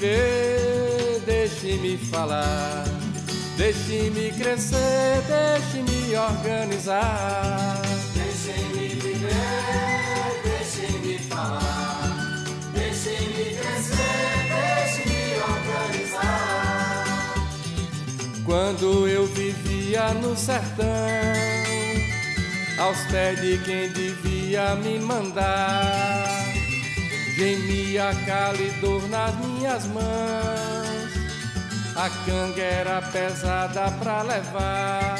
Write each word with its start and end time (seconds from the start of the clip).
Viver, 0.00 1.20
deixe-me 1.26 1.98
falar, 1.98 2.84
deixe-me 3.56 4.32
crescer, 4.32 5.20
deixe-me 5.28 6.16
organizar. 6.16 7.82
Deixe-me 8.14 8.88
viver, 8.88 9.30
deixe-me 10.42 11.18
falar, 11.18 12.44
deixe-me 12.72 13.56
crescer, 13.56 14.46
deixe-me 14.48 15.34
organizar. 15.42 17.04
Quando 18.46 19.06
eu 19.06 19.26
vivia 19.26 20.14
no 20.14 20.34
sertão, 20.34 20.86
aos 22.78 22.98
pés 23.10 23.38
de 23.38 23.58
quem 23.58 23.92
devia 23.92 24.74
me 24.76 24.98
mandar 24.98 26.49
Gemia 27.40 28.12
calidor 28.26 29.08
nas 29.08 29.34
minhas 29.36 29.86
mãos. 29.86 31.10
A 31.96 32.10
canga 32.26 32.60
era 32.60 33.00
pesada 33.00 33.90
pra 33.92 34.20
levar. 34.20 35.16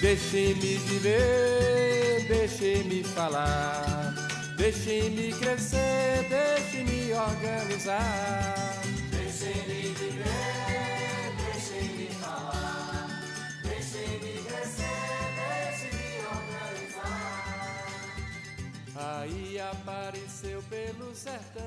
Deixe-me 0.00 0.78
viver, 0.78 2.26
deixe-me 2.26 3.04
falar. 3.04 4.12
Deixe-me 4.56 5.32
crescer, 5.34 6.26
deixe-me 6.28 7.12
organizar. 7.12 8.82
Deixe-me 9.12 9.94
viver, 9.94 11.36
deixe-me 11.38 12.08
falar. 12.20 13.06
Deixe-me 13.62 14.42
crescer, 14.42 15.22
deixe-me 15.38 16.18
organizar. 16.34 17.86
Aí 18.96 19.60
apareceu 19.60 20.39
sertão 21.20 21.62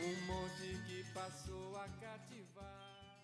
um 0.00 0.26
monte 0.32 0.78
que 0.86 1.04
passou 1.12 1.74
a 1.74 1.88
cativar. 2.00 3.16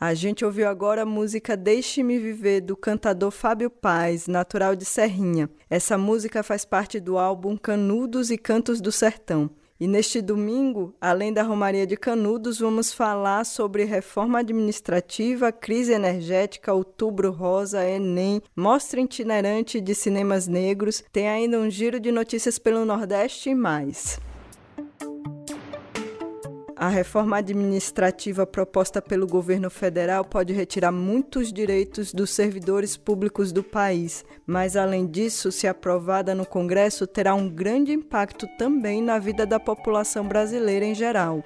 A 0.00 0.14
gente 0.14 0.42
ouviu 0.42 0.66
agora 0.66 1.02
a 1.02 1.06
música 1.06 1.54
Deixe-me 1.54 2.18
Viver, 2.18 2.62
do 2.62 2.74
cantador 2.74 3.30
Fábio 3.30 3.68
Paz, 3.68 4.26
natural 4.26 4.74
de 4.74 4.86
Serrinha. 4.86 5.50
Essa 5.68 5.98
música 5.98 6.42
faz 6.42 6.64
parte 6.64 6.98
do 6.98 7.18
álbum 7.18 7.58
Canudos 7.58 8.30
e 8.30 8.38
Cantos 8.38 8.80
do 8.80 8.90
Sertão. 8.90 9.50
E 9.78 9.88
neste 9.88 10.22
domingo, 10.22 10.94
além 11.00 11.32
da 11.32 11.42
Romaria 11.42 11.86
de 11.86 11.96
Canudos, 11.96 12.60
vamos 12.60 12.92
falar 12.92 13.44
sobre 13.44 13.84
reforma 13.84 14.38
administrativa, 14.38 15.50
crise 15.50 15.92
energética, 15.92 16.72
outubro 16.72 17.32
rosa, 17.32 17.84
Enem, 17.84 18.40
mostra 18.54 19.00
itinerante 19.00 19.80
de 19.80 19.94
cinemas 19.94 20.46
negros, 20.46 21.02
tem 21.12 21.28
ainda 21.28 21.58
um 21.58 21.68
giro 21.68 21.98
de 21.98 22.12
notícias 22.12 22.58
pelo 22.58 22.84
Nordeste 22.84 23.50
e 23.50 23.54
mais. 23.54 24.20
A 26.84 26.88
reforma 26.88 27.38
administrativa 27.38 28.46
proposta 28.46 29.00
pelo 29.00 29.26
governo 29.26 29.70
federal 29.70 30.22
pode 30.22 30.52
retirar 30.52 30.92
muitos 30.92 31.50
direitos 31.50 32.12
dos 32.12 32.28
servidores 32.28 32.94
públicos 32.94 33.52
do 33.52 33.62
país, 33.62 34.22
mas 34.46 34.76
além 34.76 35.06
disso, 35.06 35.50
se 35.50 35.66
aprovada 35.66 36.34
no 36.34 36.44
Congresso, 36.44 37.06
terá 37.06 37.34
um 37.34 37.48
grande 37.48 37.90
impacto 37.90 38.46
também 38.58 39.00
na 39.00 39.18
vida 39.18 39.46
da 39.46 39.58
população 39.58 40.28
brasileira 40.28 40.84
em 40.84 40.94
geral. 40.94 41.42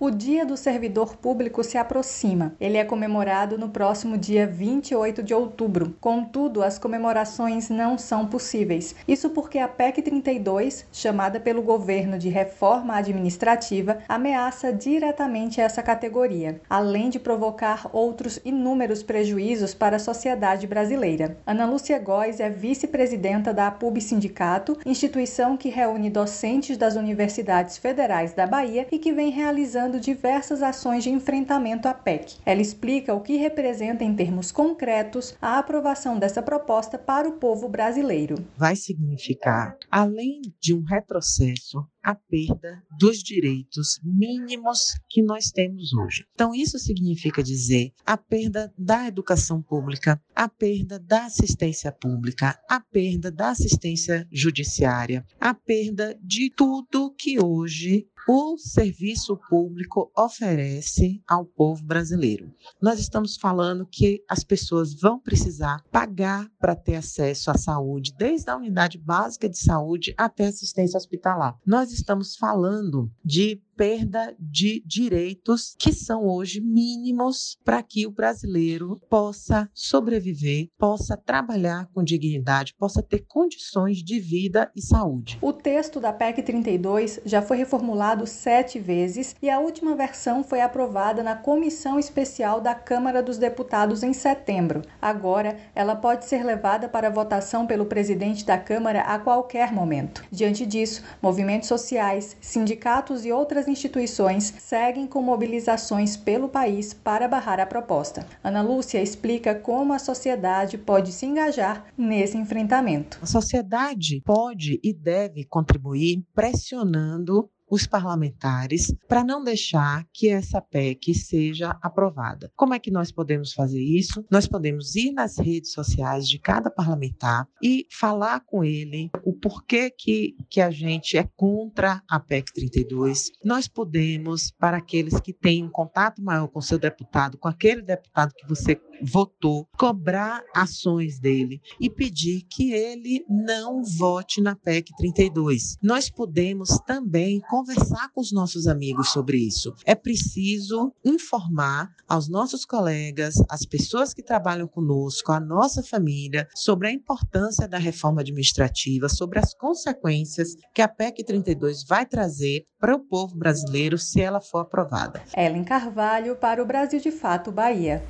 O 0.00 0.12
Dia 0.12 0.46
do 0.46 0.56
Servidor 0.56 1.16
Público 1.16 1.64
se 1.64 1.76
aproxima. 1.76 2.54
Ele 2.60 2.76
é 2.76 2.84
comemorado 2.84 3.58
no 3.58 3.68
próximo 3.68 4.16
dia 4.16 4.46
28 4.46 5.24
de 5.24 5.34
outubro. 5.34 5.96
Contudo, 6.00 6.62
as 6.62 6.78
comemorações 6.78 7.68
não 7.68 7.98
são 7.98 8.24
possíveis. 8.24 8.94
Isso 9.08 9.30
porque 9.30 9.58
a 9.58 9.66
PEC 9.66 10.00
32, 10.02 10.86
chamada 10.92 11.40
pelo 11.40 11.62
governo 11.62 12.16
de 12.16 12.28
reforma 12.28 12.94
administrativa, 12.94 13.98
ameaça 14.08 14.72
diretamente 14.72 15.60
essa 15.60 15.82
categoria, 15.82 16.60
além 16.70 17.10
de 17.10 17.18
provocar 17.18 17.90
outros 17.92 18.38
inúmeros 18.44 19.02
prejuízos 19.02 19.74
para 19.74 19.96
a 19.96 20.00
sociedade 20.00 20.64
brasileira. 20.68 21.38
Ana 21.44 21.66
Lúcia 21.66 21.98
Góes 21.98 22.38
é 22.38 22.48
vice-presidenta 22.48 23.52
da 23.52 23.66
APUB 23.66 24.00
Sindicato, 24.00 24.78
instituição 24.86 25.56
que 25.56 25.68
reúne 25.68 26.08
docentes 26.08 26.76
das 26.76 26.94
universidades 26.94 27.76
federais 27.76 28.32
da 28.32 28.46
Bahia 28.46 28.86
e 28.92 28.98
que 29.00 29.12
vem 29.12 29.30
realizando 29.30 29.87
realizando 29.88 30.00
diversas 30.00 30.62
ações 30.62 31.02
de 31.02 31.10
enfrentamento 31.10 31.88
à 31.88 31.94
PEC. 31.94 32.36
Ela 32.44 32.60
explica 32.60 33.14
o 33.14 33.20
que 33.20 33.36
representa 33.36 34.04
em 34.04 34.14
termos 34.14 34.52
concretos 34.52 35.34
a 35.40 35.58
aprovação 35.58 36.18
dessa 36.18 36.42
proposta 36.42 36.98
para 36.98 37.28
o 37.28 37.32
povo 37.32 37.68
brasileiro. 37.68 38.36
Vai 38.56 38.76
significar, 38.76 39.76
além 39.90 40.42
de 40.60 40.74
um 40.74 40.82
retrocesso, 40.84 41.86
a 42.02 42.14
perda 42.14 42.82
dos 42.98 43.18
direitos 43.18 44.00
mínimos 44.02 44.94
que 45.08 45.22
nós 45.22 45.50
temos 45.50 45.92
hoje. 45.92 46.24
Então, 46.32 46.54
isso 46.54 46.78
significa 46.78 47.42
dizer 47.42 47.92
a 48.06 48.16
perda 48.16 48.72
da 48.78 49.06
educação 49.06 49.60
pública, 49.60 50.20
a 50.34 50.48
perda 50.48 50.98
da 50.98 51.26
assistência 51.26 51.92
pública, 51.92 52.58
a 52.68 52.80
perda 52.80 53.30
da 53.30 53.50
assistência 53.50 54.26
judiciária, 54.32 55.24
a 55.40 55.52
perda 55.52 56.18
de 56.22 56.50
tudo 56.50 57.14
que 57.14 57.42
hoje 57.42 58.06
o 58.28 58.58
serviço 58.58 59.38
público 59.48 60.12
oferece 60.14 61.22
ao 61.26 61.46
povo 61.46 61.82
brasileiro. 61.82 62.52
Nós 62.78 63.00
estamos 63.00 63.38
falando 63.38 63.86
que 63.86 64.22
as 64.28 64.44
pessoas 64.44 64.92
vão 64.92 65.18
precisar 65.18 65.82
pagar 65.90 66.46
para 66.60 66.76
ter 66.76 66.96
acesso 66.96 67.50
à 67.50 67.56
saúde, 67.56 68.14
desde 68.18 68.50
a 68.50 68.56
unidade 68.56 68.98
básica 68.98 69.48
de 69.48 69.56
saúde 69.56 70.14
até 70.14 70.46
assistência 70.46 70.98
hospitalar. 70.98 71.58
Nós 71.64 71.90
estamos 71.90 72.36
falando 72.36 73.10
de 73.24 73.62
perda 73.78 74.34
de 74.40 74.82
direitos 74.84 75.76
que 75.78 75.92
são 75.92 76.26
hoje 76.26 76.60
mínimos 76.60 77.56
para 77.64 77.80
que 77.80 78.08
o 78.08 78.10
brasileiro 78.10 79.00
possa 79.08 79.70
sobreviver, 79.72 80.68
possa 80.76 81.16
trabalhar 81.16 81.88
com 81.94 82.02
dignidade, 82.02 82.74
possa 82.76 83.00
ter 83.00 83.24
condições 83.28 83.98
de 83.98 84.18
vida 84.18 84.68
e 84.74 84.82
saúde. 84.82 85.38
O 85.40 85.52
texto 85.52 86.00
da 86.00 86.12
PEC 86.12 86.42
32 86.42 87.20
já 87.24 87.40
foi 87.40 87.56
reformulado 87.58 88.26
sete 88.26 88.80
vezes 88.80 89.36
e 89.40 89.48
a 89.48 89.60
última 89.60 89.94
versão 89.94 90.42
foi 90.42 90.60
aprovada 90.60 91.22
na 91.22 91.36
Comissão 91.36 92.00
Especial 92.00 92.60
da 92.60 92.74
Câmara 92.74 93.22
dos 93.22 93.38
Deputados 93.38 94.02
em 94.02 94.12
setembro. 94.12 94.82
Agora, 95.00 95.56
ela 95.72 95.94
pode 95.94 96.24
ser 96.24 96.42
levada 96.42 96.88
para 96.88 97.10
votação 97.10 97.64
pelo 97.64 97.86
presidente 97.86 98.44
da 98.44 98.58
Câmara 98.58 99.02
a 99.02 99.20
qualquer 99.20 99.70
momento. 99.70 100.24
Diante 100.32 100.66
disso, 100.66 101.04
movimentos 101.22 101.68
sociais, 101.68 102.36
sindicatos 102.40 103.24
e 103.24 103.30
outras 103.30 103.67
instituições 103.68 104.52
seguem 104.58 105.06
com 105.06 105.22
mobilizações 105.22 106.16
pelo 106.16 106.48
país 106.48 106.92
para 106.92 107.28
barrar 107.28 107.60
a 107.60 107.66
proposta. 107.66 108.26
Ana 108.42 108.62
Lúcia 108.62 109.02
explica 109.02 109.54
como 109.54 109.92
a 109.92 109.98
sociedade 109.98 110.76
pode 110.78 111.12
se 111.12 111.26
engajar 111.26 111.86
nesse 111.96 112.36
enfrentamento. 112.36 113.18
A 113.22 113.26
sociedade 113.26 114.22
pode 114.24 114.80
e 114.82 114.92
deve 114.92 115.44
contribuir 115.44 116.24
pressionando 116.34 117.50
os 117.70 117.86
parlamentares 117.86 118.94
para 119.06 119.24
não 119.24 119.42
deixar 119.42 120.06
que 120.12 120.28
essa 120.28 120.60
PEC 120.60 121.14
seja 121.14 121.78
aprovada. 121.82 122.50
Como 122.56 122.74
é 122.74 122.78
que 122.78 122.90
nós 122.90 123.12
podemos 123.12 123.52
fazer 123.52 123.82
isso? 123.82 124.24
Nós 124.30 124.46
podemos 124.46 124.94
ir 124.96 125.12
nas 125.12 125.38
redes 125.38 125.72
sociais 125.72 126.28
de 126.28 126.38
cada 126.38 126.70
parlamentar 126.70 127.46
e 127.62 127.86
falar 127.90 128.40
com 128.40 128.64
ele 128.64 129.10
o 129.24 129.32
porquê 129.32 129.90
que, 129.90 130.34
que 130.50 130.60
a 130.60 130.70
gente 130.70 131.16
é 131.16 131.28
contra 131.36 132.02
a 132.08 132.18
PEC 132.18 132.52
32. 132.52 133.30
Nós 133.44 133.68
podemos, 133.68 134.50
para 134.58 134.78
aqueles 134.78 135.20
que 135.20 135.32
têm 135.32 135.64
um 135.64 135.70
contato 135.70 136.22
maior 136.22 136.48
com 136.48 136.60
seu 136.60 136.78
deputado, 136.78 137.38
com 137.38 137.48
aquele 137.48 137.82
deputado 137.82 138.32
que 138.34 138.48
você 138.48 138.80
votou, 139.02 139.68
cobrar 139.78 140.42
ações 140.54 141.18
dele 141.20 141.60
e 141.80 141.88
pedir 141.88 142.42
que 142.50 142.72
ele 142.72 143.24
não 143.28 143.82
vote 143.82 144.40
na 144.40 144.56
PEC 144.56 144.90
32. 144.96 145.76
Nós 145.82 146.10
podemos 146.10 146.78
também 146.86 147.40
conversar 147.58 148.08
com 148.14 148.20
os 148.20 148.30
nossos 148.30 148.68
amigos 148.68 149.08
sobre 149.08 149.36
isso. 149.36 149.74
É 149.84 149.94
preciso 149.94 150.92
informar 151.04 151.90
aos 152.06 152.28
nossos 152.28 152.64
colegas, 152.64 153.34
as 153.48 153.66
pessoas 153.66 154.14
que 154.14 154.22
trabalham 154.22 154.68
conosco, 154.68 155.32
a 155.32 155.40
nossa 155.40 155.82
família, 155.82 156.46
sobre 156.54 156.86
a 156.86 156.92
importância 156.92 157.66
da 157.66 157.76
reforma 157.76 158.20
administrativa, 158.20 159.08
sobre 159.08 159.40
as 159.40 159.52
consequências 159.54 160.54
que 160.72 160.80
a 160.80 160.86
PEC 160.86 161.24
32 161.24 161.84
vai 161.84 162.06
trazer 162.06 162.64
para 162.78 162.94
o 162.94 163.00
povo 163.00 163.36
brasileiro 163.36 163.98
se 163.98 164.20
ela 164.20 164.40
for 164.40 164.58
aprovada. 164.58 165.20
Ellen 165.36 165.64
Carvalho 165.64 166.36
para 166.36 166.62
o 166.62 166.66
Brasil 166.66 167.00
de 167.00 167.10
Fato 167.10 167.50
Bahia. 167.50 168.04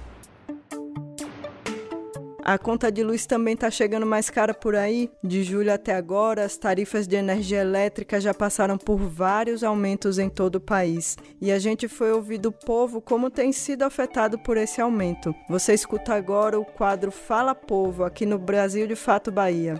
A 2.48 2.56
conta 2.56 2.90
de 2.90 3.02
luz 3.02 3.26
também 3.26 3.52
está 3.52 3.70
chegando 3.70 4.06
mais 4.06 4.30
cara 4.30 4.54
por 4.54 4.74
aí. 4.74 5.10
De 5.22 5.44
julho 5.44 5.70
até 5.70 5.94
agora, 5.94 6.46
as 6.46 6.56
tarifas 6.56 7.06
de 7.06 7.14
energia 7.14 7.60
elétrica 7.60 8.18
já 8.18 8.32
passaram 8.32 8.78
por 8.78 8.96
vários 8.96 9.62
aumentos 9.62 10.18
em 10.18 10.30
todo 10.30 10.54
o 10.54 10.60
país. 10.60 11.18
E 11.42 11.52
a 11.52 11.58
gente 11.58 11.86
foi 11.88 12.10
ouvir 12.10 12.38
do 12.38 12.50
povo 12.50 13.02
como 13.02 13.28
tem 13.28 13.52
sido 13.52 13.82
afetado 13.82 14.38
por 14.38 14.56
esse 14.56 14.80
aumento. 14.80 15.34
Você 15.46 15.74
escuta 15.74 16.14
agora 16.14 16.58
o 16.58 16.64
quadro 16.64 17.10
Fala 17.10 17.54
Povo 17.54 18.02
aqui 18.02 18.24
no 18.24 18.38
Brasil 18.38 18.86
de 18.86 18.96
Fato 18.96 19.30
Bahia. 19.30 19.74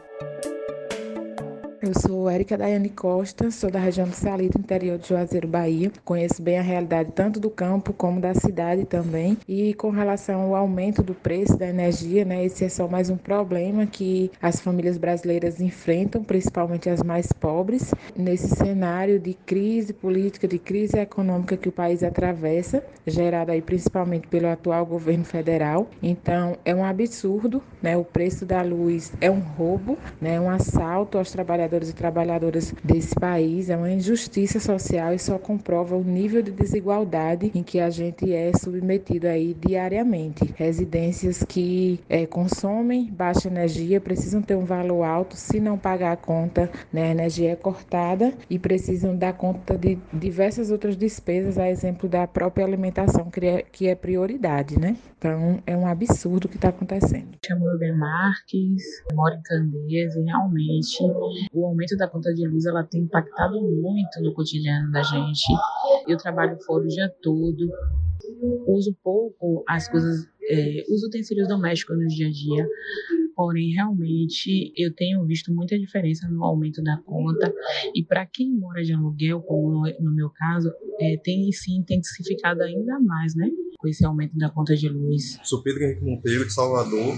Eu 1.81 1.93
sou 1.95 2.29
Érica 2.29 2.59
Daiane 2.59 2.89
Costa, 2.89 3.53
sou 3.53 3.71
da 3.71 3.79
região 3.79 4.09
do 4.09 4.15
Salito, 4.15 4.59
interior 4.59 4.99
de 4.99 5.07
Juazeiro, 5.07 5.47
Bahia. 5.47 5.93
Conheço 6.05 6.43
bem 6.43 6.59
a 6.59 6.63
realidade 6.63 7.13
tanto 7.13 7.39
do 7.39 7.49
campo 7.49 7.93
como 7.93 8.21
da 8.21 8.35
cidade 8.35 8.85
também. 8.85 9.39
E 9.47 9.73
com 9.75 9.91
relação 9.91 10.41
ao 10.41 10.57
aumento 10.57 11.05
do 11.05 11.15
preço 11.15 11.57
da 11.57 11.69
energia, 11.69 12.25
né, 12.25 12.45
esse 12.45 12.65
é 12.65 12.69
só 12.69 12.89
mais 12.89 13.11
um 13.11 13.17
problema 13.17 13.87
que 13.87 14.29
as 14.43 14.59
famílias 14.59 14.99
brasileiras 14.99 15.61
enfrentam, 15.61 16.25
principalmente 16.25 16.91
as 16.91 17.01
mais 17.01 17.33
pobres, 17.33 17.95
nesse 18.17 18.49
cenário 18.49 19.21
de 19.21 19.35
crise 19.35 19.93
política, 19.93 20.49
de 20.49 20.59
crise 20.59 20.99
econômica 20.99 21.57
que 21.57 21.69
o 21.69 21.73
país 21.73 22.03
atravessa, 22.03 22.83
gerada 23.07 23.53
aí 23.53 23.63
principalmente 23.63 24.27
pelo 24.27 24.49
atual 24.49 24.85
governo 24.85 25.25
federal. 25.25 25.89
Então, 26.03 26.59
é 26.65 26.75
um 26.75 26.85
absurdo, 26.85 27.63
né? 27.81 27.97
O 27.97 28.05
preço 28.05 28.45
da 28.45 28.63
luz 28.63 29.13
é 29.21 29.31
um 29.31 29.39
roubo, 29.39 29.97
né? 30.21 30.41
Um 30.41 30.51
assalto 30.51 31.19
aos 31.19 31.31
trabalhadores 31.31 31.68
trabalhadores 31.69 31.91
e 31.91 31.94
trabalhadoras 31.94 32.75
desse 32.82 33.15
país. 33.15 33.69
É 33.70 33.76
uma 33.76 33.91
injustiça 33.91 34.59
social 34.59 35.12
e 35.12 35.19
só 35.19 35.38
comprova 35.38 35.97
o 35.97 36.03
nível 36.03 36.43
de 36.43 36.50
desigualdade 36.50 37.53
em 37.55 37.62
que 37.62 37.79
a 37.79 37.91
gente 37.91 38.32
é 38.32 38.53
submetido 38.56 39.26
aí 39.26 39.55
diariamente. 39.55 40.53
Residências 40.56 41.43
que 41.43 42.00
é, 42.09 42.26
consomem 42.26 43.11
baixa 43.11 43.49
energia 43.49 44.00
precisam 44.00 44.41
ter 44.41 44.56
um 44.56 44.65
valor 44.65 45.05
alto, 45.05 45.37
se 45.37 45.61
não 45.61 45.76
pagar 45.76 46.12
a 46.12 46.17
conta, 46.17 46.70
né, 46.93 47.09
a 47.09 47.11
energia 47.11 47.53
é 47.53 47.56
cortada 47.56 48.32
e 48.49 48.59
precisam 48.59 49.17
dar 49.17 49.35
conta 49.35 49.76
de 49.76 49.99
diversas 50.12 50.70
outras 50.70 50.97
despesas, 50.97 51.59
a 51.59 51.69
exemplo 51.69 52.09
da 52.09 52.26
própria 52.26 52.65
alimentação, 52.65 53.31
que 53.31 53.44
é, 53.44 53.62
que 53.62 53.88
é 53.88 53.94
prioridade, 53.94 54.79
né? 54.79 54.97
Então, 55.19 55.61
é 55.67 55.76
um 55.76 55.87
absurdo 55.87 56.44
o 56.44 56.49
que 56.49 56.56
está 56.56 56.69
acontecendo. 56.69 57.37
Chamo 57.44 57.69
Rubem 57.69 57.97
Marques, 57.97 58.82
moro 59.12 59.35
em 59.35 59.43
Candeias 59.43 60.15
e 60.15 60.23
realmente 60.23 61.03
o 61.58 61.66
aumento 61.66 61.96
da 61.96 62.08
conta 62.08 62.32
de 62.32 62.46
luz 62.46 62.66
ela 62.66 62.84
tem 62.84 63.02
impactado 63.02 63.60
muito 63.60 64.20
no 64.22 64.32
cotidiano 64.32 64.90
da 64.93 65.02
gente. 65.02 65.46
Eu 66.06 66.16
trabalho 66.16 66.56
fora 66.62 66.84
o 66.84 66.88
dia 66.88 67.08
todo, 67.22 67.70
uso 68.66 68.96
pouco 69.02 69.64
as 69.69 69.88
coisas, 69.88 70.28
é, 70.49 70.84
uso 70.88 71.06
utensílios 71.06 71.49
domésticos 71.49 71.99
no 71.99 72.06
dia 72.06 72.28
a 72.28 72.31
dia, 72.31 72.69
porém 73.34 73.72
realmente 73.72 74.72
eu 74.76 74.94
tenho 74.94 75.25
visto 75.25 75.52
muita 75.52 75.78
diferença 75.78 76.28
no 76.28 76.44
aumento 76.44 76.82
da 76.82 76.99
conta 76.99 77.52
e 77.94 78.05
para 78.05 78.26
quem 78.26 78.52
mora 78.52 78.82
de 78.82 78.93
aluguel, 78.93 79.40
como 79.43 79.87
no, 80.00 80.14
meu 80.14 80.31
caso, 80.31 80.70
é, 81.00 81.16
tem 81.22 81.50
se 81.52 81.72
intensificado 81.72 82.62
ainda 82.62 82.99
mais, 83.00 83.34
né? 83.34 83.49
Com 83.79 83.87
esse 83.87 84.05
aumento 84.05 84.37
da 84.37 84.51
conta 84.51 84.75
de 84.75 84.89
luz. 84.89 85.39
Sou 85.45 85.63
Pedro 85.63 85.85
Henrique 85.85 86.05
Monteiro, 86.05 86.45
de 86.45 86.53
Salvador, 86.53 87.15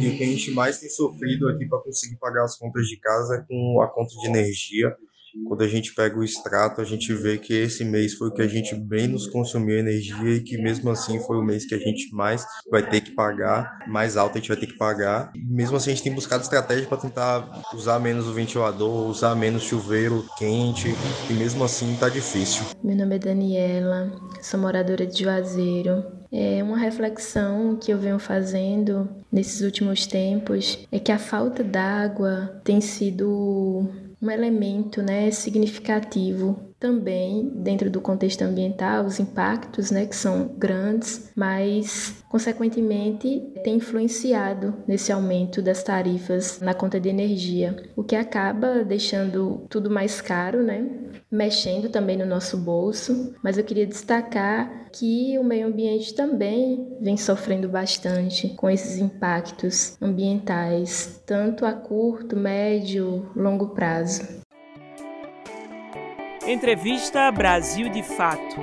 e 0.00 0.08
o 0.08 0.16
que 0.16 0.22
a 0.22 0.26
gente 0.26 0.52
mais 0.52 0.78
tem 0.78 0.88
sofrido 0.88 1.48
aqui 1.48 1.66
para 1.66 1.80
conseguir 1.80 2.16
pagar 2.16 2.44
as 2.44 2.56
contas 2.56 2.86
de 2.86 2.96
casa 2.98 3.34
é 3.34 3.40
com 3.40 3.80
a 3.82 3.88
conta 3.88 4.14
de 4.14 4.28
energia. 4.28 4.96
Quando 5.46 5.62
a 5.62 5.68
gente 5.68 5.94
pega 5.94 6.18
o 6.18 6.24
extrato, 6.24 6.80
a 6.80 6.84
gente 6.84 7.12
vê 7.14 7.38
que 7.38 7.54
esse 7.54 7.84
mês 7.84 8.14
foi 8.14 8.28
o 8.28 8.32
que 8.32 8.42
a 8.42 8.46
gente 8.46 8.74
menos 8.74 9.26
consumiu 9.26 9.78
energia 9.78 10.34
e 10.34 10.40
que 10.40 10.58
mesmo 10.58 10.90
assim 10.90 11.18
foi 11.20 11.36
o 11.36 11.42
mês 11.42 11.66
que 11.66 11.74
a 11.74 11.78
gente 11.78 12.14
mais 12.14 12.44
vai 12.70 12.88
ter 12.88 13.00
que 13.00 13.12
pagar, 13.12 13.78
mais 13.86 14.16
alto 14.16 14.36
a 14.36 14.40
gente 14.40 14.48
vai 14.48 14.56
ter 14.56 14.66
que 14.66 14.76
pagar. 14.76 15.32
Mesmo 15.34 15.76
assim 15.76 15.90
a 15.90 15.94
gente 15.94 16.04
tem 16.04 16.14
buscado 16.14 16.42
estratégia 16.42 16.86
para 16.86 16.98
tentar 16.98 17.62
usar 17.74 17.98
menos 17.98 18.26
o 18.26 18.32
ventilador, 18.32 19.08
usar 19.08 19.34
menos 19.34 19.62
chuveiro 19.62 20.24
quente, 20.38 20.94
e 21.30 21.32
mesmo 21.32 21.64
assim 21.64 21.96
tá 21.98 22.08
difícil. 22.08 22.62
Meu 22.82 22.96
nome 22.96 23.16
é 23.16 23.18
Daniela, 23.18 24.12
sou 24.40 24.60
moradora 24.60 25.06
de 25.06 25.24
Juazeiro. 25.24 26.04
É 26.30 26.62
uma 26.62 26.76
reflexão 26.76 27.76
que 27.76 27.90
eu 27.90 27.98
venho 27.98 28.18
fazendo 28.18 29.08
nesses 29.32 29.62
últimos 29.62 30.06
tempos 30.06 30.78
é 30.92 30.98
que 30.98 31.10
a 31.10 31.18
falta 31.18 31.64
d'água 31.64 32.60
tem 32.62 32.82
sido 32.82 33.88
um 34.20 34.30
elemento 34.30 35.02
né, 35.02 35.30
significativo 35.30 36.67
também 36.78 37.50
dentro 37.56 37.90
do 37.90 38.00
contexto 38.00 38.42
ambiental, 38.42 39.04
os 39.04 39.18
impactos 39.18 39.90
né, 39.90 40.06
que 40.06 40.14
são 40.14 40.48
grandes, 40.56 41.30
mas 41.34 42.22
consequentemente 42.28 43.52
tem 43.64 43.76
influenciado 43.76 44.74
nesse 44.86 45.10
aumento 45.10 45.60
das 45.60 45.82
tarifas 45.82 46.60
na 46.60 46.74
conta 46.74 47.00
de 47.00 47.08
energia, 47.08 47.76
o 47.96 48.04
que 48.04 48.14
acaba 48.14 48.84
deixando 48.84 49.66
tudo 49.68 49.90
mais 49.90 50.20
caro, 50.20 50.62
né? 50.62 51.08
mexendo 51.30 51.90
também 51.90 52.16
no 52.16 52.24
nosso 52.24 52.56
bolso, 52.56 53.34
mas 53.42 53.58
eu 53.58 53.64
queria 53.64 53.86
destacar 53.86 54.88
que 54.90 55.38
o 55.38 55.44
meio 55.44 55.66
ambiente 55.66 56.14
também 56.14 56.96
vem 57.00 57.16
sofrendo 57.16 57.68
bastante 57.68 58.48
com 58.50 58.70
esses 58.70 58.98
impactos 58.98 60.00
ambientais, 60.00 61.22
tanto 61.26 61.66
a 61.66 61.72
curto, 61.72 62.34
médio, 62.34 63.30
longo 63.36 63.68
prazo. 63.68 64.47
Entrevista 66.46 67.30
Brasil 67.30 67.88
de 67.90 68.02
Fato. 68.02 68.56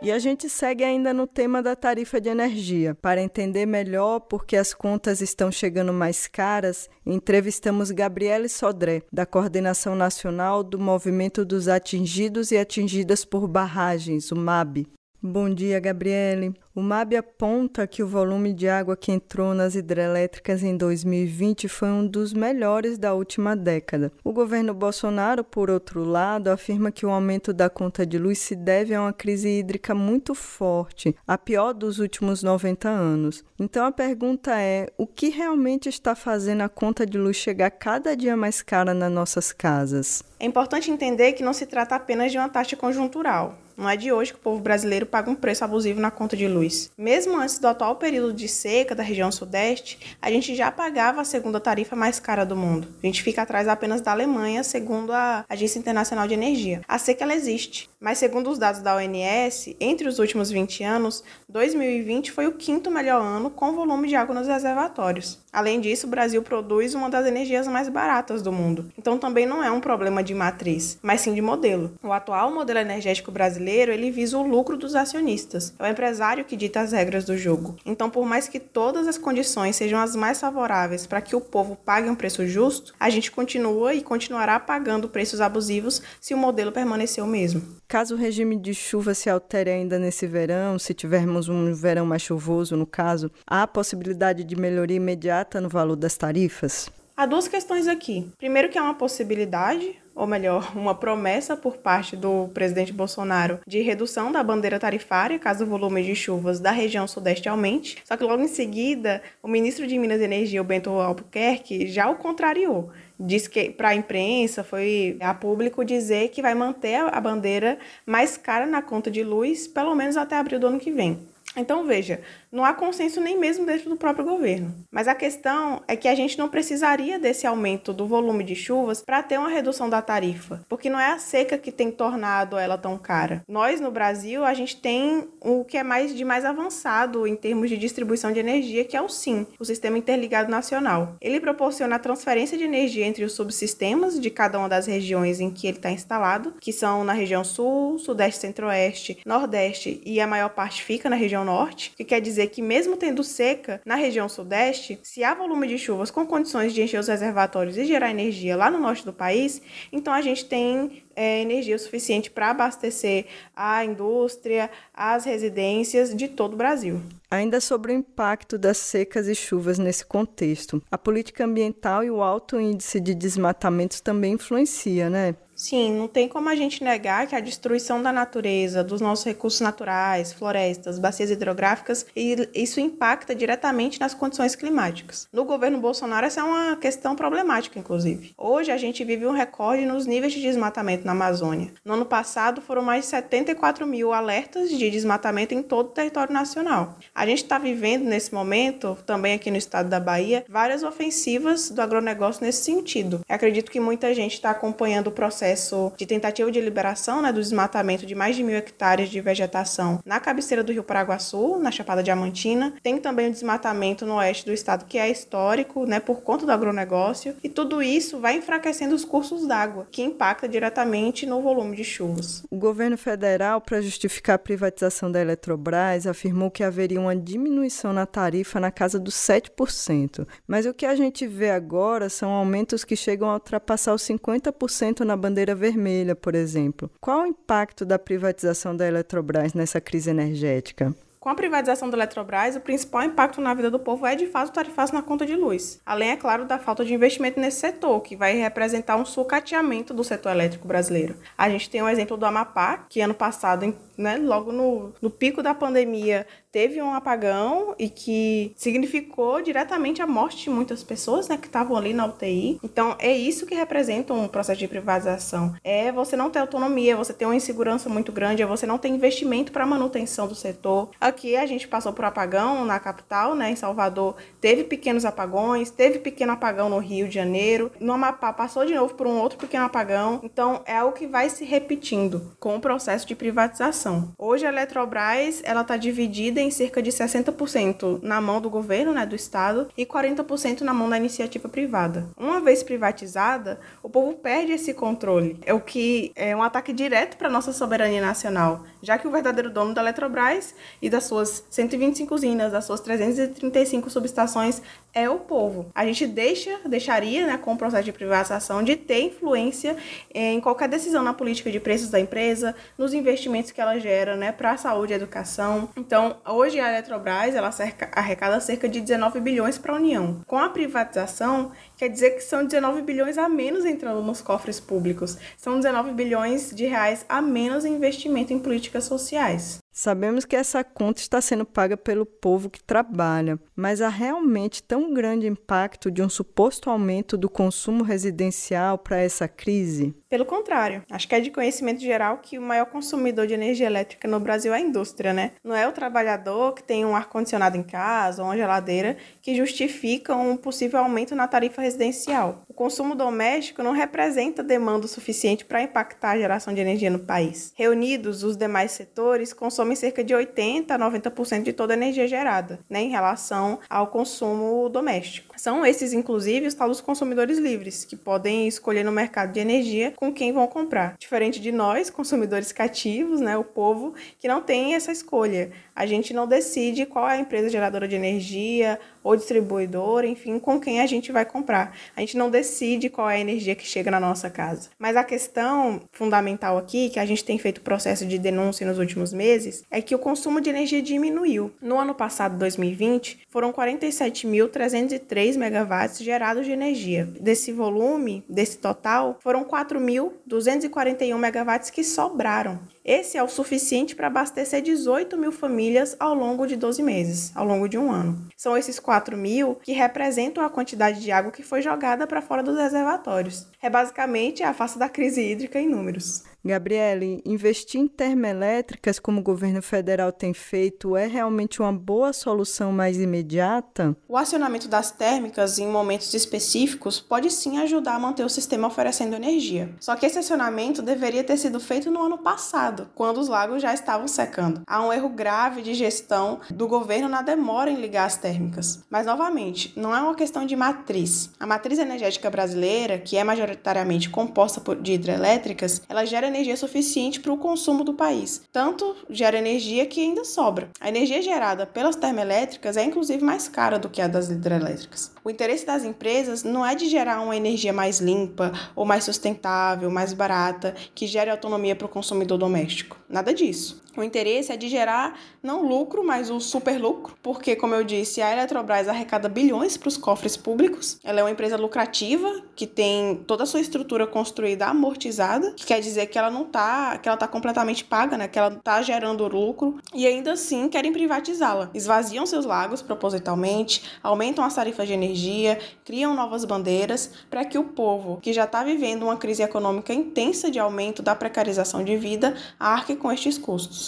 E 0.00 0.10
a 0.10 0.18
gente 0.18 0.48
segue 0.48 0.82
ainda 0.84 1.12
no 1.12 1.26
tema 1.26 1.62
da 1.62 1.76
tarifa 1.76 2.18
de 2.18 2.30
energia. 2.30 2.94
Para 2.94 3.20
entender 3.20 3.66
melhor 3.66 4.20
por 4.20 4.46
que 4.46 4.56
as 4.56 4.72
contas 4.72 5.20
estão 5.20 5.52
chegando 5.52 5.92
mais 5.92 6.26
caras, 6.26 6.88
entrevistamos 7.04 7.90
Gabriele 7.90 8.48
Sodré, 8.48 9.02
da 9.12 9.26
Coordenação 9.26 9.94
Nacional 9.94 10.62
do 10.62 10.78
Movimento 10.78 11.44
dos 11.44 11.68
Atingidos 11.68 12.50
e 12.52 12.56
Atingidas 12.56 13.24
por 13.24 13.46
Barragens, 13.46 14.32
o 14.32 14.36
MAB. 14.36 14.86
Bom 15.20 15.52
dia, 15.52 15.80
Gabriele. 15.80 16.54
O 16.72 16.80
MAB 16.80 17.16
aponta 17.16 17.88
que 17.88 18.04
o 18.04 18.06
volume 18.06 18.52
de 18.52 18.68
água 18.68 18.96
que 18.96 19.10
entrou 19.10 19.52
nas 19.52 19.74
hidrelétricas 19.74 20.62
em 20.62 20.76
2020 20.76 21.66
foi 21.66 21.88
um 21.88 22.06
dos 22.06 22.32
melhores 22.32 22.96
da 22.96 23.12
última 23.14 23.56
década. 23.56 24.12
O 24.22 24.32
governo 24.32 24.72
Bolsonaro, 24.72 25.42
por 25.42 25.70
outro 25.70 26.04
lado, 26.04 26.46
afirma 26.46 26.92
que 26.92 27.04
o 27.04 27.10
aumento 27.10 27.52
da 27.52 27.68
conta 27.68 28.06
de 28.06 28.16
luz 28.16 28.38
se 28.38 28.54
deve 28.54 28.94
a 28.94 29.00
uma 29.00 29.12
crise 29.12 29.48
hídrica 29.48 29.92
muito 29.92 30.36
forte, 30.36 31.16
a 31.26 31.36
pior 31.36 31.72
dos 31.72 31.98
últimos 31.98 32.44
90 32.44 32.88
anos. 32.88 33.44
Então 33.58 33.84
a 33.84 33.90
pergunta 33.90 34.56
é: 34.56 34.86
o 34.96 35.04
que 35.04 35.30
realmente 35.30 35.88
está 35.88 36.14
fazendo 36.14 36.60
a 36.60 36.68
conta 36.68 37.04
de 37.04 37.18
luz 37.18 37.36
chegar 37.36 37.72
cada 37.72 38.16
dia 38.16 38.36
mais 38.36 38.62
cara 38.62 38.94
nas 38.94 39.10
nossas 39.10 39.50
casas? 39.50 40.22
É 40.38 40.46
importante 40.46 40.92
entender 40.92 41.32
que 41.32 41.42
não 41.42 41.52
se 41.52 41.66
trata 41.66 41.96
apenas 41.96 42.30
de 42.30 42.38
uma 42.38 42.48
taxa 42.48 42.76
conjuntural. 42.76 43.58
Não 43.78 43.88
é 43.88 43.96
de 43.96 44.10
hoje 44.10 44.32
que 44.32 44.38
o 44.40 44.42
povo 44.42 44.60
brasileiro 44.60 45.06
paga 45.06 45.30
um 45.30 45.36
preço 45.36 45.62
abusivo 45.62 46.00
na 46.00 46.10
conta 46.10 46.36
de 46.36 46.48
luz. 46.48 46.90
Mesmo 46.98 47.38
antes 47.38 47.60
do 47.60 47.68
atual 47.68 47.94
período 47.94 48.32
de 48.32 48.48
seca 48.48 48.92
da 48.92 49.04
região 49.04 49.30
sudeste, 49.30 50.16
a 50.20 50.28
gente 50.32 50.56
já 50.56 50.68
pagava 50.72 51.20
a 51.20 51.24
segunda 51.24 51.60
tarifa 51.60 51.94
mais 51.94 52.18
cara 52.18 52.44
do 52.44 52.56
mundo. 52.56 52.88
A 53.00 53.06
gente 53.06 53.22
fica 53.22 53.42
atrás 53.42 53.68
apenas 53.68 54.00
da 54.00 54.10
Alemanha, 54.10 54.64
segundo 54.64 55.12
a 55.12 55.44
Agência 55.48 55.78
Internacional 55.78 56.26
de 56.26 56.34
Energia. 56.34 56.80
A 56.88 56.98
seca 56.98 57.22
ela 57.22 57.36
existe. 57.36 57.88
Mas 58.00 58.18
segundo 58.18 58.48
os 58.48 58.58
dados 58.58 58.80
da 58.80 58.94
ONS, 58.94 59.74
entre 59.80 60.06
os 60.06 60.20
últimos 60.20 60.50
20 60.50 60.84
anos, 60.84 61.24
2020 61.48 62.30
foi 62.30 62.46
o 62.46 62.52
quinto 62.52 62.92
melhor 62.92 63.20
ano 63.20 63.50
com 63.50 63.74
volume 63.74 64.06
de 64.06 64.14
água 64.14 64.32
nos 64.32 64.46
reservatórios. 64.46 65.40
Além 65.52 65.80
disso, 65.80 66.06
o 66.06 66.10
Brasil 66.10 66.40
produz 66.40 66.94
uma 66.94 67.10
das 67.10 67.26
energias 67.26 67.66
mais 67.66 67.88
baratas 67.88 68.40
do 68.40 68.52
mundo. 68.52 68.92
Então 68.96 69.18
também 69.18 69.46
não 69.46 69.64
é 69.64 69.70
um 69.70 69.80
problema 69.80 70.22
de 70.22 70.32
matriz, 70.32 70.96
mas 71.02 71.22
sim 71.22 71.34
de 71.34 71.42
modelo. 71.42 71.90
O 72.00 72.12
atual 72.12 72.52
modelo 72.52 72.78
energético 72.78 73.32
brasileiro, 73.32 73.90
ele 73.90 74.12
visa 74.12 74.38
o 74.38 74.46
lucro 74.46 74.76
dos 74.76 74.94
acionistas. 74.94 75.74
É 75.76 75.82
o 75.82 75.86
empresário 75.90 76.44
que 76.44 76.56
dita 76.56 76.80
as 76.80 76.92
regras 76.92 77.24
do 77.24 77.36
jogo. 77.36 77.76
Então, 77.84 78.08
por 78.08 78.24
mais 78.24 78.46
que 78.46 78.60
todas 78.60 79.08
as 79.08 79.18
condições 79.18 79.74
sejam 79.74 79.98
as 79.98 80.14
mais 80.14 80.38
favoráveis 80.38 81.04
para 81.04 81.20
que 81.20 81.34
o 81.34 81.40
povo 81.40 81.74
pague 81.74 82.08
um 82.08 82.14
preço 82.14 82.46
justo, 82.46 82.94
a 83.00 83.10
gente 83.10 83.32
continua 83.32 83.92
e 83.92 84.02
continuará 84.02 84.60
pagando 84.60 85.08
preços 85.08 85.40
abusivos 85.40 86.00
se 86.20 86.32
o 86.32 86.38
modelo 86.38 86.70
permanecer 86.70 87.24
o 87.24 87.26
mesmo. 87.26 87.62
Caso 87.90 88.16
o 88.16 88.18
regime 88.18 88.54
de 88.54 88.74
chuva 88.74 89.14
se 89.14 89.30
altere 89.30 89.70
ainda 89.70 89.98
nesse 89.98 90.26
verão, 90.26 90.78
se 90.78 90.92
tivermos 90.92 91.48
um 91.48 91.72
verão 91.72 92.04
mais 92.04 92.20
chuvoso, 92.20 92.76
no 92.76 92.86
caso, 92.86 93.30
há 93.46 93.66
possibilidade 93.66 94.44
de 94.44 94.54
melhoria 94.54 94.98
imediata 94.98 95.58
no 95.58 95.70
valor 95.70 95.96
das 95.96 96.14
tarifas? 96.14 96.90
Há 97.16 97.24
duas 97.24 97.48
questões 97.48 97.88
aqui. 97.88 98.30
Primeiro, 98.36 98.68
que 98.68 98.76
é 98.76 98.82
uma 98.82 98.92
possibilidade, 98.92 99.96
ou 100.14 100.26
melhor, 100.26 100.70
uma 100.76 100.94
promessa 100.94 101.56
por 101.56 101.78
parte 101.78 102.14
do 102.14 102.48
presidente 102.48 102.92
Bolsonaro 102.92 103.58
de 103.66 103.80
redução 103.80 104.30
da 104.30 104.44
bandeira 104.44 104.78
tarifária 104.78 105.38
caso 105.38 105.64
o 105.64 105.66
volume 105.66 106.02
de 106.02 106.14
chuvas 106.14 106.60
da 106.60 106.70
região 106.70 107.08
sudeste 107.08 107.48
aumente. 107.48 107.96
Só 108.04 108.18
que 108.18 108.22
logo 108.22 108.42
em 108.42 108.48
seguida, 108.48 109.22
o 109.42 109.48
ministro 109.48 109.86
de 109.86 109.98
Minas 109.98 110.20
e 110.20 110.24
Energia, 110.24 110.60
o 110.60 110.64
Bento 110.64 110.90
Albuquerque, 110.90 111.86
já 111.86 112.10
o 112.10 112.16
contrariou. 112.16 112.90
Diz 113.20 113.48
que 113.48 113.70
para 113.70 113.88
a 113.88 113.94
imprensa 113.94 114.62
foi 114.62 115.16
a 115.20 115.34
público 115.34 115.84
dizer 115.84 116.28
que 116.28 116.40
vai 116.40 116.54
manter 116.54 116.96
a 116.96 117.20
bandeira 117.20 117.78
mais 118.06 118.36
cara 118.36 118.64
na 118.64 118.80
conta 118.80 119.10
de 119.10 119.24
luz, 119.24 119.66
pelo 119.66 119.94
menos 119.94 120.16
até 120.16 120.36
abril 120.36 120.60
do 120.60 120.68
ano 120.68 120.78
que 120.78 120.92
vem. 120.92 121.18
Então, 121.56 121.84
veja, 121.84 122.20
não 122.50 122.64
há 122.64 122.72
consenso 122.72 123.20
nem 123.20 123.38
mesmo 123.38 123.66
dentro 123.66 123.90
do 123.90 123.96
próprio 123.96 124.24
governo. 124.24 124.74
Mas 124.90 125.08
a 125.08 125.14
questão 125.14 125.82
é 125.86 125.96
que 125.96 126.08
a 126.08 126.14
gente 126.14 126.38
não 126.38 126.48
precisaria 126.48 127.18
desse 127.18 127.46
aumento 127.46 127.92
do 127.92 128.06
volume 128.06 128.44
de 128.44 128.54
chuvas 128.54 129.02
para 129.02 129.22
ter 129.22 129.38
uma 129.38 129.48
redução 129.48 129.88
da 129.88 130.02
tarifa, 130.02 130.64
porque 130.68 130.90
não 130.90 131.00
é 131.00 131.12
a 131.12 131.18
seca 131.18 131.58
que 131.58 131.72
tem 131.72 131.90
tornado 131.90 132.56
ela 132.56 132.78
tão 132.78 132.96
cara. 132.98 133.42
Nós, 133.48 133.80
no 133.80 133.90
Brasil, 133.90 134.44
a 134.44 134.54
gente 134.54 134.76
tem 134.76 135.28
o 135.40 135.64
que 135.64 135.76
é 135.76 135.82
mais 135.82 136.14
de 136.14 136.24
mais 136.24 136.44
avançado 136.44 137.26
em 137.26 137.36
termos 137.36 137.68
de 137.68 137.76
distribuição 137.76 138.32
de 138.32 138.40
energia, 138.40 138.84
que 138.84 138.96
é 138.96 139.02
o 139.02 139.08
SIM, 139.08 139.46
o 139.58 139.64
Sistema 139.64 139.98
Interligado 139.98 140.50
Nacional. 140.50 141.16
Ele 141.20 141.40
proporciona 141.40 141.96
a 141.96 141.98
transferência 141.98 142.56
de 142.56 142.64
energia 142.64 143.06
entre 143.06 143.24
os 143.24 143.32
subsistemas 143.32 144.18
de 144.18 144.30
cada 144.30 144.58
uma 144.58 144.68
das 144.68 144.86
regiões 144.86 145.40
em 145.40 145.50
que 145.50 145.66
ele 145.66 145.78
está 145.78 145.90
instalado, 145.90 146.54
que 146.60 146.72
são 146.72 147.04
na 147.04 147.12
região 147.12 147.44
sul, 147.44 147.98
sudeste, 147.98 148.40
centro-oeste, 148.40 149.18
nordeste 149.24 150.00
e 150.04 150.20
a 150.20 150.26
maior 150.26 150.50
parte 150.50 150.82
fica 150.82 151.10
na 151.10 151.16
região 151.16 151.44
norte, 151.44 151.92
que 151.96 152.04
quer 152.04 152.20
dizer 152.20 152.37
que 152.46 152.62
mesmo 152.62 152.96
tendo 152.96 153.24
seca 153.24 153.80
na 153.84 153.94
região 153.94 154.28
sudeste, 154.28 154.98
se 155.02 155.24
há 155.24 155.34
volume 155.34 155.66
de 155.66 155.78
chuvas 155.78 156.10
com 156.10 156.26
condições 156.26 156.72
de 156.72 156.82
encher 156.82 157.00
os 157.00 157.08
reservatórios 157.08 157.76
e 157.76 157.84
gerar 157.84 158.10
energia 158.10 158.56
lá 158.56 158.70
no 158.70 158.78
norte 158.78 159.04
do 159.04 159.12
país, 159.12 159.60
então 159.92 160.12
a 160.12 160.20
gente 160.20 160.44
tem 160.44 161.02
é, 161.16 161.40
energia 161.40 161.78
suficiente 161.78 162.30
para 162.30 162.50
abastecer 162.50 163.26
a 163.54 163.84
indústria, 163.84 164.70
as 164.94 165.24
residências 165.24 166.14
de 166.14 166.28
todo 166.28 166.54
o 166.54 166.56
Brasil. 166.56 167.00
Ainda 167.30 167.60
sobre 167.60 167.92
o 167.92 167.94
impacto 167.94 168.56
das 168.56 168.78
secas 168.78 169.26
e 169.26 169.34
chuvas 169.34 169.78
nesse 169.78 170.06
contexto, 170.06 170.82
a 170.90 170.96
política 170.96 171.44
ambiental 171.44 172.04
e 172.04 172.10
o 172.10 172.22
alto 172.22 172.60
índice 172.60 173.00
de 173.00 173.14
desmatamentos 173.14 174.00
também 174.00 174.34
influencia, 174.34 175.10
né? 175.10 175.34
Sim, 175.58 175.92
não 175.92 176.06
tem 176.06 176.28
como 176.28 176.48
a 176.48 176.54
gente 176.54 176.84
negar 176.84 177.26
que 177.26 177.34
a 177.34 177.40
destruição 177.40 178.00
da 178.00 178.12
natureza, 178.12 178.84
dos 178.84 179.00
nossos 179.00 179.24
recursos 179.24 179.60
naturais, 179.60 180.32
florestas, 180.32 181.00
bacias 181.00 181.32
hidrográficas, 181.32 182.06
isso 182.54 182.78
impacta 182.78 183.34
diretamente 183.34 183.98
nas 183.98 184.14
condições 184.14 184.54
climáticas. 184.54 185.26
No 185.32 185.44
governo 185.44 185.80
Bolsonaro, 185.80 186.24
essa 186.24 186.42
é 186.42 186.44
uma 186.44 186.76
questão 186.76 187.16
problemática, 187.16 187.76
inclusive. 187.76 188.34
Hoje, 188.38 188.70
a 188.70 188.76
gente 188.76 189.02
vive 189.02 189.26
um 189.26 189.32
recorde 189.32 189.84
nos 189.84 190.06
níveis 190.06 190.32
de 190.32 190.40
desmatamento 190.40 191.04
na 191.04 191.10
Amazônia. 191.10 191.72
No 191.84 191.94
ano 191.94 192.06
passado, 192.06 192.60
foram 192.62 192.82
mais 192.82 193.06
de 193.06 193.10
74 193.10 193.84
mil 193.84 194.12
alertas 194.12 194.70
de 194.70 194.88
desmatamento 194.88 195.54
em 195.54 195.62
todo 195.62 195.88
o 195.88 195.90
território 195.90 196.32
nacional. 196.32 196.96
A 197.12 197.26
gente 197.26 197.42
está 197.42 197.58
vivendo, 197.58 198.04
nesse 198.04 198.32
momento, 198.32 198.96
também 199.04 199.34
aqui 199.34 199.50
no 199.50 199.56
estado 199.56 199.88
da 199.88 199.98
Bahia, 199.98 200.44
várias 200.48 200.84
ofensivas 200.84 201.68
do 201.68 201.82
agronegócio 201.82 202.44
nesse 202.44 202.62
sentido. 202.62 203.22
Eu 203.28 203.34
acredito 203.34 203.72
que 203.72 203.80
muita 203.80 204.14
gente 204.14 204.34
está 204.34 204.50
acompanhando 204.50 205.08
o 205.08 205.12
processo 205.12 205.47
processo 205.48 205.92
de 205.96 206.06
tentativa 206.06 206.50
de 206.50 206.60
liberação 206.60 207.22
né, 207.22 207.32
do 207.32 207.40
desmatamento 207.40 208.04
de 208.04 208.14
mais 208.14 208.36
de 208.36 208.42
mil 208.42 208.56
hectares 208.56 209.08
de 209.08 209.20
vegetação 209.20 210.00
na 210.04 210.20
cabeceira 210.20 210.62
do 210.62 210.72
Rio 210.72 210.82
Paraguaçu, 210.82 211.58
na 211.58 211.70
Chapada 211.70 212.02
Diamantina. 212.02 212.74
Tem 212.82 212.98
também 212.98 213.28
o 213.28 213.32
desmatamento 213.32 214.04
no 214.04 214.16
oeste 214.16 214.44
do 214.44 214.52
estado, 214.52 214.84
que 214.84 214.98
é 214.98 215.08
histórico, 215.08 215.86
né, 215.86 216.00
por 216.00 216.20
conta 216.20 216.44
do 216.44 216.52
agronegócio. 216.52 217.34
E 217.42 217.48
tudo 217.48 217.82
isso 217.82 218.18
vai 218.18 218.36
enfraquecendo 218.36 218.94
os 218.94 219.04
cursos 219.04 219.46
d'água, 219.46 219.86
que 219.90 220.02
impacta 220.02 220.48
diretamente 220.48 221.24
no 221.24 221.40
volume 221.40 221.76
de 221.76 221.84
chuvas. 221.84 222.42
O 222.50 222.56
governo 222.56 222.98
federal, 222.98 223.60
para 223.60 223.80
justificar 223.80 224.36
a 224.36 224.38
privatização 224.38 225.10
da 225.10 225.20
Eletrobras, 225.20 226.06
afirmou 226.06 226.50
que 226.50 226.62
haveria 226.62 227.00
uma 227.00 227.16
diminuição 227.16 227.92
na 227.92 228.06
tarifa 228.06 228.60
na 228.60 228.70
casa 228.70 228.98
dos 228.98 229.14
7%. 229.14 230.26
Mas 230.46 230.66
o 230.66 230.74
que 230.74 230.84
a 230.84 230.94
gente 230.94 231.26
vê 231.26 231.50
agora 231.50 232.08
são 232.08 232.30
aumentos 232.30 232.84
que 232.84 232.96
chegam 232.96 233.30
a 233.30 233.34
ultrapassar 233.34 233.94
os 233.94 234.02
50% 234.02 235.00
na 235.00 235.16
bandeira 235.16 235.37
bandeira 235.38 235.54
vermelha, 235.54 236.16
por 236.16 236.34
exemplo. 236.34 236.90
Qual 237.00 237.22
o 237.22 237.26
impacto 237.26 237.84
da 237.84 237.98
privatização 237.98 238.76
da 238.76 238.86
Eletrobras 238.86 239.54
nessa 239.54 239.80
crise 239.80 240.10
energética? 240.10 240.94
Com 241.20 241.28
a 241.28 241.34
privatização 241.34 241.90
da 241.90 241.96
Eletrobras, 241.96 242.54
o 242.54 242.60
principal 242.60 243.02
impacto 243.02 243.40
na 243.40 243.52
vida 243.52 243.70
do 243.70 243.78
povo 243.78 244.06
é 244.06 244.14
de 244.14 244.26
fato 244.26 244.50
o 244.50 244.52
tarifaço 244.52 244.94
na 244.94 245.02
conta 245.02 245.26
de 245.26 245.34
luz. 245.34 245.80
Além, 245.84 246.10
é 246.10 246.16
claro, 246.16 246.44
da 246.44 246.58
falta 246.58 246.84
de 246.84 246.94
investimento 246.94 247.40
nesse 247.40 247.58
setor, 247.58 248.00
que 248.02 248.14
vai 248.14 248.34
representar 248.34 248.96
um 248.96 249.04
sucateamento 249.04 249.92
do 249.92 250.04
setor 250.04 250.30
elétrico 250.30 250.68
brasileiro. 250.68 251.16
A 251.36 251.50
gente 251.50 251.68
tem 251.68 251.82
o 251.82 251.86
um 251.86 251.88
exemplo 251.88 252.16
do 252.16 252.24
Amapá, 252.24 252.86
que 252.88 253.00
ano 253.00 253.14
passado, 253.14 253.74
né, 253.96 254.16
logo 254.16 254.52
no, 254.52 254.92
no 255.02 255.10
pico 255.10 255.42
da 255.42 255.54
pandemia, 255.54 256.24
teve 256.50 256.80
um 256.80 256.94
apagão 256.94 257.74
e 257.78 257.88
que 257.88 258.52
significou 258.56 259.42
diretamente 259.42 260.00
a 260.00 260.06
morte 260.06 260.44
de 260.44 260.50
muitas 260.50 260.82
pessoas, 260.82 261.28
né, 261.28 261.36
que 261.36 261.46
estavam 261.46 261.76
ali 261.76 261.92
na 261.92 262.06
UTI. 262.06 262.58
Então, 262.62 262.96
é 262.98 263.12
isso 263.12 263.46
que 263.46 263.54
representa 263.54 264.14
um 264.14 264.28
processo 264.28 264.58
de 264.58 264.68
privatização. 264.68 265.54
É 265.62 265.92
você 265.92 266.16
não 266.16 266.30
ter 266.30 266.38
autonomia, 266.38 266.96
você 266.96 267.12
ter 267.12 267.26
uma 267.26 267.36
insegurança 267.36 267.88
muito 267.88 268.12
grande, 268.12 268.42
é 268.42 268.46
você 268.46 268.66
não 268.66 268.78
ter 268.78 268.88
investimento 268.88 269.52
para 269.52 269.66
manutenção 269.66 270.26
do 270.26 270.34
setor. 270.34 270.90
Aqui 271.08 271.36
a 271.36 271.46
gente 271.46 271.66
passou 271.66 271.90
por 271.94 272.04
apagão 272.04 272.66
na 272.66 272.78
capital, 272.78 273.34
né, 273.34 273.50
em 273.50 273.56
Salvador, 273.56 274.16
teve 274.42 274.64
pequenos 274.64 275.06
apagões, 275.06 275.70
teve 275.70 275.98
pequeno 275.98 276.32
apagão 276.32 276.68
no 276.68 276.78
Rio 276.78 277.08
de 277.08 277.14
Janeiro, 277.14 277.72
no 277.80 277.94
Amapá 277.94 278.30
passou 278.30 278.66
de 278.66 278.74
novo 278.74 278.92
por 278.92 279.06
um 279.06 279.18
outro 279.18 279.38
pequeno 279.38 279.64
apagão. 279.64 280.20
Então, 280.22 280.60
é 280.66 280.76
algo 280.76 280.94
que 280.94 281.06
vai 281.06 281.30
se 281.30 281.46
repetindo 281.46 282.36
com 282.38 282.54
o 282.54 282.60
processo 282.60 283.06
de 283.06 283.14
privatização. 283.14 284.12
Hoje 284.18 284.44
a 284.44 284.50
Eletrobras, 284.50 285.40
ela 285.44 285.62
está 285.62 285.78
dividida 285.78 286.42
em 286.42 286.50
cerca 286.50 286.82
de 286.82 286.90
60% 286.90 288.00
na 288.02 288.20
mão 288.20 288.38
do 288.38 288.50
governo, 288.50 288.92
né, 288.92 289.06
do 289.06 289.16
estado, 289.16 289.68
e 289.78 289.86
40% 289.86 290.60
na 290.60 290.74
mão 290.74 290.90
da 290.90 290.98
iniciativa 290.98 291.48
privada. 291.48 292.06
Uma 292.18 292.38
vez 292.38 292.62
privatizada, 292.62 293.58
o 293.82 293.88
povo 293.88 294.12
perde 294.12 294.52
esse 294.52 294.74
controle. 294.74 295.40
É 295.46 295.54
o 295.54 295.60
que 295.60 296.12
é 296.14 296.36
um 296.36 296.42
ataque 296.42 296.70
direto 296.70 297.16
para 297.16 297.30
nossa 297.30 297.50
soberania 297.50 298.02
nacional, 298.02 298.64
já 298.82 298.98
que 298.98 299.06
o 299.06 299.10
verdadeiro 299.10 299.50
dono 299.50 299.74
da 299.74 299.80
Eletrobras 299.80 300.54
e 300.80 300.88
das 300.88 301.04
suas 301.04 301.44
125 301.50 302.14
usinas, 302.14 302.52
das 302.52 302.64
suas 302.64 302.80
335 302.80 303.90
subestações 303.90 304.62
é 304.94 305.08
o 305.08 305.18
povo. 305.18 305.66
A 305.74 305.84
gente 305.84 306.06
deixa, 306.06 306.58
deixaria, 306.66 307.26
né, 307.26 307.38
com 307.38 307.52
o 307.52 307.56
processo 307.56 307.84
de 307.84 307.92
privatização, 307.92 308.62
de 308.62 308.76
ter 308.76 309.00
influência 309.00 309.76
em 310.12 310.40
qualquer 310.40 310.68
decisão 310.68 311.02
na 311.02 311.14
política 311.14 311.50
de 311.50 311.60
preços 311.60 311.90
da 311.90 312.00
empresa, 312.00 312.54
nos 312.76 312.94
investimentos 312.94 313.50
que 313.50 313.60
ela 313.60 313.78
gera, 313.78 314.16
né, 314.16 314.32
para 314.32 314.52
a 314.52 314.56
saúde 314.56 314.92
e 314.92 314.96
educação. 314.96 315.68
Então, 315.76 316.16
hoje 316.26 316.58
a 316.58 316.68
Eletrobras 316.68 317.34
ela 317.34 317.52
cerca, 317.52 317.90
arrecada 317.92 318.40
cerca 318.40 318.68
de 318.68 318.80
19 318.80 319.20
bilhões 319.20 319.58
para 319.58 319.72
a 319.72 319.76
União. 319.76 320.20
Com 320.26 320.38
a 320.38 320.48
privatização, 320.48 321.52
quer 321.78 321.88
dizer 321.88 322.10
que 322.10 322.20
são 322.20 322.44
19 322.44 322.82
bilhões 322.82 323.16
a 323.16 323.28
menos 323.28 323.64
entrando 323.64 324.02
nos 324.02 324.20
cofres 324.20 324.58
públicos. 324.58 325.16
São 325.36 325.56
19 325.56 325.92
bilhões 325.92 326.50
de 326.50 326.66
reais 326.66 327.06
a 327.08 327.22
menos 327.22 327.64
em 327.64 327.74
investimento 327.74 328.32
em 328.32 328.38
políticas 328.38 328.84
sociais. 328.84 329.58
Sabemos 329.80 330.24
que 330.24 330.34
essa 330.34 330.64
conta 330.64 331.00
está 331.00 331.20
sendo 331.20 331.44
paga 331.46 331.76
pelo 331.76 332.04
povo 332.04 332.50
que 332.50 332.60
trabalha, 332.60 333.38
mas 333.54 333.80
há 333.80 333.88
realmente 333.88 334.60
tão 334.60 334.92
grande 334.92 335.28
impacto 335.28 335.88
de 335.88 336.02
um 336.02 336.08
suposto 336.08 336.68
aumento 336.68 337.16
do 337.16 337.30
consumo 337.30 337.84
residencial 337.84 338.76
para 338.76 338.98
essa 338.98 339.28
crise? 339.28 339.94
Pelo 340.10 340.24
contrário, 340.24 340.82
acho 340.90 341.06
que 341.06 341.14
é 341.14 341.20
de 341.20 341.30
conhecimento 341.30 341.80
geral 341.80 342.18
que 342.18 342.38
o 342.38 342.42
maior 342.42 342.66
consumidor 342.66 343.28
de 343.28 343.34
energia 343.34 343.66
elétrica 343.66 344.08
no 344.08 344.18
Brasil 344.18 344.52
é 344.52 344.56
a 344.56 344.60
indústria, 344.60 345.12
né? 345.12 345.32
Não 345.44 345.54
é 345.54 345.68
o 345.68 345.72
trabalhador 345.72 346.54
que 346.54 346.62
tem 346.64 346.84
um 346.84 346.96
ar-condicionado 346.96 347.56
em 347.56 347.62
casa 347.62 348.20
ou 348.20 348.28
uma 348.28 348.36
geladeira 348.36 348.96
que 349.22 349.36
justifica 349.36 350.16
um 350.16 350.36
possível 350.36 350.80
aumento 350.80 351.14
na 351.14 351.28
tarifa 351.28 351.62
residencial. 351.62 352.42
O 352.48 352.54
consumo 352.54 352.96
doméstico 352.96 353.62
não 353.62 353.70
representa 353.70 354.42
demanda 354.42 354.88
suficiente 354.88 355.44
para 355.44 355.62
impactar 355.62 356.12
a 356.12 356.18
geração 356.18 356.52
de 356.52 356.60
energia 356.60 356.90
no 356.90 356.98
país. 356.98 357.52
Reunidos, 357.54 358.24
os 358.24 358.36
demais 358.36 358.72
setores 358.72 359.32
consomem 359.32 359.67
cerca 359.76 360.04
de 360.04 360.14
80 360.14 360.74
a 360.74 360.78
90% 360.78 361.42
de 361.42 361.52
toda 361.52 361.74
a 361.74 361.76
energia 361.76 362.06
gerada, 362.06 362.60
né, 362.68 362.82
em 362.82 362.90
relação 362.90 363.58
ao 363.68 363.88
consumo 363.88 364.68
doméstico. 364.68 365.27
São 365.38 365.64
esses, 365.64 365.92
inclusive, 365.92 366.48
os 366.48 366.54
tal 366.54 366.68
dos 366.68 366.80
consumidores 366.80 367.38
livres, 367.38 367.84
que 367.84 367.94
podem 367.94 368.48
escolher 368.48 368.84
no 368.84 368.90
mercado 368.90 369.32
de 369.32 369.38
energia 369.38 369.92
com 369.96 370.12
quem 370.12 370.32
vão 370.32 370.48
comprar. 370.48 370.96
Diferente 370.98 371.40
de 371.40 371.52
nós, 371.52 371.88
consumidores 371.90 372.50
cativos, 372.50 373.20
né, 373.20 373.36
o 373.36 373.44
povo, 373.44 373.94
que 374.18 374.26
não 374.26 374.40
tem 374.42 374.74
essa 374.74 374.90
escolha. 374.90 375.52
A 375.76 375.86
gente 375.86 376.12
não 376.12 376.26
decide 376.26 376.84
qual 376.84 377.08
é 377.08 377.12
a 377.14 377.20
empresa 377.20 377.48
geradora 377.48 377.86
de 377.86 377.94
energia 377.94 378.80
ou 379.02 379.14
distribuidora, 379.16 380.08
enfim, 380.08 380.40
com 380.40 380.58
quem 380.60 380.80
a 380.80 380.86
gente 380.86 381.12
vai 381.12 381.24
comprar. 381.24 381.74
A 381.94 382.00
gente 382.00 382.16
não 382.16 382.28
decide 382.28 382.90
qual 382.90 383.08
é 383.08 383.14
a 383.14 383.20
energia 383.20 383.54
que 383.54 383.64
chega 383.64 383.90
na 383.90 384.00
nossa 384.00 384.28
casa. 384.28 384.70
Mas 384.76 384.96
a 384.96 385.04
questão 385.04 385.80
fundamental 385.92 386.58
aqui, 386.58 386.90
que 386.90 386.98
a 386.98 387.06
gente 387.06 387.24
tem 387.24 387.38
feito 387.38 387.60
processo 387.60 388.04
de 388.04 388.18
denúncia 388.18 388.66
nos 388.66 388.78
últimos 388.78 389.12
meses, 389.12 389.64
é 389.70 389.80
que 389.80 389.94
o 389.94 389.98
consumo 389.98 390.40
de 390.40 390.50
energia 390.50 390.82
diminuiu. 390.82 391.52
No 391.62 391.78
ano 391.78 391.94
passado, 391.94 392.36
2020, 392.38 393.20
foram 393.28 393.52
47.303 393.52 395.27
megawatts 395.36 395.98
gerados 396.00 396.46
de 396.46 396.52
energia. 396.52 397.06
Desse 397.20 397.52
volume, 397.52 398.24
desse 398.28 398.58
total, 398.58 399.16
foram 399.20 399.44
4.241 399.44 401.18
megawatts 401.18 401.70
que 401.70 401.84
sobraram. 401.84 402.58
Esse 402.88 403.18
é 403.18 403.22
o 403.22 403.28
suficiente 403.28 403.94
para 403.94 404.06
abastecer 404.06 404.62
18 404.62 405.14
mil 405.18 405.30
famílias 405.30 405.94
ao 406.00 406.14
longo 406.14 406.46
de 406.46 406.56
12 406.56 406.82
meses, 406.82 407.30
ao 407.34 407.44
longo 407.44 407.68
de 407.68 407.76
um 407.76 407.92
ano. 407.92 408.26
São 408.34 408.56
esses 408.56 408.80
4 408.80 409.14
mil 409.14 409.56
que 409.56 409.72
representam 409.72 410.42
a 410.42 410.48
quantidade 410.48 411.02
de 411.02 411.12
água 411.12 411.30
que 411.30 411.42
foi 411.42 411.60
jogada 411.60 412.06
para 412.06 412.22
fora 412.22 412.42
dos 412.42 412.56
reservatórios. 412.56 413.46
É 413.60 413.68
basicamente 413.68 414.42
a 414.42 414.54
face 414.54 414.78
da 414.78 414.88
crise 414.88 415.20
hídrica 415.20 415.60
em 415.60 415.68
números. 415.68 416.24
Gabriele, 416.44 417.20
investir 417.26 417.80
em 417.80 417.88
termoelétricas, 417.88 418.98
como 418.98 419.20
o 419.20 419.22
governo 419.22 419.60
federal 419.60 420.12
tem 420.12 420.32
feito, 420.32 420.96
é 420.96 421.06
realmente 421.06 421.60
uma 421.60 421.72
boa 421.72 422.12
solução 422.12 422.72
mais 422.72 422.96
imediata? 422.96 423.96
O 424.08 424.16
acionamento 424.16 424.68
das 424.68 424.90
térmicas 424.90 425.58
em 425.58 425.66
momentos 425.66 426.14
específicos 426.14 427.00
pode 427.00 427.30
sim 427.30 427.58
ajudar 427.58 427.96
a 427.96 427.98
manter 427.98 428.24
o 428.24 428.30
sistema 428.30 428.68
oferecendo 428.68 429.16
energia. 429.16 429.74
Só 429.80 429.96
que 429.96 430.06
esse 430.06 430.18
acionamento 430.18 430.80
deveria 430.80 431.24
ter 431.24 431.36
sido 431.36 431.58
feito 431.58 431.90
no 431.90 432.02
ano 432.02 432.18
passado, 432.18 432.77
quando 432.94 433.18
os 433.18 433.28
lagos 433.28 433.62
já 433.62 433.72
estavam 433.72 434.06
secando. 434.06 434.62
Há 434.66 434.82
um 434.82 434.92
erro 434.92 435.08
grave 435.08 435.62
de 435.62 435.74
gestão 435.74 436.40
do 436.50 436.68
governo 436.68 437.08
na 437.08 437.22
demora 437.22 437.70
em 437.70 437.80
ligar 437.80 438.06
as 438.06 438.16
térmicas. 438.16 438.84
Mas, 438.90 439.06
novamente, 439.06 439.72
não 439.76 439.94
é 439.94 440.00
uma 440.00 440.14
questão 440.14 440.44
de 440.44 440.56
matriz. 440.56 441.30
A 441.38 441.46
matriz 441.46 441.78
energética 441.78 442.30
brasileira, 442.30 442.98
que 442.98 443.16
é 443.16 443.24
majoritariamente 443.24 444.10
composta 444.10 444.62
de 444.76 444.92
hidrelétricas, 444.92 445.82
ela 445.88 446.04
gera 446.04 446.26
energia 446.26 446.56
suficiente 446.56 447.20
para 447.20 447.32
o 447.32 447.38
consumo 447.38 447.84
do 447.84 447.94
país. 447.94 448.42
Tanto 448.52 448.96
gera 449.08 449.38
energia 449.38 449.86
que 449.86 450.00
ainda 450.00 450.24
sobra. 450.24 450.68
A 450.80 450.88
energia 450.88 451.22
gerada 451.22 451.66
pelas 451.66 451.96
termoelétricas 451.96 452.76
é 452.76 452.84
inclusive 452.84 453.22
mais 453.24 453.48
cara 453.48 453.78
do 453.78 453.88
que 453.88 454.00
a 454.00 454.08
das 454.08 454.28
hidrelétricas. 454.28 455.12
O 455.24 455.30
interesse 455.30 455.66
das 455.66 455.84
empresas 455.84 456.42
não 456.42 456.64
é 456.64 456.74
de 456.74 456.88
gerar 456.88 457.20
uma 457.20 457.36
energia 457.36 457.72
mais 457.72 458.00
limpa 458.00 458.52
ou 458.74 458.84
mais 458.84 459.04
sustentável, 459.04 459.90
mais 459.90 460.12
barata, 460.12 460.74
que 460.94 461.06
gere 461.06 461.30
autonomia 461.30 461.76
para 461.76 461.86
o 461.86 461.88
consumidor 461.88 462.38
doméstico. 462.38 462.67
Nada 463.08 463.32
disso. 463.32 463.82
O 463.98 464.02
interesse 464.04 464.52
é 464.52 464.56
de 464.56 464.68
gerar 464.68 465.18
não 465.42 465.66
lucro, 465.66 466.06
mas 466.06 466.30
o 466.30 466.38
super 466.38 466.80
lucro, 466.80 467.16
porque, 467.20 467.56
como 467.56 467.74
eu 467.74 467.82
disse, 467.82 468.22
a 468.22 468.30
Eletrobras 468.30 468.86
arrecada 468.86 469.28
bilhões 469.28 469.76
para 469.76 469.88
os 469.88 469.96
cofres 469.96 470.36
públicos. 470.36 471.00
Ela 471.02 471.18
é 471.18 471.22
uma 471.24 471.32
empresa 471.32 471.56
lucrativa 471.56 472.42
que 472.54 472.64
tem 472.64 473.24
toda 473.26 473.42
a 473.42 473.46
sua 473.46 473.58
estrutura 473.58 474.06
construída 474.06 474.66
amortizada, 474.66 475.52
que 475.56 475.66
quer 475.66 475.80
dizer 475.80 476.06
que 476.06 476.16
ela 476.16 476.30
não 476.30 476.44
tá, 476.44 476.96
que 476.98 477.08
ela 477.08 477.18
tá 477.18 477.26
completamente 477.26 477.84
paga, 477.84 478.16
né? 478.16 478.28
Que 478.28 478.38
ela 478.38 478.52
tá 478.62 478.80
gerando 478.82 479.26
lucro 479.26 479.80
e 479.92 480.06
ainda 480.06 480.34
assim 480.34 480.68
querem 480.68 480.92
privatizá-la. 480.92 481.68
Esvaziam 481.74 482.24
seus 482.24 482.44
lagos 482.44 482.80
propositalmente, 482.80 483.82
aumentam 484.00 484.44
as 484.44 484.54
tarifas 484.54 484.86
de 484.86 484.94
energia, 484.94 485.58
criam 485.84 486.14
novas 486.14 486.44
bandeiras 486.44 487.10
para 487.28 487.44
que 487.44 487.58
o 487.58 487.64
povo, 487.64 488.20
que 488.22 488.32
já 488.32 488.44
está 488.44 488.62
vivendo 488.62 489.02
uma 489.02 489.16
crise 489.16 489.42
econômica 489.42 489.92
intensa 489.92 490.48
de 490.52 490.60
aumento 490.60 491.02
da 491.02 491.16
precarização 491.16 491.82
de 491.82 491.96
vida, 491.96 492.36
arque 492.60 492.94
com 492.94 493.10
estes 493.10 493.36
custos. 493.36 493.87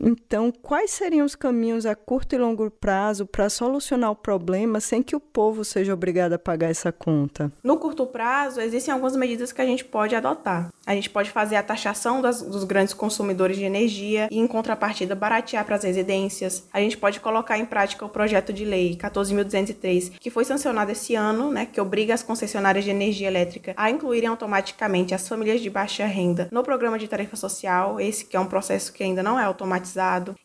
Então, 0.00 0.52
quais 0.62 0.92
seriam 0.92 1.26
os 1.26 1.34
caminhos 1.34 1.84
a 1.84 1.94
curto 1.94 2.34
e 2.34 2.38
longo 2.38 2.70
prazo 2.70 3.26
para 3.26 3.50
solucionar 3.50 4.10
o 4.10 4.16
problema 4.16 4.80
sem 4.80 5.02
que 5.02 5.16
o 5.16 5.20
povo 5.20 5.64
seja 5.64 5.92
obrigado 5.92 6.34
a 6.34 6.38
pagar 6.38 6.70
essa 6.70 6.92
conta? 6.92 7.52
No 7.62 7.76
curto 7.76 8.06
prazo, 8.06 8.60
existem 8.60 8.92
algumas 8.92 9.16
medidas 9.16 9.52
que 9.52 9.60
a 9.60 9.66
gente 9.66 9.84
pode 9.84 10.14
adotar. 10.14 10.68
A 10.86 10.94
gente 10.94 11.10
pode 11.10 11.30
fazer 11.30 11.56
a 11.56 11.62
taxação 11.62 12.22
das, 12.22 12.40
dos 12.40 12.64
grandes 12.64 12.94
consumidores 12.94 13.56
de 13.56 13.64
energia 13.64 14.28
e, 14.30 14.38
em 14.38 14.46
contrapartida, 14.46 15.14
baratear 15.14 15.64
para 15.64 15.76
as 15.76 15.84
residências. 15.84 16.66
A 16.72 16.80
gente 16.80 16.96
pode 16.96 17.20
colocar 17.20 17.58
em 17.58 17.66
prática 17.66 18.04
o 18.04 18.08
projeto 18.08 18.52
de 18.52 18.64
lei 18.64 18.96
14.203, 18.96 20.12
que 20.18 20.30
foi 20.30 20.44
sancionado 20.44 20.92
esse 20.92 21.14
ano, 21.14 21.50
né, 21.50 21.66
que 21.66 21.80
obriga 21.80 22.14
as 22.14 22.22
concessionárias 22.22 22.84
de 22.84 22.90
energia 22.90 23.28
elétrica 23.28 23.74
a 23.76 23.90
incluírem 23.90 24.28
automaticamente 24.28 25.14
as 25.14 25.28
famílias 25.28 25.60
de 25.60 25.68
baixa 25.68 26.06
renda 26.06 26.48
no 26.50 26.62
programa 26.62 26.98
de 26.98 27.08
tarifa 27.08 27.36
social, 27.36 28.00
esse 28.00 28.24
que 28.24 28.36
é 28.36 28.40
um 28.40 28.46
processo 28.46 28.92
que 28.92 29.02
ainda 29.02 29.22
não 29.22 29.38
é 29.38 29.44
automatizado. 29.44 29.87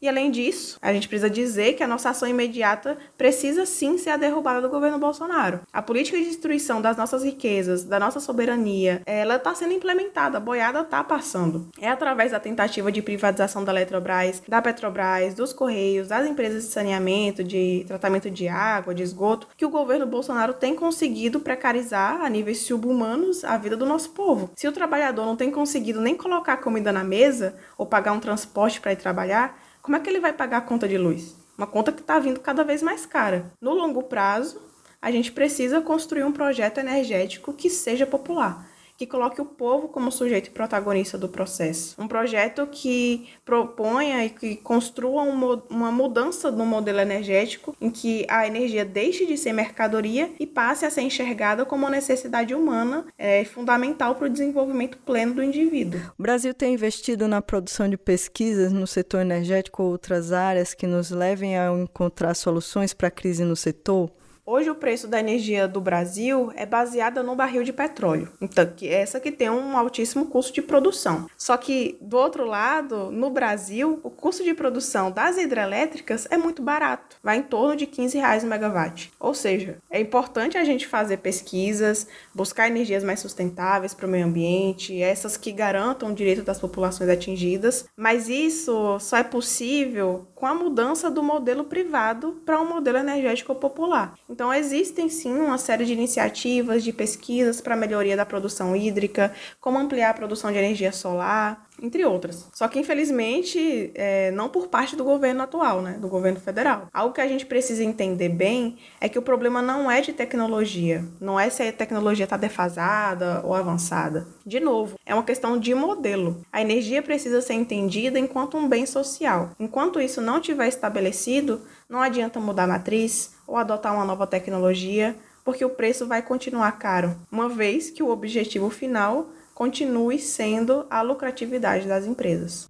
E, 0.01 0.08
além 0.08 0.32
disso, 0.32 0.77
a 0.82 0.93
gente 0.93 1.08
precisa 1.08 1.29
dizer 1.29 1.73
que 1.73 1.84
a 1.84 1.88
nossa 1.88 2.10
ação 2.10 2.27
imediata 2.27 2.97
precisa 3.17 3.65
sim 3.65 3.97
ser 3.97 4.12
a 4.12 4.17
derrubada 4.17 4.62
do 4.62 4.69
governo 4.69 4.99
Bolsonaro. 4.99 5.62
A 5.71 5.82
política 5.82 6.17
de 6.17 6.25
destruição 6.25 6.82
das 6.82 6.97
nossas 6.97 7.23
riquezas, 7.23 7.84
da 7.84 7.99
nossa 7.99 8.19
soberania, 8.19 9.01
ela 9.06 9.36
está 9.36 9.53
sendo 9.53 9.73
implementada, 9.73 10.38
a 10.38 10.41
boiada 10.41 10.82
está 10.82 11.03
passando. 11.03 11.67
É 11.79 11.89
através 11.89 12.32
da 12.32 12.39
tentativa 12.39 12.91
de 12.91 13.01
privatização 13.01 13.63
da 13.63 13.71
Eletrobras, 13.71 14.41
da 14.47 14.62
Petrobras, 14.62 15.34
dos 15.34 15.53
Correios, 15.53 16.08
das 16.08 16.27
empresas 16.27 16.63
de 16.63 16.69
saneamento, 16.69 17.43
de 17.43 17.84
tratamento 17.88 18.29
de 18.29 18.47
água, 18.47 18.93
de 18.93 19.03
esgoto, 19.03 19.47
que 19.58 19.65
o 19.65 19.69
governo 19.69 20.06
Bolsonaro 20.06 20.53
tem 20.53 20.75
conseguido 20.75 21.39
precarizar 21.39 22.21
a 22.21 22.29
níveis 22.29 22.60
subhumanos 22.60 23.43
a 23.43 23.58
vida 23.58 23.75
do 23.75 23.86
nosso 23.86 24.12
povo. 24.12 24.51
Se 24.56 24.67
o 24.67 24.71
trabalhador 24.71 25.25
não 25.25 25.36
tem 25.36 25.51
conseguido 25.51 26.01
nem 26.01 26.15
colocar 26.15 26.58
comida 26.58 26.91
na 26.91 27.03
mesa 27.03 27.56
ou 27.77 27.86
pagar 27.86 28.13
um 28.13 28.19
transporte 28.19 28.79
para 28.79 28.93
ir 28.93 28.97
trabalhar, 28.97 29.33
como 29.82 29.98
é 29.98 30.00
que 30.00 30.10
ele 30.10 30.19
vai 30.19 30.34
pagar 30.34 30.58
a 30.58 30.62
conta 30.62 30.88
de 30.88 30.98
luz? 30.98 31.36
Uma 31.58 31.67
conta 31.67 31.91
que 31.91 32.02
está 32.02 32.19
vindo 32.19 32.39
cada 32.39 32.63
vez 32.63 32.82
mais 32.82 33.06
cara. 33.06 33.52
No 33.62 33.74
longo 33.74 34.04
prazo, 34.04 34.62
a 35.02 35.12
gente 35.12 35.32
precisa 35.32 35.82
construir 35.82 36.24
um 36.24 36.32
projeto 36.32 36.80
energético 36.80 37.54
que 37.54 37.69
seja 37.69 38.06
popular 38.06 38.72
que 38.97 39.08
coloque 39.08 39.41
o 39.41 39.45
povo 39.45 39.88
como 39.88 40.12
sujeito 40.12 40.51
protagonista 40.51 41.17
do 41.17 41.27
processo. 41.27 41.95
Um 42.01 42.08
projeto 42.08 42.67
que 42.67 43.27
proponha 43.43 44.25
e 44.25 44.29
que 44.29 44.56
construa 44.56 45.23
um, 45.23 45.62
uma 45.69 45.91
mudança 45.91 46.51
no 46.51 46.65
modelo 46.65 46.99
energético 46.99 47.75
em 47.82 47.89
que 47.89 48.25
a 48.29 48.47
energia 48.47 48.86
deixe 48.86 49.25
de 49.25 49.38
ser 49.38 49.53
mercadoria 49.53 50.32
e 50.39 50.45
passe 50.45 50.86
a 50.86 50.89
ser 50.89 51.01
enxergada 51.01 51.65
como 51.65 51.89
necessidade 51.89 52.53
humana 52.53 53.06
é, 53.17 53.43
fundamental 53.43 54.15
para 54.15 54.27
o 54.27 54.29
desenvolvimento 54.29 54.97
pleno 54.99 55.36
do 55.36 55.43
indivíduo. 55.43 55.99
O 56.17 56.21
Brasil 56.21 56.53
tem 56.53 56.73
investido 56.73 57.27
na 57.27 57.41
produção 57.41 57.89
de 57.89 57.97
pesquisas 57.97 58.71
no 58.71 58.88
setor 58.88 59.21
energético 59.21 59.84
ou 59.84 59.91
outras 59.91 60.32
áreas 60.32 60.73
que 60.73 60.88
nos 60.88 61.12
levem 61.12 61.58
a 61.58 61.71
encontrar 61.71 62.34
soluções 62.34 62.93
para 62.93 63.08
a 63.08 63.12
crise 63.12 63.43
no 63.43 63.56
setor? 63.56 64.12
Hoje 64.45 64.69
o 64.69 64.75
preço 64.75 65.08
da 65.08 65.21
energia 65.21 65.69
do 65.69 65.79
Brasil 65.79 66.51
é 66.58 66.65
baseada 66.65 67.23
no 67.23 67.34
barril 67.34 67.63
de 67.63 67.71
petróleo. 67.71 68.29
Então, 68.41 68.65
que 68.65 68.89
essa 68.89 69.17
que 69.17 69.32
tem 69.32 69.49
um 69.49 69.77
altíssimo 69.77 70.25
custo 70.25 70.51
de 70.51 70.62
produção. 70.62 71.29
Só 71.38 71.56
que 71.56 71.97
do 72.01 72.17
outro 72.17 72.45
lado, 72.45 73.10
no 73.10 73.29
Brasil, 73.29 74.01
o 74.03 74.10
custo 74.10 74.43
de 74.43 74.53
produção 74.53 75.10
das 75.10 75.38
hidrelétricas 75.38 76.27
é 76.29 76.36
muito 76.36 76.62
barato, 76.62 77.15
vai 77.23 77.38
em 77.38 77.41
torno 77.41 77.73
de 77.73 77.86
15 77.86 78.17
reais 78.17 78.43
o 78.43 78.47
megawatt. 78.47 79.13
Ou 79.17 79.34
seja, 79.34 79.77
é 79.89 80.01
importante 80.01 80.58
a 80.58 80.65
gente 80.65 80.88
fazer 80.88 81.17
pesquisas, 81.17 82.06
buscar 82.36 82.67
energias 82.67 83.03
mais 83.03 83.21
sustentáveis 83.21 83.93
para 83.93 84.08
o 84.08 84.10
meio 84.10 84.25
ambiente, 84.25 85.01
essas 85.01 85.38
que 85.38 85.53
garantam 85.53 86.10
o 86.10 86.15
direito 86.15 86.43
das 86.43 86.60
populações 86.60 87.10
atingidas, 87.10 87.86
mas 87.95 88.27
isso 88.27 88.99
só 88.99 89.15
é 89.15 89.23
possível 89.23 90.27
com 90.36 90.45
a 90.45 90.53
mudança 90.53 91.10
do 91.10 91.23
modelo 91.23 91.63
privado 91.63 92.41
para 92.45 92.60
um 92.60 92.67
modelo 92.67 92.97
energético 92.97 93.56
popular. 93.56 94.15
Então, 94.34 94.52
existem 94.52 95.10
sim 95.10 95.32
uma 95.36 95.60
série 95.60 95.86
de 95.86 95.93
iniciativas, 95.93 96.84
de 96.84 96.91
pesquisas 96.91 97.62
para 97.62 97.76
melhoria 97.76 98.17
da 98.17 98.26
produção 98.26 98.76
hídrica, 98.76 99.32
como 99.62 99.78
ampliar 99.78 100.10
a 100.10 100.13
produção 100.15 100.52
de 100.52 100.58
energia 100.58 100.91
solar, 100.91 101.67
entre 101.80 102.04
outras. 102.04 102.48
Só 102.52 102.67
que, 102.67 102.80
infelizmente, 102.80 103.91
é, 103.93 104.32
não 104.32 104.50
por 104.50 104.69
parte 104.69 104.96
do 104.96 105.04
governo 105.04 105.43
atual, 105.43 105.84
né, 105.84 106.00
do 106.00 106.08
governo 106.08 106.39
federal. 106.39 106.88
Algo 106.91 107.13
que 107.13 107.22
a 107.22 107.28
gente 107.28 107.46
precisa 107.46 107.84
entender 107.84 108.30
bem 108.30 108.80
é 109.00 109.08
que 109.08 109.19
o 109.19 109.22
problema 109.22 109.62
não 109.62 109.89
é 109.89 110.02
de 110.02 110.12
tecnologia, 110.12 111.06
não 111.22 111.39
é 111.39 111.52
se 111.52 111.62
a 111.62 111.72
tecnologia 111.72 112.24
está 112.24 112.36
defasada 112.36 113.39
ou 113.46 113.54
avançada. 113.54 114.26
De 114.43 114.60
novo, 114.60 114.98
é 115.06 115.13
uma 115.13 115.24
questão 115.24 115.60
de 115.60 115.76
modelo. 115.76 116.43
A 116.52 116.60
energia 116.60 117.04
precisa 117.04 117.39
ser 117.39 117.54
entendida 117.54 118.17
enquanto 118.17 118.58
um 118.58 118.67
bem 118.67 118.88
social. 118.88 119.52
Enquanto 119.60 120.02
isso 120.02 120.22
não 120.22 120.41
tiver 120.41 120.67
estabelecido, 120.67 121.62
não 121.88 122.02
adianta 122.02 122.39
mudar 122.39 122.63
a 122.63 122.67
matriz 122.67 123.32
ou 123.47 123.58
adotar 123.58 123.93
uma 123.93 124.06
nova 124.06 124.25
tecnologia 124.27 125.15
porque 125.43 125.65
o 125.65 125.69
preço 125.69 126.08
vai 126.08 126.21
continuar 126.21 126.71
caro, 126.73 127.15
uma 127.32 127.49
vez 127.49 127.89
que 127.89 128.01
o 128.01 128.10
objetivo 128.10 128.69
final 128.69 129.27
continue 129.53 130.17
sendo 130.17 130.86
a 130.89 131.01
lucratividade 131.01 131.88
das 131.88 132.06
empresas. 132.06 132.69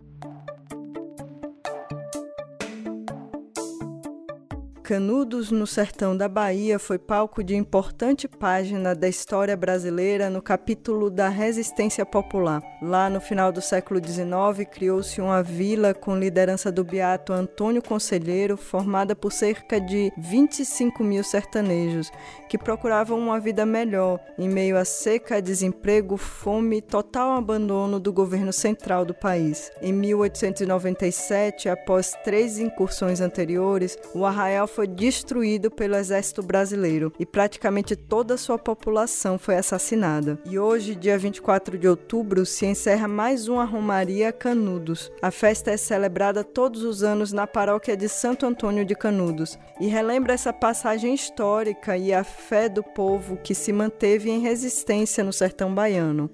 Canudos, 4.83 5.49
no 5.49 5.65
sertão 5.65 6.15
da 6.15 6.27
Bahia, 6.27 6.77
foi 6.77 6.99
palco 6.99 7.41
de 7.41 7.55
importante 7.55 8.27
página 8.27 8.93
da 8.93 9.07
história 9.07 9.55
brasileira 9.55 10.29
no 10.29 10.41
capítulo 10.41 11.09
da 11.09 11.29
resistência 11.29 12.05
popular. 12.05 12.61
Lá 12.81 13.09
no 13.09 13.21
final 13.21 13.49
do 13.49 13.61
século 13.61 14.01
XIX, 14.05 14.69
criou-se 14.69 15.21
uma 15.21 15.41
vila 15.41 15.93
com 15.93 16.19
liderança 16.19 16.69
do 16.69 16.83
beato 16.83 17.31
Antônio 17.31 17.81
Conselheiro, 17.81 18.57
formada 18.57 19.15
por 19.15 19.31
cerca 19.31 19.79
de 19.79 20.11
25 20.17 21.01
mil 21.01 21.23
sertanejos, 21.23 22.11
que 22.49 22.57
procuravam 22.57 23.17
uma 23.17 23.39
vida 23.39 23.65
melhor 23.65 24.19
em 24.37 24.49
meio 24.49 24.77
à 24.77 24.83
seca, 24.83 25.41
desemprego, 25.41 26.17
fome 26.17 26.79
e 26.79 26.81
total 26.81 27.37
abandono 27.37 28.01
do 28.01 28.11
governo 28.11 28.51
central 28.51 29.05
do 29.05 29.13
país. 29.13 29.71
Em 29.81 29.93
1897, 29.93 31.69
após 31.69 32.11
três 32.21 32.59
incursões 32.59 33.21
anteriores, 33.21 33.97
o 34.13 34.25
arraial 34.25 34.67
foi 34.73 34.87
destruído 34.87 35.69
pelo 35.69 35.95
exército 35.95 36.41
brasileiro 36.41 37.13
e 37.19 37.25
praticamente 37.25 37.95
toda 37.95 38.37
sua 38.37 38.57
população 38.57 39.37
foi 39.37 39.55
assassinada. 39.55 40.39
E 40.45 40.57
hoje, 40.57 40.95
dia 40.95 41.17
24 41.17 41.77
de 41.77 41.87
outubro, 41.87 42.45
se 42.45 42.65
encerra 42.65 43.07
mais 43.07 43.47
uma 43.47 43.65
Romaria 43.65 44.31
Canudos. 44.31 45.11
A 45.21 45.29
festa 45.29 45.69
é 45.69 45.77
celebrada 45.77 46.43
todos 46.43 46.83
os 46.83 47.03
anos 47.03 47.31
na 47.31 47.45
paróquia 47.45 47.95
de 47.95 48.09
Santo 48.09 48.45
Antônio 48.47 48.83
de 48.83 48.95
Canudos 48.95 49.59
e 49.79 49.87
relembra 49.87 50.33
essa 50.33 50.51
passagem 50.51 51.13
histórica 51.13 51.95
e 51.95 52.11
a 52.11 52.23
fé 52.23 52.67
do 52.67 52.81
povo 52.81 53.37
que 53.37 53.53
se 53.53 53.71
manteve 53.71 54.31
em 54.31 54.39
resistência 54.39 55.23
no 55.23 55.31
sertão 55.31 55.73
baiano. 55.73 56.29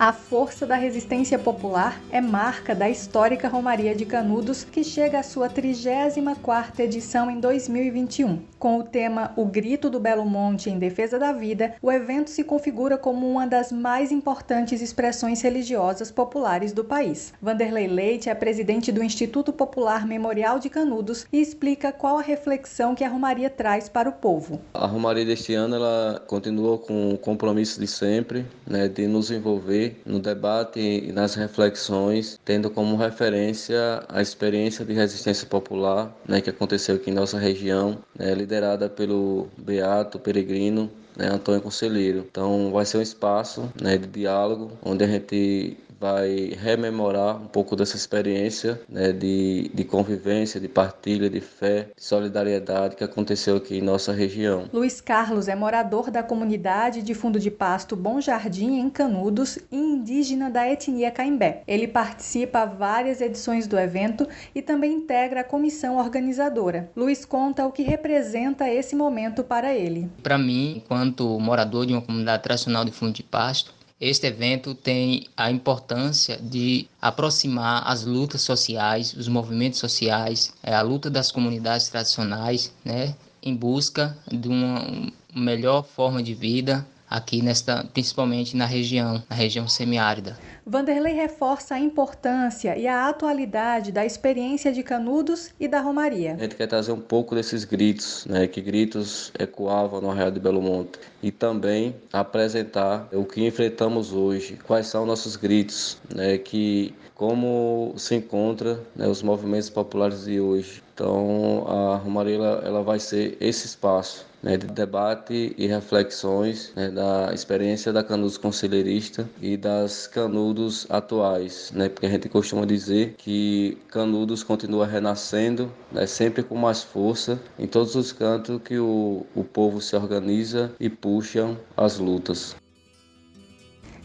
A 0.00 0.14
força 0.14 0.66
da 0.66 0.76
resistência 0.76 1.38
popular 1.38 2.00
é 2.10 2.22
marca 2.22 2.74
da 2.74 2.88
histórica 2.88 3.48
Romaria 3.48 3.94
de 3.94 4.06
Canudos, 4.06 4.64
que 4.64 4.82
chega 4.82 5.18
à 5.18 5.22
sua 5.22 5.46
34ª 5.46 6.80
edição 6.80 7.30
em 7.30 7.38
2021. 7.38 8.38
Com 8.58 8.78
o 8.78 8.82
tema 8.82 9.34
O 9.36 9.44
Grito 9.44 9.90
do 9.90 10.00
Belo 10.00 10.24
Monte 10.24 10.70
em 10.70 10.78
Defesa 10.78 11.18
da 11.18 11.34
Vida, 11.34 11.74
o 11.82 11.92
evento 11.92 12.30
se 12.30 12.42
configura 12.42 12.96
como 12.96 13.30
uma 13.30 13.46
das 13.46 13.70
mais 13.70 14.10
importantes 14.10 14.80
expressões 14.80 15.42
religiosas 15.42 16.10
populares 16.10 16.72
do 16.72 16.82
país. 16.82 17.34
Vanderlei 17.38 17.86
Leite 17.86 18.30
é 18.30 18.34
presidente 18.34 18.90
do 18.90 19.04
Instituto 19.04 19.52
Popular 19.52 20.06
Memorial 20.06 20.58
de 20.58 20.70
Canudos 20.70 21.26
e 21.30 21.42
explica 21.42 21.92
qual 21.92 22.16
a 22.16 22.22
reflexão 22.22 22.94
que 22.94 23.04
a 23.04 23.08
Romaria 23.10 23.50
traz 23.50 23.86
para 23.86 24.08
o 24.08 24.12
povo. 24.12 24.62
A 24.72 24.86
Romaria 24.86 25.26
deste 25.26 25.52
ano 25.52 25.74
ela 25.74 26.22
continua 26.26 26.78
com 26.78 27.12
o 27.12 27.18
compromisso 27.18 27.78
de 27.78 27.86
sempre, 27.86 28.46
né, 28.66 28.88
de 28.88 29.06
nos 29.06 29.30
envolver 29.30 29.89
no 30.04 30.18
debate 30.18 30.80
e 30.80 31.12
nas 31.12 31.34
reflexões, 31.34 32.38
tendo 32.44 32.70
como 32.70 32.96
referência 32.96 34.04
a 34.08 34.20
experiência 34.20 34.84
de 34.84 34.92
resistência 34.92 35.46
popular 35.46 36.14
né, 36.26 36.40
que 36.40 36.50
aconteceu 36.50 36.96
aqui 36.96 37.10
em 37.10 37.14
nossa 37.14 37.38
região, 37.38 37.98
né, 38.18 38.34
liderada 38.34 38.88
pelo 38.88 39.48
Beato 39.56 40.18
Peregrino 40.18 40.90
né, 41.16 41.28
Antônio 41.28 41.60
Conselheiro. 41.60 42.26
Então 42.30 42.70
vai 42.72 42.84
ser 42.84 42.98
um 42.98 43.02
espaço 43.02 43.70
né, 43.80 43.98
de 43.98 44.06
diálogo 44.06 44.72
onde 44.82 45.04
a 45.04 45.06
gente 45.06 45.76
vai 46.00 46.56
rememorar 46.58 47.36
um 47.36 47.46
pouco 47.46 47.76
dessa 47.76 47.94
experiência 47.94 48.80
né, 48.88 49.12
de, 49.12 49.70
de 49.74 49.84
convivência, 49.84 50.58
de 50.58 50.66
partilha, 50.66 51.28
de 51.28 51.40
fé, 51.42 51.88
de 51.94 52.02
solidariedade 52.02 52.96
que 52.96 53.04
aconteceu 53.04 53.56
aqui 53.56 53.76
em 53.76 53.82
nossa 53.82 54.10
região. 54.10 54.64
Luiz 54.72 55.02
Carlos 55.02 55.46
é 55.46 55.54
morador 55.54 56.10
da 56.10 56.22
comunidade 56.22 57.02
de 57.02 57.12
fundo 57.12 57.38
de 57.38 57.50
pasto 57.50 57.94
Bom 57.94 58.18
Jardim, 58.18 58.78
em 58.78 58.88
Canudos, 58.88 59.58
e 59.70 59.76
indígena 59.76 60.48
da 60.48 60.66
etnia 60.66 61.10
Caimbé. 61.10 61.62
Ele 61.68 61.86
participa 61.86 62.60
a 62.60 62.64
várias 62.66 63.20
edições 63.20 63.66
do 63.66 63.78
evento 63.78 64.26
e 64.54 64.62
também 64.62 64.94
integra 64.94 65.42
a 65.42 65.44
comissão 65.44 65.98
organizadora. 65.98 66.90
Luiz 66.96 67.26
conta 67.26 67.66
o 67.66 67.72
que 67.72 67.82
representa 67.82 68.66
esse 68.70 68.96
momento 68.96 69.44
para 69.44 69.74
ele. 69.74 70.10
Para 70.22 70.38
mim, 70.38 70.78
enquanto 70.78 71.38
morador 71.38 71.84
de 71.84 71.92
uma 71.92 72.00
comunidade 72.00 72.42
tradicional 72.42 72.86
de 72.86 72.92
fundo 72.92 73.12
de 73.12 73.22
pasto, 73.22 73.74
este 74.00 74.26
evento 74.26 74.74
tem 74.74 75.26
a 75.36 75.50
importância 75.50 76.38
de 76.38 76.88
aproximar 77.00 77.82
as 77.86 78.04
lutas 78.04 78.40
sociais, 78.40 79.12
os 79.12 79.28
movimentos 79.28 79.78
sociais, 79.78 80.54
a 80.62 80.80
luta 80.80 81.10
das 81.10 81.30
comunidades 81.30 81.88
tradicionais, 81.88 82.72
né, 82.82 83.14
em 83.42 83.54
busca 83.54 84.16
de 84.30 84.48
uma 84.48 85.12
melhor 85.34 85.84
forma 85.84 86.22
de 86.22 86.34
vida 86.34 86.86
aqui 87.10 87.42
nesta, 87.42 87.84
principalmente 87.92 88.56
na 88.56 88.64
região, 88.64 89.20
na 89.28 89.34
região 89.34 89.66
semiárida. 89.66 90.38
Vanderlei 90.64 91.12
reforça 91.12 91.74
a 91.74 91.80
importância 91.80 92.78
e 92.78 92.86
a 92.86 93.08
atualidade 93.08 93.90
da 93.90 94.06
experiência 94.06 94.72
de 94.72 94.84
Canudos 94.84 95.50
e 95.58 95.66
da 95.66 95.80
Romaria. 95.80 96.34
A 96.34 96.42
gente 96.42 96.54
quer 96.54 96.68
trazer 96.68 96.92
um 96.92 97.00
pouco 97.00 97.34
desses 97.34 97.64
gritos, 97.64 98.24
né, 98.26 98.46
que 98.46 98.60
gritos 98.60 99.32
ecoavam 99.36 100.00
no 100.00 100.10
Arraial 100.10 100.30
de 100.30 100.38
Belo 100.38 100.62
Monte, 100.62 101.00
e 101.20 101.32
também 101.32 101.96
apresentar 102.12 103.08
o 103.12 103.24
que 103.24 103.44
enfrentamos 103.44 104.12
hoje, 104.12 104.56
quais 104.64 104.86
são 104.86 105.04
nossos 105.04 105.34
gritos, 105.34 105.98
né, 106.14 106.38
que 106.38 106.94
como 107.16 107.92
se 107.96 108.14
encontra 108.14 108.80
né, 108.94 109.06
os 109.06 109.22
movimentos 109.22 109.68
populares 109.68 110.24
de 110.24 110.40
hoje. 110.40 110.82
Então 110.94 111.66
a 111.68 111.96
Romaria 111.96 112.36
ela, 112.36 112.62
ela 112.64 112.82
vai 112.82 113.00
ser 113.00 113.36
esse 113.40 113.66
espaço 113.66 114.29
né, 114.42 114.56
de 114.56 114.66
debate 114.66 115.54
e 115.56 115.66
reflexões 115.66 116.72
né, 116.74 116.90
da 116.90 117.32
experiência 117.32 117.92
da 117.92 118.02
Canudos 118.02 118.38
conselheirista 118.38 119.28
e 119.40 119.56
das 119.56 120.06
Canudos 120.06 120.86
atuais, 120.88 121.70
né, 121.74 121.88
porque 121.88 122.06
a 122.06 122.10
gente 122.10 122.28
costuma 122.28 122.64
dizer 122.64 123.14
que 123.18 123.76
Canudos 123.88 124.42
continua 124.42 124.86
renascendo, 124.86 125.70
né, 125.92 126.06
sempre 126.06 126.42
com 126.42 126.56
mais 126.56 126.82
força 126.82 127.40
em 127.58 127.66
todos 127.66 127.94
os 127.94 128.12
cantos 128.12 128.60
que 128.62 128.78
o, 128.78 129.26
o 129.34 129.44
povo 129.44 129.80
se 129.80 129.94
organiza 129.96 130.72
e 130.80 130.88
puxam 130.88 131.56
as 131.76 131.98
lutas. 131.98 132.56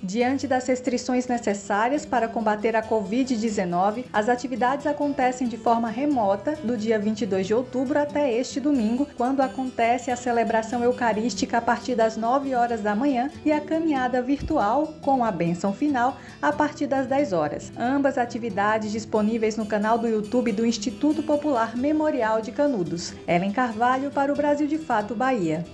Diante 0.06 0.46
das 0.48 0.68
restrições 0.68 1.26
necessárias 1.26 2.06
para 2.06 2.28
combater 2.28 2.76
a 2.76 2.84
Covid-19, 2.84 4.06
as 4.13 4.30
atividades 4.30 4.86
acontecem 4.86 5.48
de 5.48 5.58
forma 5.58 5.89
remota 5.89 6.52
do 6.63 6.78
dia 6.78 7.00
22 7.00 7.48
de 7.48 7.56
outubro 7.56 7.98
até 7.98 8.32
este 8.32 8.60
domingo, 8.60 9.08
quando 9.18 9.41
acontece 9.41 10.12
a 10.12 10.15
celebração 10.15 10.84
eucarística 10.84 11.58
a 11.58 11.62
partir 11.62 11.96
das 11.96 12.15
9 12.18 12.54
horas 12.54 12.82
da 12.82 12.96
manhã 12.96 13.32
e 13.44 13.52
a 13.52 13.60
caminhada 13.60 14.22
virtual 14.22 14.94
com 15.02 15.26
a 15.26 15.32
bênção 15.32 15.74
final 15.74 16.20
a 16.39 16.54
partir 16.54 16.86
das 16.86 17.08
10 17.08 17.34
horas. 17.34 17.74
Ambas 17.76 18.20
atividades 18.20 18.91
disponíveis 18.91 19.58
no 19.58 19.65
canal 19.65 19.98
do 19.98 20.08
YouTube 20.08 20.52
do 20.52 20.68
Instituto 20.68 21.24
Popular 21.24 21.76
Memorial 21.76 22.44
de 22.44 22.52
Canudos. 22.52 23.12
Ellen 23.28 23.52
Carvalho 23.52 24.12
para 24.12 24.32
o 24.32 24.36
Brasil 24.36 24.68
de 24.68 24.78
Fato 24.78 25.15
Bahia. 25.15 25.65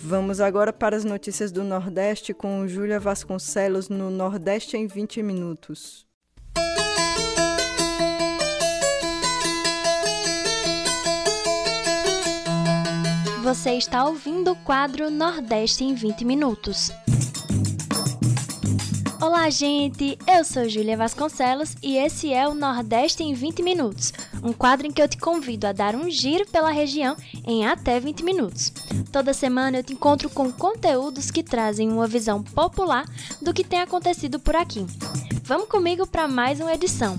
Vamos 0.00 0.40
agora 0.40 0.72
para 0.72 0.96
as 0.96 1.04
notícias 1.04 1.50
do 1.50 1.64
Nordeste 1.64 2.32
com 2.32 2.68
Júlia 2.68 3.00
Vasconcelos 3.00 3.88
no 3.88 4.10
Nordeste 4.10 4.76
em 4.76 4.86
20 4.86 5.24
minutos. 5.24 6.06
Você 13.42 13.72
está 13.72 14.04
ouvindo 14.04 14.52
o 14.52 14.56
quadro 14.56 15.10
Nordeste 15.10 15.82
em 15.82 15.94
20 15.94 16.24
minutos. 16.24 16.92
Olá, 19.20 19.50
gente! 19.50 20.16
Eu 20.28 20.44
sou 20.44 20.68
Júlia 20.68 20.96
Vasconcelos 20.96 21.74
e 21.82 21.96
esse 21.96 22.32
é 22.32 22.46
o 22.46 22.54
Nordeste 22.54 23.24
em 23.24 23.34
20 23.34 23.62
Minutos, 23.64 24.12
um 24.42 24.52
quadro 24.52 24.86
em 24.86 24.90
que 24.90 25.00
eu 25.00 25.08
te 25.08 25.18
convido 25.18 25.66
a 25.66 25.72
dar 25.72 25.94
um 25.94 26.08
giro 26.10 26.46
pela 26.46 26.70
região 26.70 27.16
em 27.46 27.66
até 27.66 27.98
20 27.98 28.24
minutos. 28.24 28.72
Toda 29.12 29.34
semana 29.34 29.78
eu 29.78 29.84
te 29.84 29.92
encontro 29.92 30.28
com 30.30 30.52
conteúdos 30.52 31.30
que 31.30 31.42
trazem 31.42 31.90
uma 31.90 32.06
visão 32.06 32.42
popular 32.42 33.04
do 33.40 33.52
que 33.52 33.64
tem 33.64 33.80
acontecido 33.80 34.38
por 34.38 34.56
aqui. 34.56 34.86
Vamos 35.44 35.68
comigo 35.68 36.06
para 36.06 36.28
mais 36.28 36.60
uma 36.60 36.74
edição. 36.74 37.16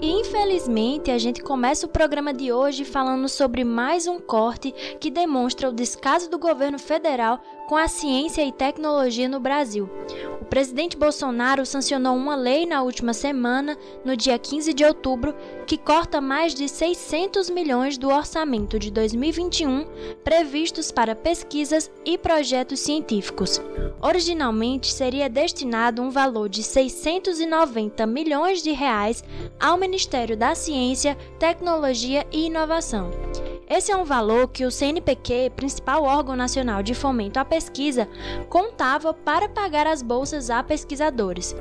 Infelizmente, 0.00 1.10
a 1.10 1.18
gente 1.18 1.42
começa 1.42 1.86
o 1.86 1.88
programa 1.88 2.32
de 2.32 2.52
hoje 2.52 2.84
falando 2.84 3.28
sobre 3.28 3.64
mais 3.64 4.06
um 4.06 4.20
corte 4.20 4.72
que 5.00 5.10
demonstra 5.10 5.68
o 5.68 5.72
descaso 5.72 6.30
do 6.30 6.38
governo 6.38 6.78
federal 6.78 7.40
com 7.68 7.76
a 7.76 7.86
ciência 7.86 8.42
e 8.42 8.50
tecnologia 8.50 9.28
no 9.28 9.38
Brasil. 9.38 9.88
O 10.40 10.44
presidente 10.46 10.96
Bolsonaro 10.96 11.66
sancionou 11.66 12.16
uma 12.16 12.34
lei 12.34 12.64
na 12.64 12.82
última 12.82 13.12
semana, 13.12 13.76
no 14.02 14.16
dia 14.16 14.38
15 14.38 14.72
de 14.72 14.82
outubro, 14.86 15.34
que 15.66 15.76
corta 15.76 16.18
mais 16.18 16.54
de 16.54 16.66
600 16.66 17.50
milhões 17.50 17.98
do 17.98 18.08
orçamento 18.08 18.78
de 18.78 18.90
2021 18.90 19.86
previstos 20.24 20.90
para 20.90 21.14
pesquisas 21.14 21.90
e 22.06 22.16
projetos 22.16 22.80
científicos. 22.80 23.60
Originalmente 24.00 24.90
seria 24.90 25.28
destinado 25.28 26.00
um 26.00 26.08
valor 26.08 26.48
de 26.48 26.62
690 26.62 28.06
milhões 28.06 28.62
de 28.62 28.70
reais 28.70 29.22
ao 29.60 29.76
Ministério 29.76 30.38
da 30.38 30.54
Ciência, 30.54 31.18
Tecnologia 31.38 32.26
e 32.32 32.46
Inovação. 32.46 33.10
Esse 33.70 33.92
é 33.92 33.96
um 33.96 34.04
valor 34.04 34.48
que 34.48 34.64
o 34.64 34.70
CNPq, 34.70 35.50
principal 35.54 36.02
órgão 36.02 36.34
nacional 36.34 36.82
de 36.82 36.94
fomento 36.94 37.38
à 37.38 37.44
pesquisa, 37.44 38.08
contava 38.48 39.12
para 39.12 39.46
pagar 39.46 39.86
as 39.86 40.00
bolsas 40.00 40.48
a 40.48 40.62
pesquisadores. 40.62 41.54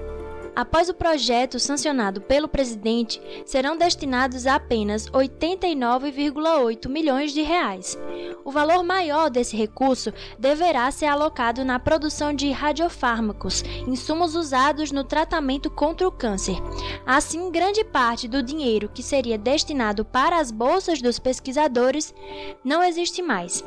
Após 0.57 0.89
o 0.89 0.93
projeto 0.95 1.59
sancionado 1.59 2.19
pelo 2.19 2.47
presidente, 2.47 3.21
serão 3.45 3.77
destinados 3.77 4.47
apenas 4.47 5.05
89,8 5.09 6.89
milhões 6.89 7.31
de 7.31 7.43
reais. 7.43 7.95
O 8.43 8.49
valor 8.49 8.83
maior 8.83 9.29
desse 9.29 9.55
recurso 9.55 10.11
deverá 10.39 10.89
ser 10.89 11.05
alocado 11.05 11.63
na 11.63 11.77
produção 11.77 12.33
de 12.33 12.49
radiofármacos, 12.49 13.63
insumos 13.85 14.33
usados 14.33 14.91
no 14.91 15.03
tratamento 15.03 15.69
contra 15.69 16.07
o 16.07 16.11
câncer. 16.11 16.57
Assim, 17.05 17.51
grande 17.51 17.83
parte 17.83 18.27
do 18.27 18.41
dinheiro 18.41 18.89
que 18.91 19.03
seria 19.03 19.37
destinado 19.37 20.03
para 20.03 20.39
as 20.39 20.49
bolsas 20.49 21.03
dos 21.03 21.19
pesquisadores 21.19 22.15
não 22.63 22.81
existe 22.81 23.21
mais. 23.21 23.63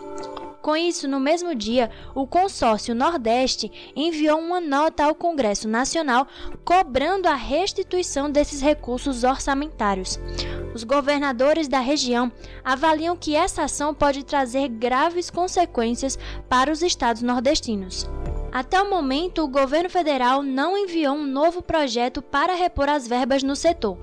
Com 0.63 0.77
isso, 0.77 1.09
no 1.09 1.19
mesmo 1.19 1.55
dia, 1.55 1.91
o 2.15 2.27
consórcio 2.27 2.95
Nordeste 2.95 3.71
enviou 3.97 4.39
uma 4.39 4.61
nota 4.61 5.05
ao 5.05 5.15
Congresso 5.15 5.67
Nacional 5.67 6.27
cobrando 6.65 7.29
a 7.29 7.35
restituição 7.35 8.31
desses 8.31 8.61
recursos 8.61 9.25
orçamentários. 9.25 10.19
Os 10.75 10.85
governadores 10.85 11.67
da 11.67 11.81
região 11.81 12.31
avaliam 12.63 13.17
que 13.17 13.35
essa 13.35 13.63
ação 13.65 13.95
pode 13.95 14.23
trazer 14.25 14.69
graves 14.69 15.31
consequências 15.31 16.19
para 16.49 16.71
os 16.71 16.83
estados 16.83 17.23
nordestinos. 17.23 18.09
Até 18.53 18.81
o 18.83 18.91
momento, 18.91 19.45
o 19.45 19.49
governo 19.49 19.89
federal 19.89 20.43
não 20.43 20.77
enviou 20.77 21.15
um 21.15 21.27
novo 21.27 21.63
projeto 21.63 22.21
para 22.21 22.55
repor 22.55 22.89
as 22.89 23.07
verbas 23.07 23.43
no 23.43 23.55
setor. 23.55 23.97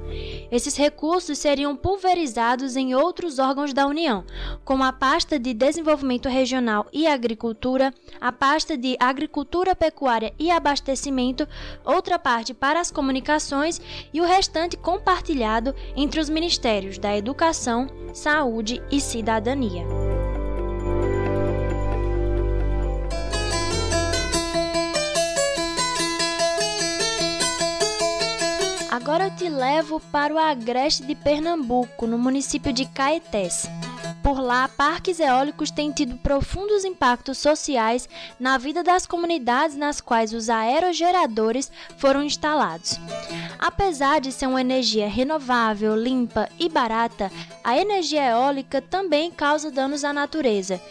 Esses 0.50 0.78
recursos 0.78 1.38
seriam 1.38 1.76
pulverizados 1.76 2.78
em 2.78 2.96
outros 2.96 3.40
órgãos 3.40 3.74
da 3.74 3.86
União, 3.86 4.24
como 4.64 4.84
a 4.84 4.94
pasta 4.94 5.38
de 5.38 5.54
Desenvolvimento 5.54 6.30
Regional 6.30 6.88
e 6.94 7.08
Agricultura, 7.08 7.94
a 8.22 8.32
pasta 8.32 8.78
de 8.78 8.96
Agricultura, 9.00 9.76
Pecuária 9.76 10.34
e 10.40 10.50
Abastecimento, 10.50 11.48
outra 11.84 12.18
parte 12.18 12.54
para 12.54 12.80
as 12.80 12.90
comunicações 12.90 13.82
e 14.14 14.22
o 14.22 14.26
restante 14.26 14.78
compartilhado 14.78 15.76
entre 15.96 16.22
os 16.22 16.30
ministérios 16.30 16.98
da 16.98 17.18
Educação, 17.18 17.88
Saúde 18.14 18.82
e 18.90 19.02
Cidadania. 19.02 20.27
Agora 28.98 29.26
eu 29.26 29.36
te 29.36 29.48
levo 29.48 30.00
para 30.00 30.34
o 30.34 30.40
agreste 30.40 31.06
de 31.06 31.14
Pernambuco, 31.14 32.08
no 32.08 32.18
município 32.18 32.74
de 32.74 32.88
Caetés. 32.88 33.70
Por 34.28 34.42
lá, 34.42 34.68
parques 34.68 35.22
eólicos 35.22 35.72
têm 35.72 35.90
tido 35.90 36.18
profundos 36.18 36.84
impactos 36.84 37.38
sociais 37.38 38.10
na 38.38 38.58
vida 38.58 38.84
das 38.84 39.08
comunidades 39.08 39.78
nas 39.78 40.02
quais 40.02 40.34
os 40.34 40.50
aerogeradores 40.50 41.72
foram 41.98 42.22
instalados. 42.22 43.00
Apesar 43.58 44.20
de 44.20 44.34
ser 44.34 44.48
uma 44.48 44.60
energia 44.60 45.08
renovável, 45.08 45.96
limpa 45.96 46.50
e 46.60 46.68
barata, 46.68 47.32
a 47.64 47.78
energia 47.78 48.32
eólica 48.32 48.82
também 48.82 49.32
causa 49.32 49.72
danos 49.72 50.04
à 50.04 50.12
natureza. 50.12 50.82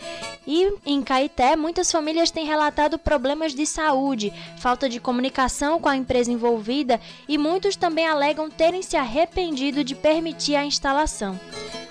E 0.46 0.72
em 0.86 1.02
Caeté, 1.02 1.56
muitas 1.56 1.92
famílias 1.92 2.30
têm 2.30 2.46
relatado 2.46 2.98
problemas 2.98 3.54
de 3.54 3.66
saúde, 3.66 4.32
falta 4.56 4.88
de 4.88 4.98
comunicação 4.98 5.78
com 5.78 5.90
a 5.90 5.96
empresa 5.96 6.32
envolvida 6.32 6.98
e 7.28 7.36
muitos 7.36 7.76
também 7.76 8.06
alegam 8.06 8.48
terem 8.48 8.80
se 8.80 8.96
arrependido 8.96 9.84
de 9.84 9.94
permitir 9.94 10.56
a 10.56 10.64
instalação. 10.64 11.38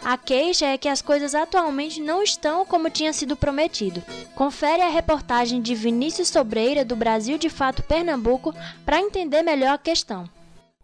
A 0.05 0.17
queixa 0.17 0.67
é 0.67 0.77
que 0.77 0.87
as 0.87 1.01
coisas 1.01 1.33
atualmente 1.35 2.01
não 2.01 2.23
estão 2.23 2.65
como 2.65 2.89
tinha 2.89 3.13
sido 3.13 3.35
prometido. 3.35 4.01
Confere 4.33 4.81
a 4.81 4.89
reportagem 4.89 5.61
de 5.61 5.75
Vinícius 5.75 6.29
Sobreira, 6.29 6.83
do 6.83 6.95
Brasil 6.95 7.37
de 7.37 7.49
Fato 7.49 7.83
Pernambuco, 7.83 8.53
para 8.85 8.99
entender 8.99 9.41
melhor 9.41 9.73
a 9.73 9.77
questão. 9.77 10.29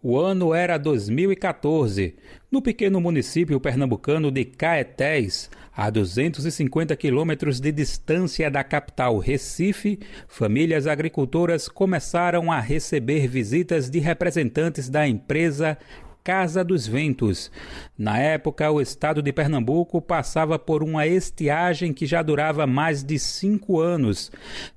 O 0.02 0.18
ano 0.18 0.52
era 0.52 0.76
2014. 0.78 2.16
No 2.50 2.60
pequeno 2.60 3.00
município 3.00 3.60
pernambucano 3.60 4.32
de 4.32 4.44
Caetés, 4.44 5.48
a 5.74 5.88
250 5.88 6.94
quilômetros 6.96 7.60
de 7.60 7.70
distância 7.72 8.50
da 8.50 8.62
capital 8.62 9.16
Recife, 9.18 10.00
famílias 10.28 10.86
agricultoras 10.86 11.68
começaram 11.68 12.50
a 12.50 12.60
receber 12.60 13.26
visitas 13.28 13.88
de 13.88 14.00
representantes 14.00 14.90
da 14.90 15.06
empresa 15.06 15.78
Casa 16.24 16.62
dos 16.62 16.86
Ventos. 16.86 17.50
Na 17.98 18.18
época, 18.18 18.70
o 18.70 18.80
estado 18.80 19.20
de 19.20 19.32
Pernambuco 19.32 20.00
passava 20.00 20.58
por 20.58 20.82
uma 20.82 21.06
estiagem 21.06 21.92
que 21.92 22.06
já 22.06 22.22
durava 22.22 22.66
mais 22.66 23.02
de 23.02 23.18
cinco 23.18 23.80
anos, 23.80 24.30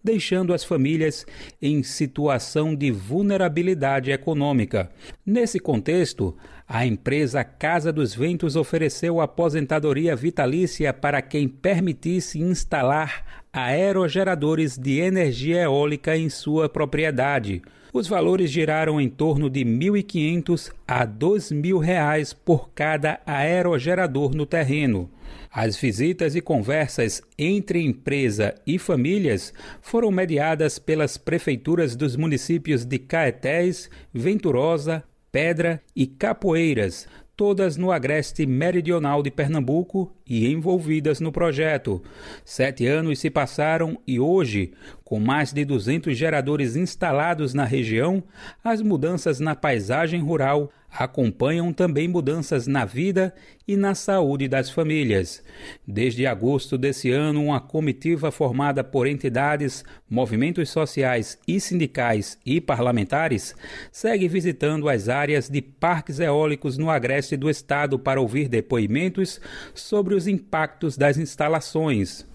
deixando 0.04 0.54
as 0.54 0.64
famílias 0.64 1.26
em 1.62 1.84
situação 1.84 2.74
de 2.76 2.92
vulnerabilidade 2.92 4.12
econômica. 4.12 4.90
Nesse 5.26 5.60
contexto, 5.60 6.36
a 6.68 6.84
empresa 6.84 7.44
Casa 7.44 7.94
dos 7.94 8.16
Ventos 8.16 8.56
ofereceu 8.56 9.22
aposentadoria 9.22 10.16
vitalícia 10.16 10.92
para 10.92 11.22
quem 11.22 11.48
permitisse 11.48 12.40
instalar 12.40 13.45
aerogeradores 13.56 14.78
de 14.78 15.00
energia 15.00 15.62
eólica 15.62 16.18
em 16.18 16.30
sua 16.30 16.68
propriedade. 16.68 17.62
Os 17.94 18.06
valores 18.06 18.52
giraram 18.52 19.00
em 19.00 19.08
torno 19.08 19.50
de 19.50 19.64
R$ 19.64 19.70
1.500 19.70 20.74
a 20.86 21.00
R$ 21.00 21.08
2.000 21.18 22.36
por 22.44 22.70
cada 22.76 23.22
aerogerador 23.26 24.36
no 24.36 24.46
terreno. 24.46 25.10
As 25.50 25.78
visitas 25.78 26.36
e 26.36 26.42
conversas 26.42 27.22
entre 27.38 27.82
empresa 27.82 28.54
e 28.68 28.78
famílias 28.78 29.54
foram 29.82 30.12
mediadas 30.12 30.78
pelas 30.78 31.18
prefeituras 31.18 31.96
dos 31.96 32.18
municípios 32.18 32.84
de 32.84 33.00
Caetés, 33.00 33.90
Venturosa, 34.14 35.02
Pedra 35.32 35.82
e 35.96 36.06
Capoeiras, 36.06 37.08
todas 37.36 37.76
no 37.76 37.92
agreste 37.92 38.46
meridional 38.46 39.22
de 39.22 39.30
Pernambuco 39.30 40.16
e 40.26 40.48
envolvidas 40.48 41.20
no 41.20 41.32
projeto. 41.32 42.02
Sete 42.44 42.86
anos 42.88 43.20
se 43.20 43.30
passaram 43.30 44.00
e 44.08 44.20
hoje, 44.20 44.72
com 45.04 45.20
mais 45.20 45.52
de 45.52 45.66
200 45.66 46.18
geradores 46.18 46.76
instalados 46.76 47.54
na 47.54 47.66
região, 47.66 48.24
as 48.64 48.82
mudanças 48.82 49.40
na 49.40 49.56
paisagem 49.56 50.22
rural 50.22 50.72
acompanham 50.98 51.74
também 51.74 52.08
mudanças 52.08 52.68
na 52.68 52.86
vida 52.86 53.34
e 53.68 53.76
na 53.76 53.94
saúde 53.94 54.48
das 54.48 54.70
famílias. 54.70 55.44
Desde 55.86 56.26
agosto 56.26 56.78
desse 56.78 57.12
ano, 57.12 57.44
uma 57.44 57.60
comitiva 57.60 58.32
formada 58.32 58.84
por 58.84 59.08
entidades, 59.08 59.84
movimentos 60.10 60.70
sociais 60.70 61.38
e 61.48 61.60
sindicais 61.60 62.38
e 62.46 62.62
parlamentares 62.62 63.56
segue 63.92 64.28
visitando 64.28 64.88
as 64.88 65.10
áreas 65.10 65.50
de 65.50 65.62
parques 65.62 66.20
eólicos 66.20 66.78
no 66.78 66.90
agreste 66.90 67.36
do 67.36 67.50
estado 67.50 68.00
para 68.00 68.22
ouvir 68.22 68.48
depoimentos 68.48 69.42
sobre 69.74 70.16
os 70.16 70.28
impactos 70.28 70.96
das 70.98 71.18
instalações. 71.18 72.26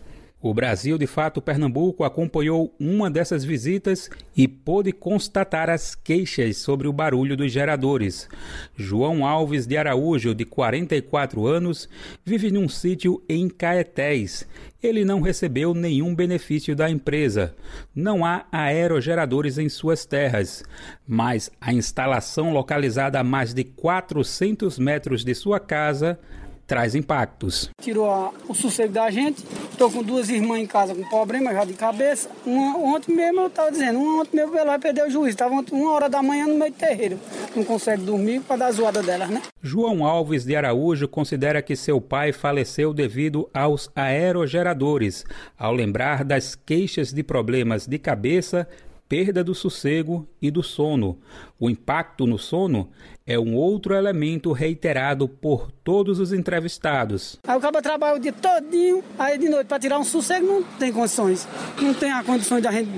O 0.43 0.55
Brasil, 0.55 0.97
de 0.97 1.07
fato, 1.07 1.43
Pernambuco 1.43 2.03
acompanhou 2.03 2.75
uma 2.81 3.11
dessas 3.11 3.45
visitas 3.45 4.09
e 4.35 4.49
pôde 4.49 4.91
constatar 4.91 5.69
as 5.69 5.95
queixas 5.95 6.57
sobre 6.57 6.89
o 6.89 6.93
barulho 6.95 7.37
dos 7.37 7.53
geradores. 7.53 8.27
João 8.75 9.27
Alves 9.27 9.67
de 9.67 9.77
Araújo, 9.77 10.35
de 10.35 10.47
44 10.47 11.47
anos, 11.47 11.91
vive 12.25 12.51
num 12.51 12.71
sítio 12.71 13.23
em 13.29 13.51
Caetés. 13.51 14.49
Ele 14.83 15.05
não 15.05 15.21
recebeu 15.21 15.75
nenhum 15.75 16.15
benefício 16.15 16.75
da 16.75 16.89
empresa. 16.89 17.55
Não 17.95 18.25
há 18.25 18.47
aerogeradores 18.51 19.59
em 19.59 19.69
suas 19.69 20.07
terras, 20.07 20.65
mas 21.07 21.51
a 21.61 21.71
instalação 21.71 22.51
localizada 22.51 23.21
a 23.21 23.25
mais 23.25 23.53
de 23.53 23.63
400 23.63 24.79
metros 24.79 25.23
de 25.23 25.35
sua 25.35 25.61
casa 25.61 26.19
traz 26.71 26.95
impactos. 26.95 27.69
Tirou 27.83 28.09
a, 28.09 28.31
o 28.47 28.55
sossego 28.55 28.93
da 28.93 29.11
gente, 29.11 29.45
estou 29.73 29.91
com 29.91 30.05
duas 30.05 30.31
irmãs 30.31 30.63
em 30.63 30.67
casa 30.69 30.95
com 30.95 31.03
problema 31.09 31.53
já 31.53 31.65
de 31.65 31.73
cabeça. 31.73 32.31
Uma, 32.47 32.77
ontem 32.77 33.13
mesmo 33.13 33.41
eu 33.41 33.47
estava 33.49 33.73
dizendo, 33.73 33.99
uma 33.99 34.23
ontem 34.23 34.37
mesmo 34.37 34.57
ela 34.57 34.79
perdeu 34.79 35.09
o 35.09 35.11
juízo, 35.11 35.31
estava 35.31 35.53
uma 35.53 35.93
hora 35.93 36.09
da 36.09 36.23
manhã 36.23 36.47
no 36.47 36.55
meio 36.55 36.71
do 36.71 36.77
terreiro. 36.77 37.19
Não 37.57 37.65
consegue 37.65 38.05
dormir 38.05 38.41
para 38.43 38.55
dar 38.55 38.71
zoada 38.71 39.03
delas, 39.03 39.29
né? 39.29 39.43
João 39.61 40.05
Alves 40.05 40.45
de 40.45 40.55
Araújo 40.55 41.09
considera 41.09 41.61
que 41.61 41.75
seu 41.75 42.01
pai 42.01 42.33
faleceu 42.33 42.95
devido 42.95 43.51
aos 43.53 43.91
aerogeradores, 43.97 45.25
ao 45.59 45.75
lembrar 45.75 46.23
das 46.23 46.55
queixas 46.55 47.13
de 47.13 47.25
problemas 47.25 47.85
de 47.85 47.99
cabeça, 47.99 48.69
perda 49.11 49.43
do 49.43 49.57
sossego 49.57 50.25
e 50.41 50.53
do 50.53 50.63
sono. 50.63 51.19
O 51.59 51.69
impacto 51.69 52.29
no 52.29 52.39
sono 52.39 52.89
é 53.27 53.37
um 53.37 53.57
outro 53.57 53.93
elemento 53.93 54.53
reiterado 54.53 55.29
por 55.29 55.69
todos 55.83 56.21
os 56.21 56.33
entrevistados. 56.33 57.37
Aí 57.43 57.59
o 57.59 57.61
cara 57.61 57.83
trabalha 57.83 58.17
o 58.17 58.21
dia 58.21 58.33
todinho, 58.33 59.03
aí 59.19 59.37
de 59.37 59.49
noite 59.49 59.67
para 59.67 59.81
tirar 59.81 59.99
um 59.99 60.05
sossego 60.05 60.47
não 60.47 60.63
tem 60.63 60.93
condições. 60.93 61.49
Não 61.83 61.93
tem 61.93 62.13
a 62.13 62.23
condição 62.23 62.61
de 62.61 62.69
a 62.69 62.71
gente 62.71 62.89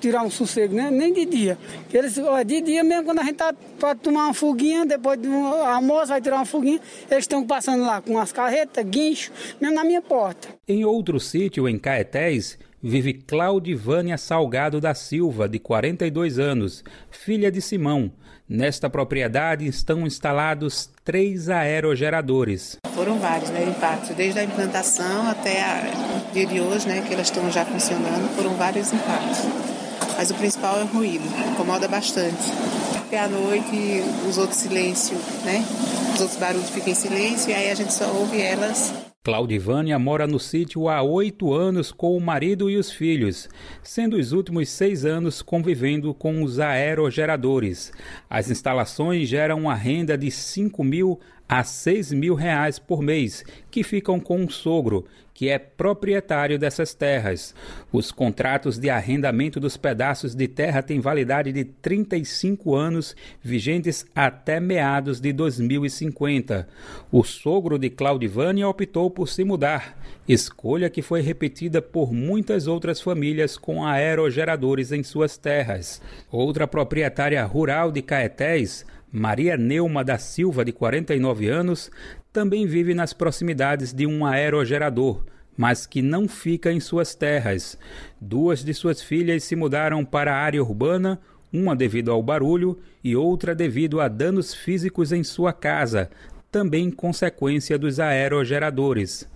tirar 0.00 0.22
um 0.22 0.30
sossego, 0.30 0.72
né? 0.72 0.88
nem 0.88 1.12
de 1.12 1.26
dia. 1.26 1.58
Eles, 1.92 2.16
ó, 2.16 2.40
de 2.44 2.60
dia 2.60 2.84
mesmo, 2.84 3.02
quando 3.02 3.18
a 3.18 3.24
gente 3.24 3.36
tá 3.36 3.52
para 3.80 3.96
tomar 3.96 4.26
uma 4.26 4.34
fuguinha, 4.34 4.86
depois 4.86 5.18
do 5.18 5.32
almoço 5.32 6.06
vai 6.06 6.20
tirar 6.20 6.36
uma 6.36 6.46
fuguinha, 6.46 6.80
eles 7.10 7.24
estão 7.24 7.44
passando 7.44 7.82
lá 7.82 8.00
com 8.00 8.16
as 8.20 8.30
carretas, 8.30 8.84
guincho, 8.84 9.32
mesmo 9.60 9.74
na 9.74 9.82
minha 9.82 10.00
porta. 10.00 10.48
Em 10.68 10.84
outro 10.84 11.18
sítio, 11.18 11.68
em 11.68 11.76
Caetés, 11.76 12.56
vive 12.86 13.12
Claudivânia 13.12 14.16
Salgado 14.16 14.80
da 14.80 14.94
Silva, 14.94 15.48
de 15.48 15.58
42 15.58 16.38
anos, 16.38 16.84
filha 17.10 17.50
de 17.50 17.60
Simão. 17.60 18.12
Nesta 18.48 18.88
propriedade 18.88 19.66
estão 19.66 20.06
instalados 20.06 20.88
três 21.04 21.48
aerogeradores. 21.48 22.78
Foram 22.94 23.18
vários 23.18 23.50
né, 23.50 23.64
impactos, 23.64 24.14
desde 24.14 24.38
a 24.38 24.44
implantação 24.44 25.28
até 25.28 25.64
o 26.28 26.32
dia 26.32 26.46
de 26.46 26.60
hoje, 26.60 26.86
né, 26.86 27.04
que 27.06 27.12
elas 27.12 27.26
estão 27.26 27.50
já 27.50 27.64
funcionando, 27.64 28.32
foram 28.36 28.54
vários 28.54 28.92
impactos. 28.92 29.40
Mas 30.16 30.30
o 30.30 30.34
principal 30.34 30.78
é 30.78 30.84
o 30.84 30.86
ruído, 30.86 31.24
incomoda 31.52 31.88
bastante. 31.88 32.52
Porque 32.92 33.16
à 33.16 33.26
noite 33.26 34.02
os 34.28 34.38
outros 34.38 34.58
silêncio, 34.58 35.16
né? 35.44 35.64
Os 36.14 36.20
outros 36.20 36.38
barulhos 36.38 36.70
ficam 36.70 36.92
em 36.92 36.94
silêncio 36.94 37.50
e 37.50 37.54
aí 37.54 37.70
a 37.70 37.74
gente 37.74 37.92
só 37.92 38.06
ouve 38.06 38.40
elas 38.40 38.92
Claudivânia 39.26 39.98
mora 39.98 40.24
no 40.24 40.38
sítio 40.38 40.88
há 40.88 41.02
oito 41.02 41.52
anos 41.52 41.90
com 41.90 42.16
o 42.16 42.20
marido 42.20 42.70
e 42.70 42.76
os 42.76 42.92
filhos, 42.92 43.48
sendo 43.82 44.16
os 44.16 44.30
últimos 44.30 44.68
seis 44.68 45.04
anos 45.04 45.42
convivendo 45.42 46.14
com 46.14 46.44
os 46.44 46.60
aerogeradores. 46.60 47.92
As 48.30 48.52
instalações 48.52 49.28
geram 49.28 49.62
uma 49.62 49.74
renda 49.74 50.16
de 50.16 50.30
5 50.30 50.84
mil 50.84 51.18
a 51.48 51.62
6 51.62 52.12
mil 52.12 52.34
reais 52.34 52.78
por 52.78 53.02
mês, 53.02 53.44
que 53.70 53.82
ficam 53.82 54.18
com 54.18 54.44
o 54.44 54.50
sogro, 54.50 55.06
que 55.36 55.50
é 55.50 55.58
proprietário 55.58 56.58
dessas 56.58 56.94
terras. 56.94 57.54
Os 57.92 58.10
contratos 58.10 58.78
de 58.78 58.88
arrendamento 58.88 59.60
dos 59.60 59.76
pedaços 59.76 60.34
de 60.34 60.48
terra 60.48 60.82
têm 60.82 60.98
validade 60.98 61.52
de 61.52 61.62
35 61.62 62.74
anos, 62.74 63.14
vigentes 63.42 64.06
até 64.14 64.58
meados 64.58 65.20
de 65.20 65.34
2050. 65.34 66.66
O 67.12 67.22
sogro 67.22 67.78
de 67.78 67.90
Claudivânia 67.90 68.66
optou 68.66 69.10
por 69.10 69.28
se 69.28 69.44
mudar, 69.44 69.98
escolha 70.26 70.88
que 70.88 71.02
foi 71.02 71.20
repetida 71.20 71.82
por 71.82 72.14
muitas 72.14 72.66
outras 72.66 73.02
famílias 73.02 73.58
com 73.58 73.84
aerogeradores 73.84 74.90
em 74.90 75.02
suas 75.02 75.36
terras. 75.36 76.00
Outra 76.32 76.66
proprietária 76.66 77.44
rural 77.44 77.92
de 77.92 78.00
Caetés 78.00 78.86
Maria 79.18 79.56
Neuma 79.56 80.04
da 80.04 80.18
Silva, 80.18 80.62
de 80.62 80.72
49 80.72 81.48
anos, 81.48 81.90
também 82.30 82.66
vive 82.66 82.92
nas 82.92 83.14
proximidades 83.14 83.90
de 83.90 84.06
um 84.06 84.26
aerogerador, 84.26 85.24
mas 85.56 85.86
que 85.86 86.02
não 86.02 86.28
fica 86.28 86.70
em 86.70 86.80
suas 86.80 87.14
terras. 87.14 87.78
Duas 88.20 88.62
de 88.62 88.74
suas 88.74 89.00
filhas 89.00 89.42
se 89.42 89.56
mudaram 89.56 90.04
para 90.04 90.34
a 90.34 90.38
área 90.38 90.62
urbana, 90.62 91.18
uma 91.50 91.74
devido 91.74 92.12
ao 92.12 92.22
barulho 92.22 92.78
e 93.02 93.16
outra 93.16 93.54
devido 93.54 94.02
a 94.02 94.08
danos 94.08 94.52
físicos 94.52 95.12
em 95.12 95.24
sua 95.24 95.50
casa, 95.50 96.10
também 96.52 96.90
consequência 96.90 97.78
dos 97.78 97.98
aerogeradores. 97.98 99.26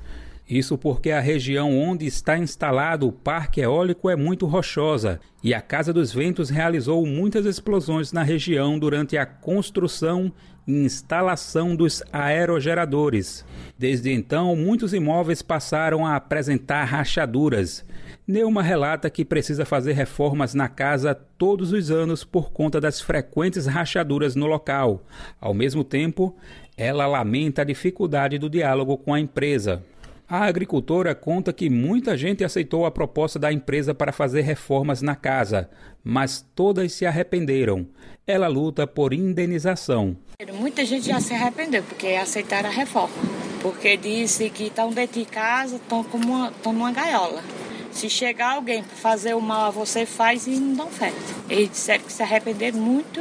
Isso 0.50 0.76
porque 0.76 1.12
a 1.12 1.20
região 1.20 1.78
onde 1.78 2.04
está 2.04 2.36
instalado 2.36 3.06
o 3.06 3.12
parque 3.12 3.60
eólico 3.60 4.10
é 4.10 4.16
muito 4.16 4.46
rochosa 4.46 5.20
e 5.44 5.54
a 5.54 5.60
Casa 5.60 5.92
dos 5.92 6.12
Ventos 6.12 6.50
realizou 6.50 7.06
muitas 7.06 7.46
explosões 7.46 8.12
na 8.12 8.24
região 8.24 8.76
durante 8.76 9.16
a 9.16 9.24
construção 9.24 10.32
e 10.66 10.72
instalação 10.72 11.76
dos 11.76 12.02
aerogeradores. 12.12 13.44
Desde 13.78 14.10
então, 14.10 14.56
muitos 14.56 14.92
imóveis 14.92 15.40
passaram 15.40 16.04
a 16.04 16.16
apresentar 16.16 16.82
rachaduras. 16.82 17.84
Neuma 18.26 18.60
relata 18.60 19.08
que 19.08 19.24
precisa 19.24 19.64
fazer 19.64 19.92
reformas 19.92 20.52
na 20.52 20.68
casa 20.68 21.14
todos 21.14 21.72
os 21.72 21.92
anos 21.92 22.24
por 22.24 22.50
conta 22.50 22.80
das 22.80 23.00
frequentes 23.00 23.66
rachaduras 23.66 24.34
no 24.34 24.46
local. 24.46 25.04
Ao 25.40 25.54
mesmo 25.54 25.84
tempo, 25.84 26.36
ela 26.76 27.06
lamenta 27.06 27.62
a 27.62 27.64
dificuldade 27.64 28.36
do 28.36 28.50
diálogo 28.50 28.98
com 28.98 29.14
a 29.14 29.20
empresa. 29.20 29.84
A 30.30 30.44
agricultora 30.44 31.12
conta 31.12 31.52
que 31.52 31.68
muita 31.68 32.16
gente 32.16 32.44
aceitou 32.44 32.86
a 32.86 32.90
proposta 32.92 33.36
da 33.36 33.52
empresa 33.52 33.92
para 33.92 34.12
fazer 34.12 34.42
reformas 34.42 35.02
na 35.02 35.16
casa, 35.16 35.68
mas 36.04 36.46
todas 36.54 36.92
se 36.92 37.04
arrependeram. 37.04 37.84
Ela 38.24 38.46
luta 38.46 38.86
por 38.86 39.12
indenização. 39.12 40.16
Muita 40.54 40.84
gente 40.84 41.06
já 41.06 41.18
se 41.18 41.34
arrependeu 41.34 41.82
porque 41.82 42.10
aceitaram 42.10 42.68
a 42.68 42.72
reforma, 42.72 43.12
porque 43.60 43.96
disse 43.96 44.48
que 44.50 44.68
estão 44.68 44.92
dentro 44.92 45.18
de 45.18 45.26
casa, 45.26 45.74
estão 45.74 46.04
como 46.04 46.46
estão 46.46 46.72
numa 46.72 46.92
gaiola. 46.92 47.42
Se 47.90 48.08
chegar 48.08 48.54
alguém 48.54 48.84
para 48.84 48.96
fazer 48.98 49.34
o 49.34 49.40
mal 49.40 49.66
a 49.66 49.70
você, 49.70 50.06
faz 50.06 50.46
e 50.46 50.50
não 50.50 50.74
dão 50.74 50.90
fé. 50.92 51.12
Eles 51.48 51.70
disseram 51.70 52.04
que 52.04 52.12
se 52.12 52.22
arrependeram 52.22 52.78
muito 52.78 53.20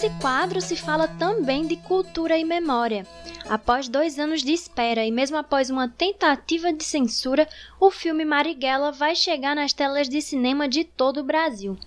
Nesse 0.07 0.21
quadro 0.21 0.61
se 0.61 0.75
fala 0.77 1.05
também 1.05 1.67
de 1.67 1.75
cultura 1.75 2.37
e 2.37 2.45
memória. 2.45 3.05
Após 3.49 3.89
dois 3.89 4.17
anos 4.17 4.41
de 4.41 4.53
espera 4.53 5.05
e 5.05 5.11
mesmo 5.11 5.35
após 5.35 5.69
uma 5.69 5.89
tentativa 5.89 6.71
de 6.71 6.83
censura, 6.83 7.47
o 7.77 7.91
filme 7.91 8.23
Marighella 8.23 8.91
vai 8.91 9.15
chegar 9.15 9.53
nas 9.53 9.73
telas 9.73 10.07
de 10.07 10.21
cinema 10.21 10.67
de 10.67 10.85
todo 10.85 11.19
o 11.19 11.23
Brasil. 11.23 11.77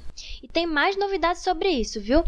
E 0.43 0.49
tem 0.49 0.67
mais 0.67 0.99
novidades 0.99 1.43
sobre 1.43 1.71
isso, 1.71 1.99
viu? 1.99 2.23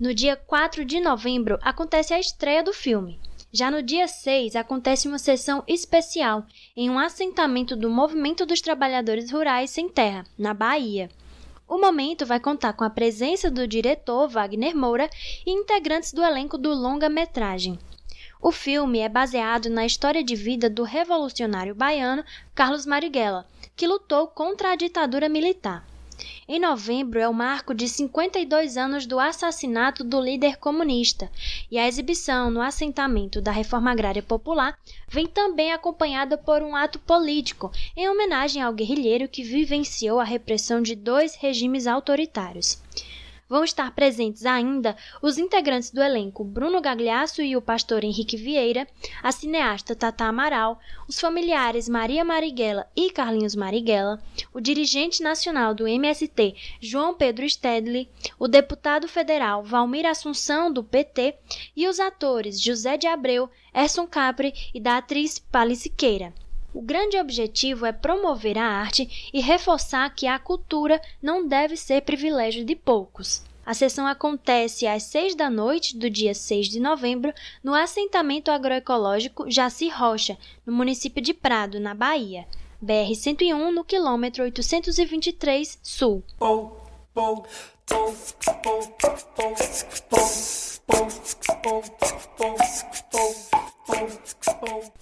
No 0.00 0.14
dia 0.14 0.34
4 0.34 0.82
de 0.84 0.98
novembro 0.98 1.58
acontece 1.60 2.14
a 2.14 2.20
estreia 2.20 2.62
do 2.62 2.72
filme. 2.72 3.20
Já 3.52 3.70
no 3.70 3.82
dia 3.82 4.08
6 4.08 4.56
acontece 4.56 5.08
uma 5.08 5.18
sessão 5.18 5.62
especial 5.66 6.46
em 6.74 6.88
um 6.88 6.98
assentamento 6.98 7.76
do 7.76 7.90
Movimento 7.90 8.46
dos 8.46 8.62
Trabalhadores 8.62 9.30
Rurais 9.30 9.70
Sem 9.70 9.90
Terra, 9.90 10.24
na 10.38 10.54
Bahia. 10.54 11.10
O 11.68 11.76
momento 11.76 12.24
vai 12.24 12.40
contar 12.40 12.72
com 12.72 12.82
a 12.82 12.88
presença 12.88 13.50
do 13.50 13.68
diretor 13.68 14.26
Wagner 14.26 14.74
Moura 14.74 15.10
e 15.44 15.50
integrantes 15.50 16.14
do 16.14 16.24
elenco 16.24 16.56
do 16.56 16.72
longa-metragem. 16.72 17.78
O 18.40 18.50
filme 18.50 19.00
é 19.00 19.08
baseado 19.08 19.68
na 19.68 19.84
história 19.84 20.24
de 20.24 20.34
vida 20.34 20.70
do 20.70 20.82
revolucionário 20.82 21.74
baiano 21.74 22.24
Carlos 22.54 22.86
Marighella, 22.86 23.46
que 23.76 23.86
lutou 23.86 24.28
contra 24.28 24.70
a 24.70 24.76
ditadura 24.76 25.28
militar. 25.28 25.87
Em 26.48 26.58
novembro 26.58 27.20
é 27.20 27.28
o 27.28 27.32
marco 27.32 27.74
de 27.74 27.88
52 27.88 28.76
anos 28.76 29.06
do 29.06 29.20
assassinato 29.20 30.02
do 30.02 30.20
líder 30.20 30.56
comunista, 30.56 31.30
e 31.70 31.78
a 31.78 31.86
exibição 31.86 32.50
no 32.50 32.60
assentamento 32.60 33.40
da 33.40 33.52
Reforma 33.52 33.90
Agrária 33.90 34.22
Popular 34.22 34.78
vem 35.08 35.26
também 35.26 35.72
acompanhada 35.72 36.36
por 36.36 36.62
um 36.62 36.74
ato 36.74 36.98
político 36.98 37.70
em 37.96 38.08
homenagem 38.08 38.62
ao 38.62 38.72
guerrilheiro 38.72 39.28
que 39.28 39.42
vivenciou 39.42 40.18
a 40.18 40.24
repressão 40.24 40.82
de 40.82 40.94
dois 40.94 41.36
regimes 41.36 41.86
autoritários. 41.86 42.82
Vão 43.48 43.64
estar 43.64 43.90
presentes 43.92 44.44
ainda 44.44 44.94
os 45.22 45.38
integrantes 45.38 45.90
do 45.90 46.02
elenco 46.02 46.44
Bruno 46.44 46.82
Gagliasso 46.82 47.40
e 47.40 47.56
o 47.56 47.62
pastor 47.62 48.04
Henrique 48.04 48.36
Vieira, 48.36 48.86
a 49.22 49.32
cineasta 49.32 49.96
Tata 49.96 50.24
Amaral, 50.24 50.78
os 51.08 51.18
familiares 51.18 51.88
Maria 51.88 52.24
Marighella 52.24 52.86
e 52.94 53.10
Carlinhos 53.10 53.56
Marighella, 53.56 54.22
o 54.52 54.60
dirigente 54.60 55.22
nacional 55.22 55.74
do 55.74 55.88
MST 55.88 56.54
João 56.78 57.14
Pedro 57.14 57.48
Stedley, 57.48 58.10
o 58.38 58.46
deputado 58.46 59.08
federal 59.08 59.62
Valmir 59.62 60.04
Assunção 60.04 60.70
do 60.70 60.84
PT 60.84 61.38
e 61.74 61.88
os 61.88 61.98
atores 61.98 62.60
José 62.60 62.98
de 62.98 63.06
Abreu, 63.06 63.48
Erson 63.74 64.06
Capri 64.06 64.52
e 64.74 64.80
da 64.80 64.98
atriz 64.98 65.38
Pali 65.38 65.74
Siqueira. 65.74 66.34
O 66.72 66.82
grande 66.82 67.18
objetivo 67.18 67.86
é 67.86 67.92
promover 67.92 68.58
a 68.58 68.64
arte 68.66 69.30
e 69.32 69.40
reforçar 69.40 70.14
que 70.14 70.26
a 70.26 70.38
cultura 70.38 71.00
não 71.22 71.46
deve 71.46 71.76
ser 71.76 72.02
privilégio 72.02 72.64
de 72.64 72.76
poucos. 72.76 73.42
A 73.64 73.74
sessão 73.74 74.06
acontece 74.06 74.86
às 74.86 75.02
6 75.04 75.34
da 75.34 75.50
noite 75.50 75.96
do 75.96 76.08
dia 76.08 76.34
6 76.34 76.68
de 76.68 76.80
novembro 76.80 77.32
no 77.62 77.74
assentamento 77.74 78.50
agroecológico 78.50 79.50
Jaci 79.50 79.88
Rocha, 79.88 80.38
no 80.64 80.72
município 80.72 81.22
de 81.22 81.34
Prado, 81.34 81.78
na 81.78 81.94
Bahia. 81.94 82.46
BR-101, 82.82 83.70
no 83.70 83.84
quilômetro 83.84 84.44
823 84.44 85.78
Sul. 85.82 86.22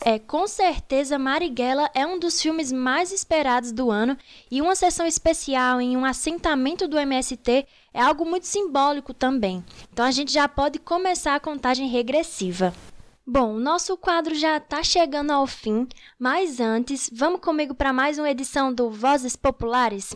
É, 0.05 0.20
com 0.20 0.47
certeza 0.47 1.18
Marighella 1.18 1.91
é 1.93 2.07
um 2.07 2.18
dos 2.18 2.41
filmes 2.41 2.70
mais 2.70 3.11
esperados 3.11 3.72
do 3.72 3.91
ano 3.91 4.16
e 4.51 4.62
uma 4.62 4.76
sessão 4.76 5.05
especial 5.05 5.80
em 5.80 5.97
um 5.97 6.05
assentamento 6.05 6.87
do 6.87 6.97
MST 6.97 7.66
é 7.93 8.01
algo 8.01 8.24
muito 8.24 8.47
simbólico 8.47 9.12
também. 9.12 9.64
Então 9.93 10.05
a 10.05 10.11
gente 10.12 10.32
já 10.32 10.49
pode 10.49 10.78
começar 10.78 11.34
a 11.34 11.41
contagem 11.41 11.89
regressiva. 11.89 12.72
Bom, 13.26 13.55
nosso 13.55 13.97
quadro 13.97 14.37
já 14.37 14.59
está 14.59 14.84
chegando 14.84 15.32
ao 15.32 15.49
fim, 15.49 15.89
mas 16.16 16.61
antes, 16.61 17.11
vamos 17.12 17.41
comigo 17.41 17.74
para 17.74 17.93
mais 17.93 18.18
uma 18.18 18.30
edição 18.30 18.72
do 18.72 18.89
Vozes 18.89 19.34
Populares? 19.34 20.14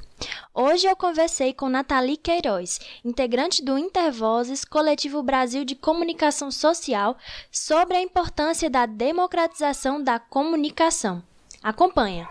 Hoje 0.53 0.88
eu 0.88 0.96
conversei 0.96 1.55
com 1.55 1.68
Nathalie 1.68 2.16
Queiroz, 2.16 2.80
integrante 3.05 3.64
do 3.64 3.78
Intervozes, 3.78 4.64
Coletivo 4.64 5.22
Brasil 5.22 5.64
de 5.64 5.76
Comunicação 5.76 6.51
Social, 6.51 7.16
sobre 7.53 7.96
a 7.96 8.03
importância 8.03 8.68
da 8.68 8.84
democratização 8.84 10.03
da 10.03 10.18
comunicação. 10.18 11.22
Acompanha! 11.62 12.28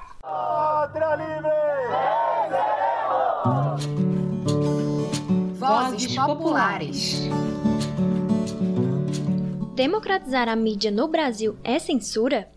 Vozes 5.53 6.13
Populares. 6.13 7.21
Democratizar 9.75 10.49
a 10.49 10.57
mídia 10.57 10.91
no 10.91 11.07
Brasil 11.07 11.57
é 11.63 11.79
censura? 11.79 12.49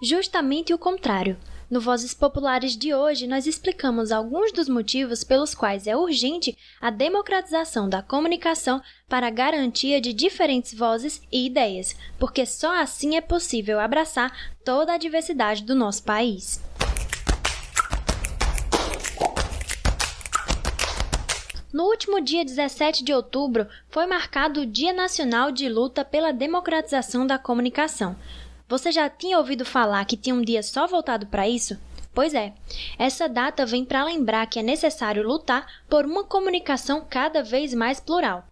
Justamente 0.00 0.72
o 0.72 0.78
contrário. 0.78 1.36
No 1.70 1.80
Vozes 1.80 2.12
Populares 2.12 2.76
de 2.76 2.92
hoje, 2.92 3.28
nós 3.28 3.46
explicamos 3.46 4.10
alguns 4.10 4.50
dos 4.50 4.68
motivos 4.68 5.22
pelos 5.22 5.54
quais 5.54 5.86
é 5.86 5.96
urgente 5.96 6.58
a 6.80 6.90
democratização 6.90 7.88
da 7.88 8.02
comunicação 8.02 8.82
para 9.08 9.28
a 9.28 9.30
garantia 9.30 10.00
de 10.00 10.12
diferentes 10.12 10.74
vozes 10.74 11.22
e 11.30 11.46
ideias, 11.46 11.94
porque 12.18 12.44
só 12.44 12.74
assim 12.82 13.14
é 13.14 13.20
possível 13.20 13.78
abraçar 13.78 14.36
toda 14.64 14.94
a 14.94 14.98
diversidade 14.98 15.62
do 15.62 15.76
nosso 15.76 16.02
país. 16.02 16.60
No 21.72 21.84
último 21.84 22.20
dia 22.20 22.44
17 22.44 23.04
de 23.04 23.12
outubro 23.14 23.68
foi 23.88 24.04
marcado 24.04 24.62
o 24.62 24.66
Dia 24.66 24.92
Nacional 24.92 25.52
de 25.52 25.68
Luta 25.68 26.04
pela 26.04 26.32
Democratização 26.32 27.24
da 27.24 27.38
Comunicação. 27.38 28.16
Você 28.70 28.92
já 28.92 29.10
tinha 29.10 29.36
ouvido 29.36 29.64
falar 29.64 30.04
que 30.04 30.16
tinha 30.16 30.32
um 30.32 30.42
dia 30.42 30.62
só 30.62 30.86
voltado 30.86 31.26
para 31.26 31.48
isso? 31.48 31.76
Pois 32.14 32.34
é, 32.34 32.52
essa 32.96 33.28
data 33.28 33.66
vem 33.66 33.84
para 33.84 34.04
lembrar 34.04 34.46
que 34.46 34.60
é 34.60 34.62
necessário 34.62 35.26
lutar 35.26 35.66
por 35.88 36.06
uma 36.06 36.22
comunicação 36.22 37.04
cada 37.10 37.42
vez 37.42 37.74
mais 37.74 37.98
plural. 37.98 38.46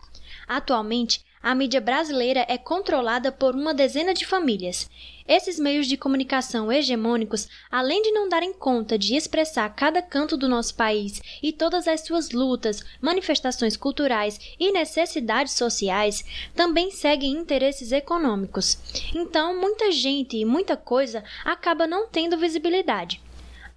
Atualmente, 0.48 1.24
a 1.40 1.54
mídia 1.54 1.80
brasileira 1.80 2.44
é 2.48 2.58
controlada 2.58 3.30
por 3.30 3.54
uma 3.54 3.72
dezena 3.72 4.12
de 4.12 4.26
famílias. 4.26 4.90
Esses 5.28 5.58
meios 5.58 5.86
de 5.86 5.98
comunicação 5.98 6.72
hegemônicos, 6.72 7.46
além 7.70 8.00
de 8.00 8.10
não 8.12 8.30
darem 8.30 8.54
conta 8.54 8.96
de 8.98 9.14
expressar 9.14 9.68
cada 9.74 10.00
canto 10.00 10.38
do 10.38 10.48
nosso 10.48 10.74
país 10.74 11.20
e 11.42 11.52
todas 11.52 11.86
as 11.86 12.00
suas 12.00 12.30
lutas, 12.30 12.82
manifestações 12.98 13.76
culturais 13.76 14.40
e 14.58 14.72
necessidades 14.72 15.52
sociais, 15.52 16.24
também 16.54 16.90
seguem 16.90 17.32
interesses 17.32 17.92
econômicos. 17.92 18.78
Então, 19.14 19.60
muita 19.60 19.92
gente 19.92 20.38
e 20.38 20.46
muita 20.46 20.78
coisa 20.78 21.22
acaba 21.44 21.86
não 21.86 22.08
tendo 22.08 22.38
visibilidade. 22.38 23.20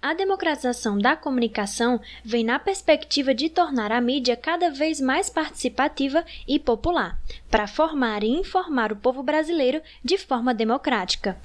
A 0.02 0.14
democratização 0.14 0.98
da 0.98 1.14
comunicação 1.14 2.00
vem 2.24 2.42
na 2.42 2.58
perspectiva 2.58 3.32
de 3.32 3.48
tornar 3.48 3.92
a 3.92 4.00
mídia 4.00 4.36
cada 4.36 4.68
vez 4.68 5.00
mais 5.00 5.30
participativa 5.30 6.24
e 6.46 6.58
popular, 6.58 7.16
para 7.48 7.68
formar 7.68 8.24
e 8.24 8.28
informar 8.28 8.90
o 8.90 8.96
povo 8.96 9.22
brasileiro 9.22 9.80
de 10.04 10.18
forma 10.18 10.52
democrática. 10.52 11.40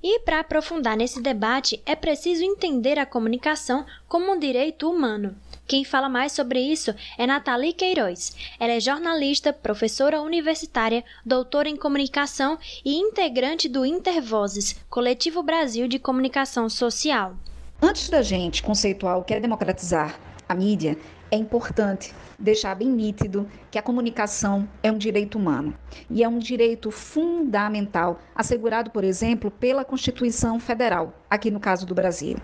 E 0.00 0.20
para 0.20 0.38
aprofundar 0.38 0.96
nesse 0.96 1.20
debate, 1.20 1.82
é 1.84 1.96
preciso 1.96 2.44
entender 2.44 3.00
a 3.00 3.04
comunicação 3.04 3.84
como 4.06 4.30
um 4.30 4.38
direito 4.38 4.88
humano. 4.88 5.34
Quem 5.66 5.84
fala 5.84 6.08
mais 6.08 6.30
sobre 6.30 6.60
isso 6.60 6.94
é 7.18 7.26
Nathalie 7.26 7.72
Queiroz. 7.72 8.36
Ela 8.60 8.74
é 8.74 8.80
jornalista, 8.80 9.52
professora 9.52 10.22
universitária, 10.22 11.04
doutora 11.26 11.68
em 11.68 11.76
comunicação 11.76 12.60
e 12.84 12.94
integrante 12.94 13.68
do 13.68 13.84
Intervozes, 13.84 14.80
Coletivo 14.88 15.42
Brasil 15.42 15.88
de 15.88 15.98
Comunicação 15.98 16.68
Social. 16.68 17.34
Antes 17.80 18.10
da 18.10 18.22
gente 18.22 18.60
conceituar 18.60 19.18
o 19.18 19.22
que 19.22 19.32
é 19.32 19.38
democratizar 19.38 20.18
a 20.48 20.54
mídia, 20.54 20.98
é 21.30 21.36
importante 21.36 22.12
deixar 22.36 22.74
bem 22.74 22.88
nítido 22.88 23.48
que 23.70 23.78
a 23.78 23.82
comunicação 23.82 24.68
é 24.82 24.90
um 24.90 24.98
direito 24.98 25.38
humano 25.38 25.72
e 26.10 26.24
é 26.24 26.28
um 26.28 26.40
direito 26.40 26.90
fundamental, 26.90 28.18
assegurado, 28.34 28.90
por 28.90 29.04
exemplo, 29.04 29.48
pela 29.48 29.84
Constituição 29.84 30.58
Federal, 30.58 31.14
aqui 31.30 31.52
no 31.52 31.60
caso 31.60 31.86
do 31.86 31.94
Brasil. 31.94 32.36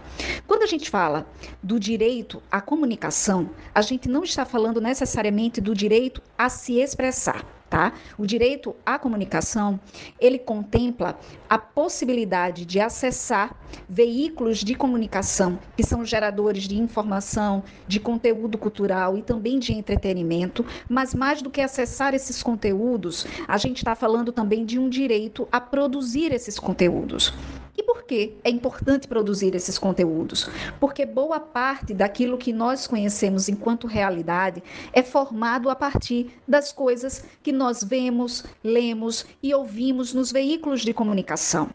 Quando 0.46 0.62
a 0.62 0.66
gente 0.66 0.88
fala 0.88 1.26
do 1.60 1.80
direito 1.80 2.40
à 2.48 2.60
comunicação, 2.60 3.50
a 3.74 3.82
gente 3.82 4.08
não 4.08 4.22
está 4.22 4.44
falando 4.44 4.80
necessariamente 4.80 5.60
do 5.60 5.74
direito 5.74 6.22
a 6.38 6.48
se 6.48 6.78
expressar. 6.78 7.44
Tá? 7.74 7.92
O 8.16 8.24
direito 8.24 8.76
à 8.86 9.00
comunicação, 9.00 9.80
ele 10.20 10.38
contempla 10.38 11.18
a 11.50 11.58
possibilidade 11.58 12.64
de 12.64 12.78
acessar 12.78 13.56
veículos 13.88 14.58
de 14.58 14.76
comunicação 14.76 15.58
que 15.76 15.82
são 15.82 16.04
geradores 16.04 16.68
de 16.68 16.78
informação, 16.78 17.64
de 17.88 17.98
conteúdo 17.98 18.56
cultural 18.56 19.18
e 19.18 19.22
também 19.22 19.58
de 19.58 19.72
entretenimento, 19.72 20.64
mas 20.88 21.16
mais 21.16 21.42
do 21.42 21.50
que 21.50 21.60
acessar 21.60 22.14
esses 22.14 22.44
conteúdos, 22.44 23.26
a 23.48 23.58
gente 23.58 23.78
está 23.78 23.96
falando 23.96 24.30
também 24.30 24.64
de 24.64 24.78
um 24.78 24.88
direito 24.88 25.48
a 25.50 25.60
produzir 25.60 26.32
esses 26.32 26.60
conteúdos. 26.60 27.34
E 27.76 27.82
por 27.82 28.04
que 28.04 28.36
é 28.44 28.50
importante 28.50 29.08
produzir 29.08 29.54
esses 29.54 29.78
conteúdos? 29.78 30.48
Porque 30.78 31.04
boa 31.04 31.40
parte 31.40 31.92
daquilo 31.92 32.38
que 32.38 32.52
nós 32.52 32.86
conhecemos 32.86 33.48
enquanto 33.48 33.86
realidade 33.86 34.62
é 34.92 35.02
formado 35.02 35.68
a 35.68 35.74
partir 35.74 36.30
das 36.46 36.72
coisas 36.72 37.24
que 37.42 37.50
nós 37.50 37.82
vemos, 37.82 38.44
lemos 38.62 39.26
e 39.42 39.52
ouvimos 39.52 40.14
nos 40.14 40.30
veículos 40.30 40.82
de 40.82 40.94
comunicação. 40.94 41.70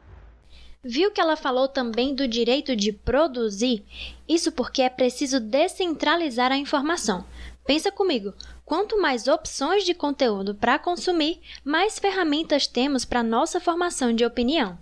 Viu 0.81 1.11
que 1.11 1.19
ela 1.19 1.35
falou 1.35 1.67
também 1.67 2.15
do 2.15 2.25
direito 2.25 2.73
de 2.73 2.93
produzir? 2.93 3.83
Isso 4.25 4.49
porque 4.49 4.81
é 4.81 4.87
preciso 4.87 5.37
descentralizar 5.37 6.53
a 6.53 6.57
informação. 6.57 7.25
Pensa 7.67 7.91
comigo, 7.91 8.33
quanto 8.63 9.01
mais 9.01 9.27
opções 9.27 9.83
de 9.83 9.93
conteúdo 9.93 10.55
para 10.55 10.79
consumir, 10.79 11.41
mais 11.65 11.99
ferramentas 11.99 12.65
temos 12.65 13.03
para 13.03 13.21
nossa 13.21 13.59
formação 13.59 14.13
de 14.13 14.23
opinião. 14.23 14.77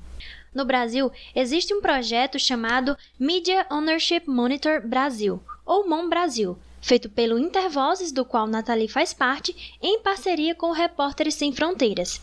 No 0.58 0.66
Brasil, 0.66 1.12
existe 1.36 1.72
um 1.72 1.82
projeto 1.82 2.40
chamado 2.40 2.98
Media 3.20 3.68
Ownership 3.70 4.24
Monitor 4.26 4.82
Brasil, 4.82 5.40
ou 5.64 5.88
MON 5.88 6.10
Brasil, 6.10 6.58
feito 6.82 7.08
pelo 7.08 7.38
Intervozes, 7.38 8.12
do 8.12 8.26
qual 8.26 8.48
Nathalie 8.48 8.88
faz 8.88 9.14
parte, 9.14 9.78
em 9.80 10.00
parceria 10.00 10.56
com 10.56 10.72
o 10.72 10.74
Repórteres 10.74 11.36
Sem 11.36 11.54
Fronteiras. 11.54 12.20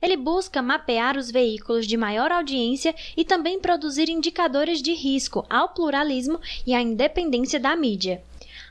Ele 0.00 0.16
busca 0.16 0.62
mapear 0.62 1.18
os 1.18 1.30
veículos 1.30 1.86
de 1.86 1.98
maior 1.98 2.32
audiência 2.32 2.94
e 3.14 3.22
também 3.22 3.60
produzir 3.60 4.08
indicadores 4.08 4.80
de 4.80 4.94
risco 4.94 5.44
ao 5.50 5.68
pluralismo 5.68 6.40
e 6.66 6.72
à 6.72 6.80
independência 6.80 7.60
da 7.60 7.76
mídia. 7.76 8.24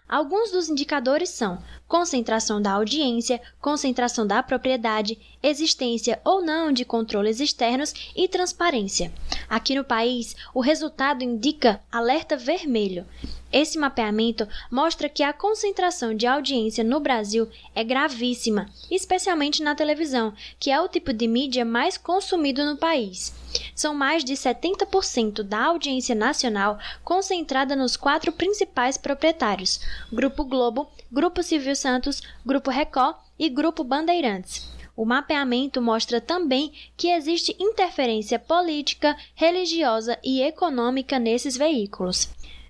Alguns 0.10 0.52
dos 0.52 0.70
indicadores 0.70 1.30
são 1.30 1.62
concentração 1.94 2.60
da 2.60 2.72
audiência, 2.72 3.40
concentração 3.62 4.26
da 4.26 4.42
propriedade, 4.42 5.16
existência 5.44 6.20
ou 6.26 6.44
não 6.44 6.72
de 6.72 6.84
controles 6.84 7.40
externos 7.40 7.94
e 8.16 8.28
transparência. 8.28 9.14
Aqui 9.48 9.76
no 9.76 9.84
país, 9.84 10.36
o 10.56 10.60
resultado 10.60 11.24
indica 11.24 11.80
alerta 11.92 12.36
vermelho. 12.36 13.06
Esse 13.52 13.78
mapeamento 13.78 14.48
mostra 14.72 15.08
que 15.08 15.22
a 15.22 15.32
concentração 15.32 16.16
de 16.16 16.26
audiência 16.26 16.84
no 16.84 17.00
Brasil 17.00 17.48
é 17.76 17.84
gravíssima, 17.84 18.68
especialmente 18.90 19.62
na 19.62 19.76
televisão, 19.76 20.34
que 20.60 20.72
é 20.72 20.82
o 20.82 20.88
tipo 20.88 21.14
de 21.14 21.28
mídia 21.28 21.64
mais 21.64 21.96
consumido 21.96 22.66
no 22.66 22.76
país. 22.76 23.32
São 23.76 23.94
mais 23.94 24.24
de 24.24 24.34
70% 24.34 25.44
da 25.44 25.66
audiência 25.66 26.16
nacional 26.16 26.80
concentrada 27.04 27.76
nos 27.76 27.96
quatro 27.96 28.32
principais 28.32 28.98
proprietários: 28.98 29.80
Grupo 30.12 30.44
Globo, 30.44 30.88
Grupo 31.12 31.44
Silvio 31.44 31.76
Santos, 31.84 32.22
Grupo 32.46 32.72
Record 32.72 33.18
e 33.38 33.50
Grupo 33.50 33.84
Bandeirantes. 33.84 34.72
O 34.96 35.04
mapeamento 35.04 35.82
mostra 35.82 36.22
também 36.22 36.72
que 36.96 37.10
existe 37.10 37.54
interferência 37.60 38.40
política, 38.40 39.18
religiosa 39.36 40.18
e 40.24 40.42
econômica 40.42 41.20
nesses 41.20 41.58
veículos. 41.58 42.30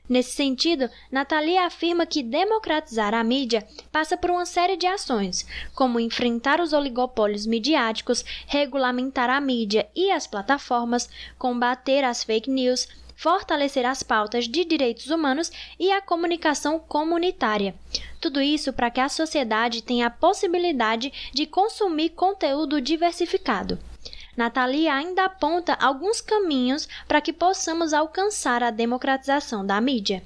Nesse 0.09 0.31
sentido, 0.31 0.89
Natalia 1.11 1.63
afirma 1.65 2.07
que 2.07 2.23
democratizar 2.23 3.13
a 3.13 3.23
mídia 3.23 3.65
passa 3.91 4.17
por 4.17 4.31
uma 4.31 4.47
série 4.47 4.75
de 4.75 4.87
ações, 4.87 5.45
como 5.75 5.99
enfrentar 5.99 6.59
os 6.59 6.73
oligopólios 6.73 7.45
midiáticos, 7.45 8.25
regulamentar 8.47 9.29
a 9.29 9.39
mídia 9.39 9.87
e 9.95 10.09
as 10.09 10.25
plataformas, 10.25 11.07
combater 11.37 12.03
as 12.03 12.23
fake 12.23 12.49
news, 12.49 12.87
fortalecer 13.23 13.85
as 13.85 14.03
pautas 14.03 14.49
de 14.49 14.65
direitos 14.65 15.09
humanos 15.09 15.49
e 15.79 15.89
a 15.93 16.01
comunicação 16.01 16.77
comunitária. 16.77 17.73
Tudo 18.19 18.41
isso 18.41 18.73
para 18.73 18.91
que 18.91 18.99
a 18.99 19.07
sociedade 19.07 19.81
tenha 19.81 20.07
a 20.07 20.09
possibilidade 20.09 21.31
de 21.33 21.45
consumir 21.45 22.09
conteúdo 22.09 22.81
diversificado. 22.81 23.79
Natalia 24.35 24.93
ainda 24.93 25.23
aponta 25.23 25.73
alguns 25.75 26.19
caminhos 26.19 26.85
para 27.07 27.21
que 27.21 27.31
possamos 27.31 27.93
alcançar 27.93 28.61
a 28.61 28.71
democratização 28.71 29.65
da 29.65 29.79
mídia. 29.79 30.21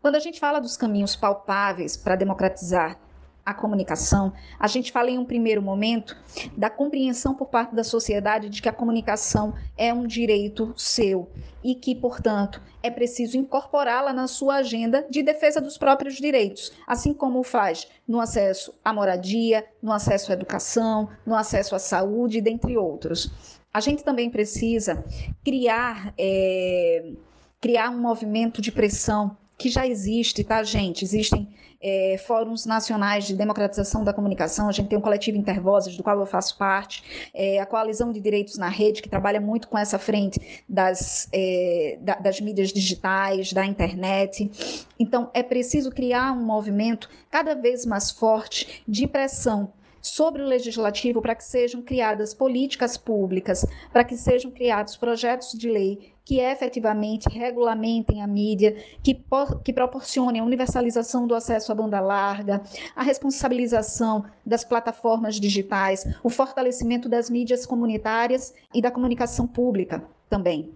Quando 0.00 0.14
a 0.14 0.20
gente 0.20 0.40
fala 0.40 0.58
dos 0.58 0.74
caminhos 0.74 1.14
palpáveis 1.14 1.98
para 1.98 2.16
democratizar 2.16 2.98
a 3.44 3.52
comunicação, 3.52 4.32
a 4.58 4.66
gente 4.66 4.92
fala 4.92 5.10
em 5.10 5.18
um 5.18 5.24
primeiro 5.24 5.60
momento 5.60 6.16
da 6.56 6.70
compreensão 6.70 7.34
por 7.34 7.48
parte 7.48 7.74
da 7.74 7.82
sociedade 7.82 8.48
de 8.48 8.62
que 8.62 8.68
a 8.68 8.72
comunicação 8.72 9.54
é 9.76 9.92
um 9.92 10.06
direito 10.06 10.72
seu 10.76 11.28
e 11.62 11.74
que, 11.74 11.94
portanto, 11.94 12.62
é 12.82 12.90
preciso 12.90 13.36
incorporá-la 13.36 14.12
na 14.12 14.26
sua 14.26 14.56
agenda 14.56 15.06
de 15.10 15.22
defesa 15.22 15.60
dos 15.60 15.76
próprios 15.76 16.14
direitos, 16.14 16.72
assim 16.86 17.12
como 17.12 17.42
faz 17.42 17.88
no 18.06 18.20
acesso 18.20 18.74
à 18.84 18.92
moradia, 18.92 19.64
no 19.82 19.92
acesso 19.92 20.30
à 20.30 20.34
educação, 20.34 21.08
no 21.26 21.34
acesso 21.34 21.74
à 21.74 21.78
saúde, 21.78 22.40
dentre 22.40 22.76
outros. 22.76 23.58
A 23.74 23.80
gente 23.80 24.04
também 24.04 24.30
precisa 24.30 25.04
criar, 25.44 26.12
é, 26.18 27.12
criar 27.60 27.90
um 27.90 27.98
movimento 27.98 28.60
de 28.60 28.70
pressão 28.70 29.36
que 29.62 29.70
já 29.70 29.86
existe, 29.86 30.42
tá, 30.42 30.60
gente? 30.64 31.04
Existem 31.04 31.48
é, 31.80 32.16
fóruns 32.26 32.66
nacionais 32.66 33.24
de 33.24 33.36
democratização 33.36 34.02
da 34.02 34.12
comunicação, 34.12 34.68
a 34.68 34.72
gente 34.72 34.88
tem 34.88 34.98
o 34.98 35.00
coletivo 35.00 35.38
Intervozes, 35.38 35.96
do 35.96 36.02
qual 36.02 36.18
eu 36.18 36.26
faço 36.26 36.58
parte, 36.58 37.30
é, 37.32 37.60
a 37.60 37.66
Coalizão 37.66 38.10
de 38.10 38.20
Direitos 38.20 38.58
na 38.58 38.68
Rede, 38.68 39.00
que 39.00 39.08
trabalha 39.08 39.40
muito 39.40 39.68
com 39.68 39.78
essa 39.78 40.00
frente 40.00 40.64
das, 40.68 41.28
é, 41.32 41.96
da, 42.00 42.16
das 42.16 42.40
mídias 42.40 42.72
digitais, 42.72 43.52
da 43.52 43.64
internet. 43.64 44.50
Então, 44.98 45.30
é 45.32 45.44
preciso 45.44 45.92
criar 45.92 46.32
um 46.32 46.44
movimento 46.44 47.08
cada 47.30 47.54
vez 47.54 47.86
mais 47.86 48.10
forte 48.10 48.82
de 48.86 49.06
pressão 49.06 49.72
sobre 50.02 50.42
o 50.42 50.46
legislativo 50.46 51.22
para 51.22 51.36
que 51.36 51.44
sejam 51.44 51.80
criadas 51.80 52.34
políticas 52.34 52.96
públicas, 52.96 53.64
para 53.92 54.02
que 54.02 54.16
sejam 54.16 54.50
criados 54.50 54.96
projetos 54.96 55.52
de 55.52 55.70
lei 55.70 56.12
que 56.24 56.40
efetivamente 56.40 57.28
regulamentem 57.28 58.22
a 58.22 58.26
mídia, 58.26 58.76
que, 59.02 59.20
que 59.64 59.72
proporcionem 59.72 60.40
a 60.40 60.44
universalização 60.44 61.26
do 61.26 61.34
acesso 61.34 61.72
à 61.72 61.74
banda 61.74 62.00
larga, 62.00 62.62
a 62.94 63.02
responsabilização 63.02 64.24
das 64.44 64.64
plataformas 64.64 65.40
digitais, 65.40 66.06
o 66.22 66.30
fortalecimento 66.30 67.08
das 67.08 67.28
mídias 67.28 67.66
comunitárias 67.66 68.54
e 68.74 68.80
da 68.80 68.90
comunicação 68.90 69.46
pública 69.46 70.04
também. 70.28 70.72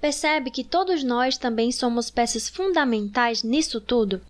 Percebe 0.00 0.50
que 0.50 0.64
todos 0.64 1.04
nós 1.04 1.36
também 1.36 1.70
somos 1.70 2.10
peças 2.10 2.48
fundamentais 2.48 3.42
nisso 3.42 3.80
tudo? 3.80 4.20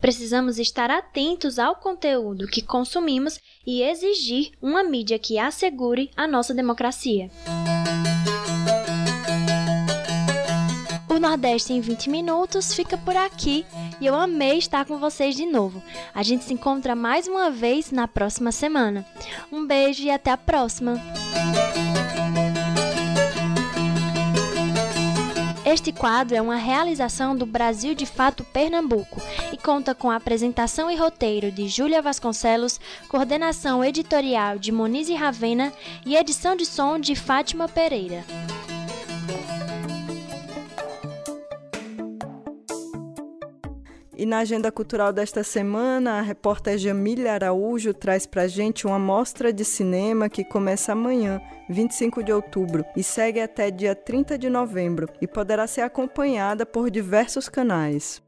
Precisamos 0.00 0.58
estar 0.58 0.90
atentos 0.90 1.58
ao 1.58 1.74
conteúdo 1.74 2.46
que 2.46 2.62
consumimos 2.62 3.40
e 3.66 3.82
exigir 3.82 4.52
uma 4.62 4.84
mídia 4.84 5.18
que 5.18 5.38
assegure 5.38 6.10
a 6.16 6.26
nossa 6.26 6.54
democracia. 6.54 7.30
O 11.08 11.18
Nordeste 11.18 11.72
em 11.72 11.80
20 11.80 12.10
minutos 12.10 12.72
fica 12.72 12.96
por 12.96 13.16
aqui 13.16 13.66
e 14.00 14.06
eu 14.06 14.14
amei 14.14 14.58
estar 14.58 14.84
com 14.84 14.98
vocês 14.98 15.34
de 15.34 15.44
novo. 15.46 15.82
A 16.14 16.22
gente 16.22 16.44
se 16.44 16.54
encontra 16.54 16.94
mais 16.94 17.26
uma 17.26 17.50
vez 17.50 17.90
na 17.90 18.06
próxima 18.06 18.52
semana. 18.52 19.04
Um 19.50 19.66
beijo 19.66 20.04
e 20.04 20.10
até 20.12 20.30
a 20.30 20.36
próxima! 20.36 21.02
Este 25.70 25.92
quadro 25.92 26.34
é 26.34 26.40
uma 26.40 26.56
realização 26.56 27.36
do 27.36 27.44
Brasil 27.44 27.94
de 27.94 28.06
Fato 28.06 28.42
Pernambuco 28.42 29.20
e 29.52 29.56
conta 29.58 29.94
com 29.94 30.10
a 30.10 30.16
apresentação 30.16 30.90
e 30.90 30.96
roteiro 30.96 31.52
de 31.52 31.68
Júlia 31.68 32.00
Vasconcelos, 32.00 32.80
coordenação 33.06 33.84
editorial 33.84 34.58
de 34.58 34.72
Monize 34.72 35.12
Ravena 35.12 35.70
e 36.06 36.16
edição 36.16 36.56
de 36.56 36.64
som 36.64 36.98
de 36.98 37.14
Fátima 37.14 37.68
Pereira. 37.68 38.24
E 44.18 44.26
na 44.26 44.38
agenda 44.38 44.72
cultural 44.72 45.12
desta 45.12 45.44
semana, 45.44 46.18
a 46.18 46.20
repórter 46.20 46.76
Jamília 46.76 47.34
Araújo 47.34 47.94
traz 47.94 48.26
para 48.26 48.48
gente 48.48 48.84
uma 48.84 48.98
mostra 48.98 49.52
de 49.52 49.64
cinema 49.64 50.28
que 50.28 50.42
começa 50.42 50.90
amanhã, 50.90 51.40
25 51.70 52.24
de 52.24 52.32
outubro, 52.32 52.84
e 52.96 53.02
segue 53.04 53.40
até 53.40 53.70
dia 53.70 53.94
30 53.94 54.36
de 54.36 54.50
novembro, 54.50 55.08
e 55.20 55.26
poderá 55.28 55.68
ser 55.68 55.82
acompanhada 55.82 56.66
por 56.66 56.90
diversos 56.90 57.48
canais. 57.48 58.20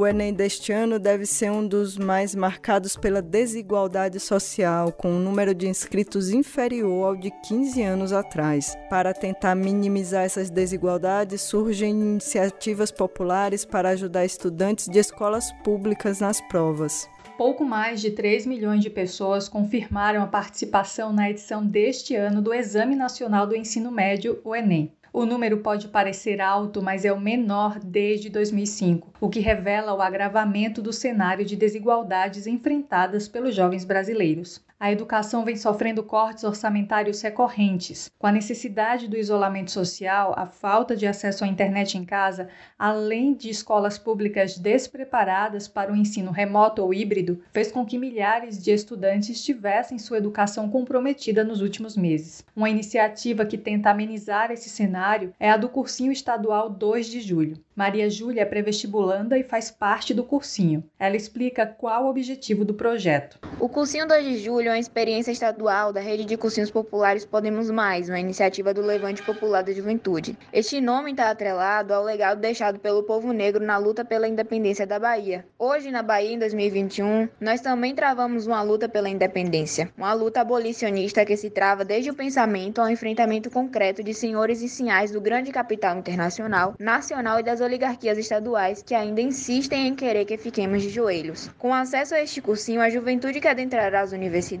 O 0.00 0.06
Enem 0.06 0.32
deste 0.32 0.72
ano 0.72 0.98
deve 0.98 1.26
ser 1.26 1.50
um 1.50 1.68
dos 1.68 1.98
mais 1.98 2.34
marcados 2.34 2.96
pela 2.96 3.20
desigualdade 3.20 4.18
social, 4.18 4.92
com 4.92 5.10
um 5.10 5.18
número 5.18 5.54
de 5.54 5.68
inscritos 5.68 6.30
inferior 6.30 7.08
ao 7.08 7.14
de 7.14 7.30
15 7.30 7.82
anos 7.82 8.10
atrás. 8.10 8.74
Para 8.88 9.12
tentar 9.12 9.54
minimizar 9.54 10.24
essas 10.24 10.48
desigualdades, 10.48 11.42
surgem 11.42 11.90
iniciativas 11.90 12.90
populares 12.90 13.66
para 13.66 13.90
ajudar 13.90 14.24
estudantes 14.24 14.88
de 14.88 14.98
escolas 14.98 15.52
públicas 15.62 16.18
nas 16.18 16.40
provas. 16.48 17.06
Pouco 17.36 17.62
mais 17.62 18.00
de 18.00 18.10
3 18.10 18.46
milhões 18.46 18.82
de 18.82 18.88
pessoas 18.88 19.50
confirmaram 19.50 20.22
a 20.22 20.26
participação 20.26 21.12
na 21.12 21.28
edição 21.28 21.62
deste 21.62 22.16
ano 22.16 22.40
do 22.40 22.54
Exame 22.54 22.96
Nacional 22.96 23.46
do 23.46 23.54
Ensino 23.54 23.90
Médio, 23.90 24.40
o 24.44 24.56
Enem. 24.56 24.94
O 25.12 25.26
número 25.26 25.58
pode 25.58 25.88
parecer 25.88 26.40
alto, 26.40 26.80
mas 26.80 27.04
é 27.04 27.12
o 27.12 27.20
menor 27.20 27.80
desde 27.80 28.30
2005, 28.30 29.12
o 29.20 29.28
que 29.28 29.40
revela 29.40 29.92
o 29.92 30.00
agravamento 30.00 30.80
do 30.80 30.92
cenário 30.92 31.44
de 31.44 31.56
desigualdades 31.56 32.46
enfrentadas 32.46 33.26
pelos 33.26 33.54
jovens 33.54 33.84
brasileiros. 33.84 34.64
A 34.82 34.90
educação 34.90 35.44
vem 35.44 35.56
sofrendo 35.56 36.02
cortes 36.02 36.42
orçamentários 36.42 37.20
recorrentes. 37.20 38.10
Com 38.18 38.26
a 38.26 38.32
necessidade 38.32 39.08
do 39.08 39.18
isolamento 39.18 39.70
social, 39.70 40.32
a 40.34 40.46
falta 40.46 40.96
de 40.96 41.06
acesso 41.06 41.44
à 41.44 41.46
internet 41.46 41.98
em 41.98 42.04
casa, 42.06 42.48
além 42.78 43.34
de 43.34 43.50
escolas 43.50 43.98
públicas 43.98 44.56
despreparadas 44.56 45.68
para 45.68 45.92
o 45.92 45.96
ensino 45.96 46.30
remoto 46.30 46.82
ou 46.82 46.94
híbrido, 46.94 47.42
fez 47.52 47.70
com 47.70 47.84
que 47.84 47.98
milhares 47.98 48.64
de 48.64 48.70
estudantes 48.70 49.44
tivessem 49.44 49.98
sua 49.98 50.16
educação 50.16 50.70
comprometida 50.70 51.44
nos 51.44 51.60
últimos 51.60 51.94
meses. 51.94 52.42
Uma 52.56 52.70
iniciativa 52.70 53.44
que 53.44 53.58
tenta 53.58 53.90
amenizar 53.90 54.50
esse 54.50 54.70
cenário 54.70 55.34
é 55.38 55.50
a 55.50 55.58
do 55.58 55.68
Cursinho 55.68 56.10
Estadual 56.10 56.70
2 56.70 57.06
de 57.06 57.20
Julho. 57.20 57.62
Maria 57.76 58.10
Júlia 58.10 58.42
é 58.42 58.44
pré-vestibulanda 58.44 59.38
e 59.38 59.42
faz 59.42 59.70
parte 59.70 60.12
do 60.12 60.22
cursinho. 60.22 60.84
Ela 60.98 61.16
explica 61.16 61.66
qual 61.66 62.04
o 62.04 62.10
objetivo 62.10 62.62
do 62.62 62.74
projeto. 62.74 63.38
O 63.58 63.70
Cursinho 63.70 64.06
2 64.06 64.24
de 64.24 64.38
Julho 64.38 64.69
uma 64.70 64.78
experiência 64.78 65.32
estadual 65.32 65.92
da 65.92 66.00
rede 66.00 66.24
de 66.24 66.36
cursinhos 66.36 66.70
populares 66.70 67.24
Podemos 67.24 67.70
Mais, 67.70 68.08
uma 68.08 68.20
iniciativa 68.20 68.72
do 68.72 68.80
Levante 68.80 69.20
Popular 69.20 69.62
da 69.62 69.72
Juventude. 69.72 70.38
Este 70.52 70.80
nome 70.80 71.10
está 71.10 71.28
atrelado 71.28 71.92
ao 71.92 72.04
legado 72.04 72.40
deixado 72.40 72.78
pelo 72.78 73.02
povo 73.02 73.32
negro 73.32 73.64
na 73.64 73.76
luta 73.78 74.04
pela 74.04 74.28
independência 74.28 74.86
da 74.86 74.98
Bahia. 74.98 75.44
Hoje, 75.58 75.90
na 75.90 76.02
Bahia, 76.02 76.34
em 76.34 76.38
2021, 76.38 77.28
nós 77.40 77.60
também 77.60 77.96
travamos 77.96 78.46
uma 78.46 78.62
luta 78.62 78.88
pela 78.88 79.08
independência. 79.08 79.90
Uma 79.98 80.12
luta 80.12 80.40
abolicionista 80.40 81.24
que 81.24 81.36
se 81.36 81.50
trava 81.50 81.84
desde 81.84 82.10
o 82.10 82.14
pensamento 82.14 82.80
ao 82.80 82.88
enfrentamento 82.88 83.50
concreto 83.50 84.04
de 84.04 84.14
senhores 84.14 84.62
e 84.62 84.68
sinhais 84.68 85.10
do 85.10 85.20
grande 85.20 85.50
capital 85.50 85.98
internacional, 85.98 86.74
nacional 86.78 87.40
e 87.40 87.42
das 87.42 87.60
oligarquias 87.60 88.18
estaduais 88.18 88.84
que 88.84 88.94
ainda 88.94 89.20
insistem 89.20 89.88
em 89.88 89.96
querer 89.96 90.24
que 90.24 90.38
fiquemos 90.38 90.82
de 90.82 90.90
joelhos. 90.90 91.50
Com 91.58 91.74
acesso 91.74 92.14
a 92.14 92.22
este 92.22 92.40
cursinho, 92.40 92.80
a 92.80 92.88
juventude 92.88 93.40
que 93.40 93.48
adentrará 93.48 94.00
as 94.00 94.12
universidades 94.12 94.59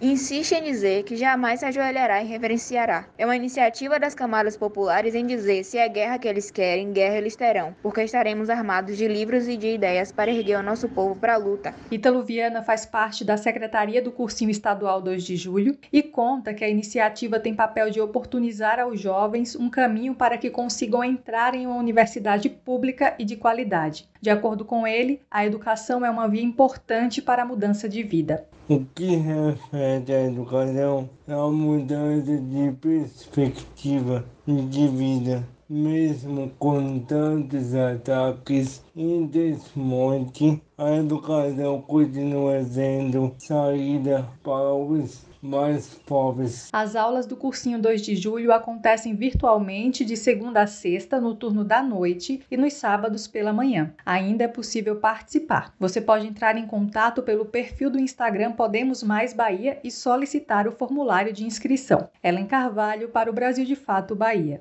insiste 0.00 0.52
em 0.52 0.62
dizer 0.62 1.02
que 1.04 1.16
jamais 1.16 1.60
se 1.60 1.66
ajoelhará 1.66 2.22
e 2.22 2.26
reverenciará. 2.26 3.06
É 3.16 3.24
uma 3.24 3.36
iniciativa 3.36 3.98
das 3.98 4.14
camadas 4.14 4.56
populares 4.56 5.14
em 5.14 5.26
dizer 5.26 5.64
se 5.64 5.78
é 5.78 5.88
guerra 5.88 6.18
que 6.18 6.28
eles 6.28 6.50
querem, 6.50 6.92
guerra 6.92 7.16
eles 7.16 7.36
terão, 7.36 7.74
porque 7.82 8.02
estaremos 8.02 8.50
armados 8.50 8.96
de 8.96 9.08
livros 9.08 9.48
e 9.48 9.56
de 9.56 9.74
ideias 9.74 10.12
para 10.12 10.30
erguer 10.30 10.58
o 10.58 10.62
nosso 10.62 10.88
povo 10.88 11.16
para 11.16 11.34
a 11.34 11.38
luta. 11.38 11.74
Ítalo 11.90 12.22
Viana 12.22 12.62
faz 12.62 12.84
parte 12.84 13.24
da 13.24 13.36
Secretaria 13.36 14.02
do 14.02 14.12
Cursinho 14.12 14.50
Estadual 14.50 15.00
2 15.00 15.24
de 15.24 15.36
Julho 15.36 15.76
e 15.92 16.02
conta 16.02 16.54
que 16.54 16.64
a 16.64 16.68
iniciativa 16.68 17.40
tem 17.40 17.54
papel 17.54 17.90
de 17.90 18.00
oportunizar 18.00 18.78
aos 18.78 19.00
jovens 19.00 19.56
um 19.56 19.70
caminho 19.70 20.14
para 20.14 20.38
que 20.38 20.50
consigam 20.50 21.02
entrar 21.02 21.54
em 21.54 21.66
uma 21.66 21.76
universidade 21.76 22.48
pública 22.48 23.14
e 23.18 23.24
de 23.24 23.36
qualidade. 23.36 24.08
De 24.20 24.30
acordo 24.30 24.64
com 24.64 24.86
ele, 24.86 25.20
a 25.30 25.44
educação 25.44 26.04
é 26.04 26.10
uma 26.10 26.28
via 26.28 26.42
importante 26.42 27.20
para 27.20 27.42
a 27.42 27.46
mudança 27.46 27.88
de 27.88 28.02
vida. 28.02 28.46
O 28.66 28.82
que 28.94 29.16
refere 29.16 30.10
à 30.10 30.24
educação 30.24 31.10
é 31.28 31.34
a 31.34 31.48
mudança 31.48 32.34
de 32.38 32.72
perspectiva 32.80 34.24
de 34.46 34.88
vida. 34.88 35.46
Mesmo 35.68 36.50
com 36.58 36.98
tantos 37.00 37.74
ataques 37.74 38.82
e 38.96 39.26
desmonte, 39.26 40.62
a 40.78 40.92
educação 40.92 41.82
continua 41.82 42.64
sendo 42.64 43.34
saída 43.36 44.26
para 44.42 44.72
os 44.72 45.26
mais 45.44 45.94
pobres. 46.06 46.68
As 46.72 46.96
aulas 46.96 47.26
do 47.26 47.36
cursinho 47.36 47.80
2 47.80 48.02
de 48.02 48.16
julho 48.16 48.52
acontecem 48.52 49.14
virtualmente 49.14 50.04
de 50.04 50.16
segunda 50.16 50.62
a 50.62 50.66
sexta 50.66 51.20
no 51.20 51.34
turno 51.34 51.62
da 51.62 51.82
noite 51.82 52.42
e 52.50 52.56
nos 52.56 52.72
sábados 52.72 53.26
pela 53.26 53.52
manhã. 53.52 53.92
Ainda 54.04 54.44
é 54.44 54.48
possível 54.48 54.96
participar. 54.96 55.74
Você 55.78 56.00
pode 56.00 56.26
entrar 56.26 56.56
em 56.56 56.66
contato 56.66 57.22
pelo 57.22 57.44
perfil 57.44 57.90
do 57.90 58.00
Instagram 58.00 58.52
Podemos 58.52 59.02
Mais 59.02 59.34
Bahia 59.34 59.78
e 59.84 59.90
solicitar 59.90 60.66
o 60.66 60.72
formulário 60.72 61.32
de 61.32 61.44
inscrição. 61.44 62.08
Ellen 62.22 62.46
Carvalho 62.46 63.08
para 63.08 63.30
o 63.30 63.34
Brasil 63.34 63.64
de 63.64 63.76
Fato 63.76 64.16
Bahia. 64.16 64.60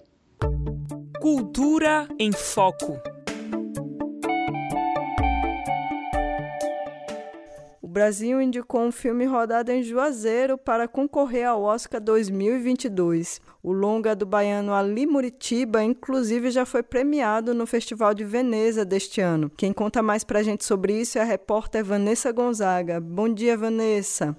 Cultura 1.22 2.08
em 2.20 2.32
Foco. 2.34 3.23
Brasil 7.94 8.42
indicou 8.42 8.82
um 8.82 8.92
filme 8.92 9.24
rodado 9.24 9.72
em 9.72 9.84
Juazeiro 9.84 10.58
para 10.58 10.88
concorrer 10.88 11.48
ao 11.48 11.62
Oscar 11.62 12.02
2022. 12.02 13.40
O 13.62 13.72
longa 13.72 14.16
do 14.16 14.26
baiano 14.26 14.74
Ali 14.74 15.06
Muritiba, 15.06 15.84
inclusive, 15.84 16.50
já 16.50 16.66
foi 16.66 16.82
premiado 16.82 17.54
no 17.54 17.68
Festival 17.68 18.16
de 18.16 18.26
Veneza 18.26 18.84
deste 18.84 19.22
ano. 19.22 19.48
Quem 19.56 19.72
conta 19.72 20.02
mais 20.02 20.24
pra 20.24 20.42
gente 20.42 20.66
sobre 20.66 21.00
isso 21.00 21.20
é 21.20 21.22
a 21.22 21.24
repórter 21.24 21.86
Vanessa 21.86 22.32
Gonzaga. 22.32 23.00
Bom 23.00 23.32
dia, 23.32 23.56
Vanessa. 23.56 24.36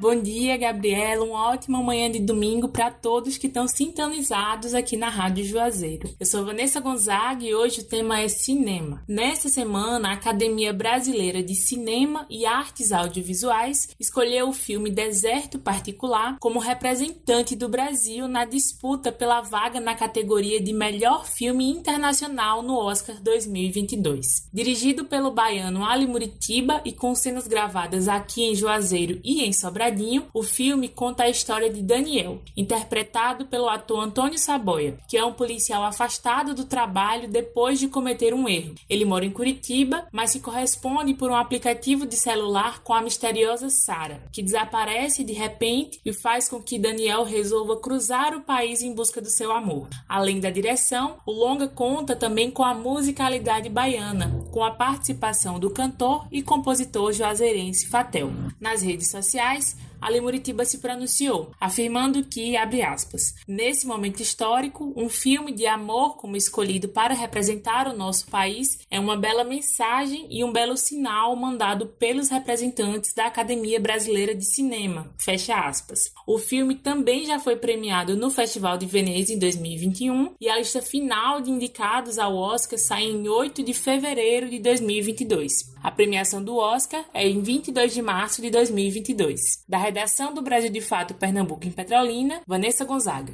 Bom 0.00 0.14
dia, 0.14 0.56
Gabriela. 0.56 1.24
Uma 1.24 1.48
ótima 1.50 1.82
manhã 1.82 2.08
de 2.08 2.20
domingo 2.20 2.68
para 2.68 2.88
todos 2.88 3.36
que 3.36 3.48
estão 3.48 3.66
sintonizados 3.66 4.72
aqui 4.72 4.96
na 4.96 5.08
Rádio 5.08 5.44
Juazeiro. 5.44 6.08
Eu 6.20 6.24
sou 6.24 6.44
Vanessa 6.44 6.78
Gonzaga 6.78 7.44
e 7.44 7.52
hoje 7.52 7.80
o 7.80 7.84
tema 7.84 8.20
é 8.20 8.28
cinema. 8.28 9.02
Nesta 9.08 9.48
semana, 9.48 10.10
a 10.10 10.12
Academia 10.12 10.72
Brasileira 10.72 11.42
de 11.42 11.56
Cinema 11.56 12.24
e 12.30 12.46
Artes 12.46 12.92
Audiovisuais 12.92 13.88
escolheu 13.98 14.50
o 14.50 14.52
filme 14.52 14.88
Deserto 14.88 15.58
Particular 15.58 16.36
como 16.38 16.60
representante 16.60 17.56
do 17.56 17.68
Brasil 17.68 18.28
na 18.28 18.44
disputa 18.44 19.10
pela 19.10 19.40
vaga 19.40 19.80
na 19.80 19.96
categoria 19.96 20.60
de 20.60 20.72
melhor 20.72 21.26
filme 21.26 21.68
internacional 21.68 22.62
no 22.62 22.76
Oscar 22.76 23.20
2022. 23.20 24.48
Dirigido 24.52 25.06
pelo 25.06 25.32
baiano 25.32 25.84
Ali 25.84 26.06
Muritiba 26.06 26.80
e 26.84 26.92
com 26.92 27.16
cenas 27.16 27.48
gravadas 27.48 28.06
aqui 28.06 28.44
em 28.44 28.54
Juazeiro 28.54 29.20
e 29.24 29.42
em 29.42 29.52
Sobradinho, 29.52 29.87
o 30.34 30.42
filme 30.42 30.88
conta 30.88 31.24
a 31.24 31.28
história 31.28 31.70
de 31.70 31.82
Daniel, 31.82 32.42
interpretado 32.56 33.46
pelo 33.46 33.68
ator 33.68 34.00
Antônio 34.00 34.38
Saboia, 34.38 34.98
que 35.08 35.16
é 35.16 35.24
um 35.24 35.32
policial 35.32 35.82
afastado 35.82 36.54
do 36.54 36.64
trabalho 36.64 37.28
depois 37.28 37.78
de 37.78 37.88
cometer 37.88 38.34
um 38.34 38.48
erro. 38.48 38.74
Ele 38.88 39.04
mora 39.04 39.24
em 39.24 39.30
Curitiba, 39.30 40.06
mas 40.12 40.30
se 40.30 40.40
corresponde 40.40 41.14
por 41.14 41.30
um 41.30 41.36
aplicativo 41.36 42.06
de 42.06 42.16
celular 42.16 42.82
com 42.82 42.92
a 42.92 43.00
misteriosa 43.00 43.70
Sara, 43.70 44.22
que 44.32 44.42
desaparece 44.42 45.24
de 45.24 45.32
repente 45.32 46.00
e 46.04 46.12
faz 46.12 46.48
com 46.48 46.60
que 46.60 46.78
Daniel 46.78 47.24
resolva 47.24 47.80
cruzar 47.80 48.34
o 48.34 48.42
país 48.42 48.82
em 48.82 48.94
busca 48.94 49.20
do 49.20 49.30
seu 49.30 49.52
amor. 49.52 49.88
Além 50.08 50.38
da 50.38 50.50
direção, 50.50 51.16
o 51.24 51.32
longa 51.32 51.66
conta 51.66 52.14
também 52.14 52.50
com 52.50 52.64
a 52.64 52.74
musicalidade 52.74 53.68
baiana, 53.68 54.44
com 54.50 54.62
a 54.62 54.70
participação 54.70 55.58
do 55.58 55.70
cantor 55.70 56.26
e 56.30 56.42
compositor 56.42 57.12
juazeirense 57.12 57.88
Fatel. 57.88 58.30
Nas 58.60 58.82
redes 58.82 59.10
sociais, 59.10 59.76
Ali 60.00 60.20
Muritiba 60.20 60.64
se 60.64 60.78
pronunciou, 60.78 61.52
afirmando 61.60 62.24
que, 62.24 62.56
abre 62.56 62.82
aspas, 62.82 63.34
nesse 63.46 63.86
momento 63.86 64.20
histórico, 64.20 64.92
um 64.96 65.08
filme 65.08 65.52
de 65.52 65.66
amor 65.66 66.16
como 66.16 66.36
escolhido 66.36 66.88
para 66.88 67.14
representar 67.14 67.88
o 67.88 67.96
nosso 67.96 68.26
país 68.28 68.78
é 68.90 68.98
uma 69.00 69.16
bela 69.16 69.44
mensagem 69.44 70.26
e 70.30 70.44
um 70.44 70.52
belo 70.52 70.76
sinal 70.76 71.34
mandado 71.34 71.86
pelos 71.86 72.28
representantes 72.28 73.12
da 73.12 73.26
Academia 73.26 73.80
Brasileira 73.80 74.34
de 74.34 74.44
Cinema, 74.44 75.12
fecha 75.18 75.54
aspas. 75.54 76.12
O 76.26 76.38
filme 76.38 76.74
também 76.74 77.26
já 77.26 77.38
foi 77.38 77.56
premiado 77.56 78.16
no 78.16 78.30
Festival 78.30 78.78
de 78.78 78.86
Veneza 78.86 79.32
em 79.32 79.38
2021 79.38 80.34
e 80.40 80.48
a 80.48 80.58
lista 80.58 80.80
final 80.80 81.40
de 81.40 81.50
indicados 81.50 82.18
ao 82.18 82.36
Oscar 82.36 82.78
sai 82.78 83.04
em 83.04 83.28
8 83.28 83.62
de 83.62 83.74
fevereiro 83.74 84.48
de 84.48 84.58
2022. 84.58 85.76
A 85.82 85.90
premiação 85.90 86.42
do 86.42 86.56
Oscar 86.56 87.04
é 87.14 87.26
em 87.28 87.40
22 87.40 87.94
de 87.94 88.02
março 88.02 88.42
de 88.42 88.50
2022. 88.50 89.64
Da 89.68 89.78
redação 89.88 90.34
do 90.34 90.42
Brasil 90.42 90.70
de 90.70 90.82
Fato 90.82 91.14
Pernambuco 91.14 91.66
em 91.66 91.70
Petrolina, 91.70 92.42
Vanessa 92.46 92.84
Gonzaga. 92.84 93.32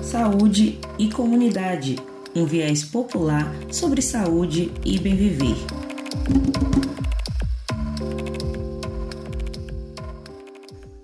Saúde 0.00 0.78
e 0.96 1.10
comunidade. 1.10 1.96
Um 2.34 2.46
viés 2.46 2.84
popular 2.84 3.52
sobre 3.68 4.00
saúde 4.00 4.70
e 4.84 4.96
bem 5.00 5.16
viver. 5.16 5.56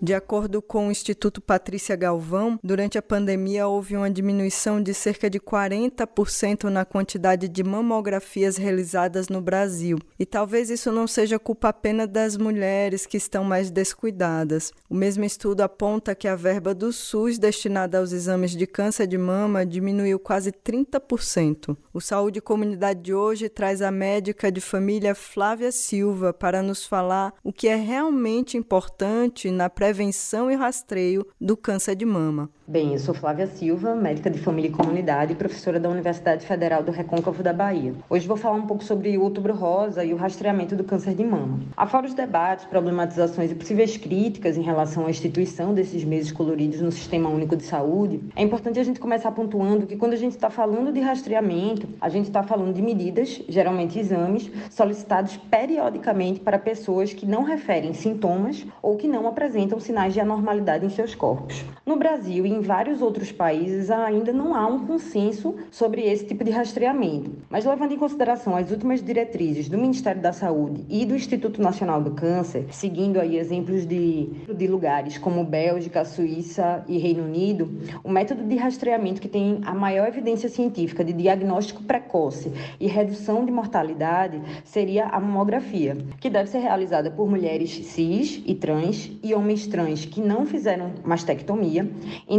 De 0.04 0.12
acordo 0.12 0.60
com 0.60 0.88
o 0.88 0.90
Instituto 0.90 1.40
Patrícia 1.40 1.94
Galvão, 1.94 2.58
durante 2.60 2.98
a 2.98 3.02
pandemia 3.02 3.68
houve 3.68 3.96
uma 3.96 4.10
diminuição 4.10 4.82
de 4.82 4.92
cerca 4.92 5.30
de 5.30 5.38
40% 5.38 6.64
na 6.64 6.84
quantidade 6.84 7.46
de 7.46 7.62
mamografias 7.62 8.56
realizadas 8.56 9.28
no 9.28 9.40
Brasil. 9.40 9.96
E 10.18 10.26
talvez 10.26 10.70
isso 10.70 10.90
não 10.90 11.06
seja 11.06 11.38
culpa 11.38 11.68
apenas 11.68 12.08
das 12.08 12.36
mulheres 12.36 13.06
que 13.06 13.16
estão 13.16 13.44
mais 13.44 13.70
descuidadas. 13.70 14.72
O 14.90 14.94
mesmo 14.96 15.22
estudo 15.22 15.60
aponta 15.60 16.16
que 16.16 16.26
a 16.26 16.34
verba 16.34 16.74
do 16.74 16.92
SUS 16.92 17.38
destinada 17.38 17.98
aos 17.98 18.10
exames 18.10 18.50
de 18.56 18.66
câncer 18.66 19.06
de 19.06 19.16
mama 19.16 19.64
diminuiu 19.64 20.18
quase 20.18 20.50
30%. 20.50 21.76
O 21.94 22.00
Saúde 22.00 22.40
Comunidade 22.40 23.02
de 23.02 23.14
hoje 23.14 23.48
traz 23.48 23.80
a 23.80 23.92
médica 23.92 24.50
de 24.50 24.60
família 24.60 25.14
Flávia 25.14 25.70
Silva 25.70 26.32
para 26.32 26.60
nos 26.60 26.84
falar 26.84 27.32
o 27.44 27.52
que 27.52 27.68
é 27.68 27.76
realmente 27.76 28.56
importante 28.56 29.48
na 29.48 29.70
prevenção 29.70 29.91
prevenção 29.92 30.50
e 30.50 30.54
rastreio 30.54 31.26
do 31.38 31.54
câncer 31.54 31.94
de 31.94 32.06
mama. 32.06 32.48
Bem, 32.72 32.94
eu 32.94 32.98
sou 32.98 33.12
Flávia 33.12 33.46
Silva, 33.46 33.94
médica 33.94 34.30
de 34.30 34.38
família 34.38 34.70
e 34.70 34.72
comunidade 34.72 35.34
e 35.34 35.36
professora 35.36 35.78
da 35.78 35.90
Universidade 35.90 36.46
Federal 36.46 36.82
do 36.82 36.90
Recôncavo 36.90 37.42
da 37.42 37.52
Bahia. 37.52 37.92
Hoje 38.08 38.26
vou 38.26 38.38
falar 38.38 38.56
um 38.56 38.66
pouco 38.66 38.82
sobre 38.82 39.14
o 39.18 39.20
outubro 39.20 39.52
rosa 39.52 40.02
e 40.02 40.14
o 40.14 40.16
rastreamento 40.16 40.74
do 40.74 40.82
câncer 40.82 41.14
de 41.14 41.22
mama. 41.22 41.60
Afora 41.76 42.06
os 42.06 42.14
debates, 42.14 42.64
problematizações 42.64 43.50
e 43.50 43.54
possíveis 43.54 43.98
críticas 43.98 44.56
em 44.56 44.62
relação 44.62 45.04
à 45.04 45.10
instituição 45.10 45.74
desses 45.74 46.02
meses 46.02 46.32
coloridos 46.32 46.80
no 46.80 46.90
Sistema 46.90 47.28
Único 47.28 47.56
de 47.56 47.62
Saúde, 47.62 48.22
é 48.34 48.42
importante 48.42 48.80
a 48.80 48.84
gente 48.84 48.98
começar 48.98 49.32
pontuando 49.32 49.86
que 49.86 49.98
quando 49.98 50.14
a 50.14 50.16
gente 50.16 50.32
está 50.32 50.48
falando 50.48 50.90
de 50.94 51.00
rastreamento, 51.00 51.86
a 52.00 52.08
gente 52.08 52.28
está 52.28 52.42
falando 52.42 52.72
de 52.72 52.80
medidas, 52.80 53.42
geralmente 53.50 53.98
exames, 53.98 54.50
solicitados 54.70 55.36
periodicamente 55.36 56.40
para 56.40 56.58
pessoas 56.58 57.12
que 57.12 57.26
não 57.26 57.42
referem 57.42 57.92
sintomas 57.92 58.64
ou 58.80 58.96
que 58.96 59.06
não 59.06 59.28
apresentam 59.28 59.78
sinais 59.78 60.14
de 60.14 60.20
anormalidade 60.20 60.86
em 60.86 60.88
seus 60.88 61.14
corpos. 61.14 61.62
No 61.84 61.96
Brasil 61.96 62.46
e 62.46 62.50
em 62.50 62.61
vários 62.62 63.02
outros 63.02 63.30
países 63.30 63.90
ainda 63.90 64.32
não 64.32 64.54
há 64.54 64.66
um 64.66 64.86
consenso 64.86 65.54
sobre 65.70 66.02
esse 66.02 66.24
tipo 66.24 66.44
de 66.44 66.50
rastreamento. 66.50 67.30
Mas 67.50 67.64
levando 67.64 67.92
em 67.92 67.98
consideração 67.98 68.56
as 68.56 68.70
últimas 68.70 69.02
diretrizes 69.02 69.68
do 69.68 69.76
Ministério 69.76 70.22
da 70.22 70.32
Saúde 70.32 70.84
e 70.88 71.04
do 71.04 71.14
Instituto 71.14 71.60
Nacional 71.60 72.00
do 72.02 72.12
Câncer, 72.12 72.66
seguindo 72.70 73.20
aí 73.20 73.36
exemplos 73.36 73.86
de, 73.86 74.26
de 74.54 74.66
lugares 74.66 75.18
como 75.18 75.44
Bélgica, 75.44 76.04
Suíça 76.04 76.84
e 76.88 76.98
Reino 76.98 77.24
Unido, 77.24 77.68
o 78.02 78.10
método 78.10 78.44
de 78.44 78.56
rastreamento 78.56 79.20
que 79.20 79.28
tem 79.28 79.60
a 79.64 79.74
maior 79.74 80.08
evidência 80.08 80.48
científica 80.48 81.04
de 81.04 81.12
diagnóstico 81.12 81.82
precoce 81.82 82.52
e 82.78 82.86
redução 82.86 83.44
de 83.44 83.52
mortalidade 83.52 84.40
seria 84.64 85.06
a 85.06 85.20
mamografia, 85.20 85.96
que 86.20 86.30
deve 86.30 86.48
ser 86.48 86.58
realizada 86.58 87.10
por 87.10 87.28
mulheres 87.28 87.70
cis 87.70 88.42
e 88.46 88.54
trans 88.54 89.10
e 89.22 89.34
homens 89.34 89.66
trans 89.66 90.04
que 90.04 90.20
não 90.20 90.46
fizeram 90.46 90.92
mastectomia 91.04 91.88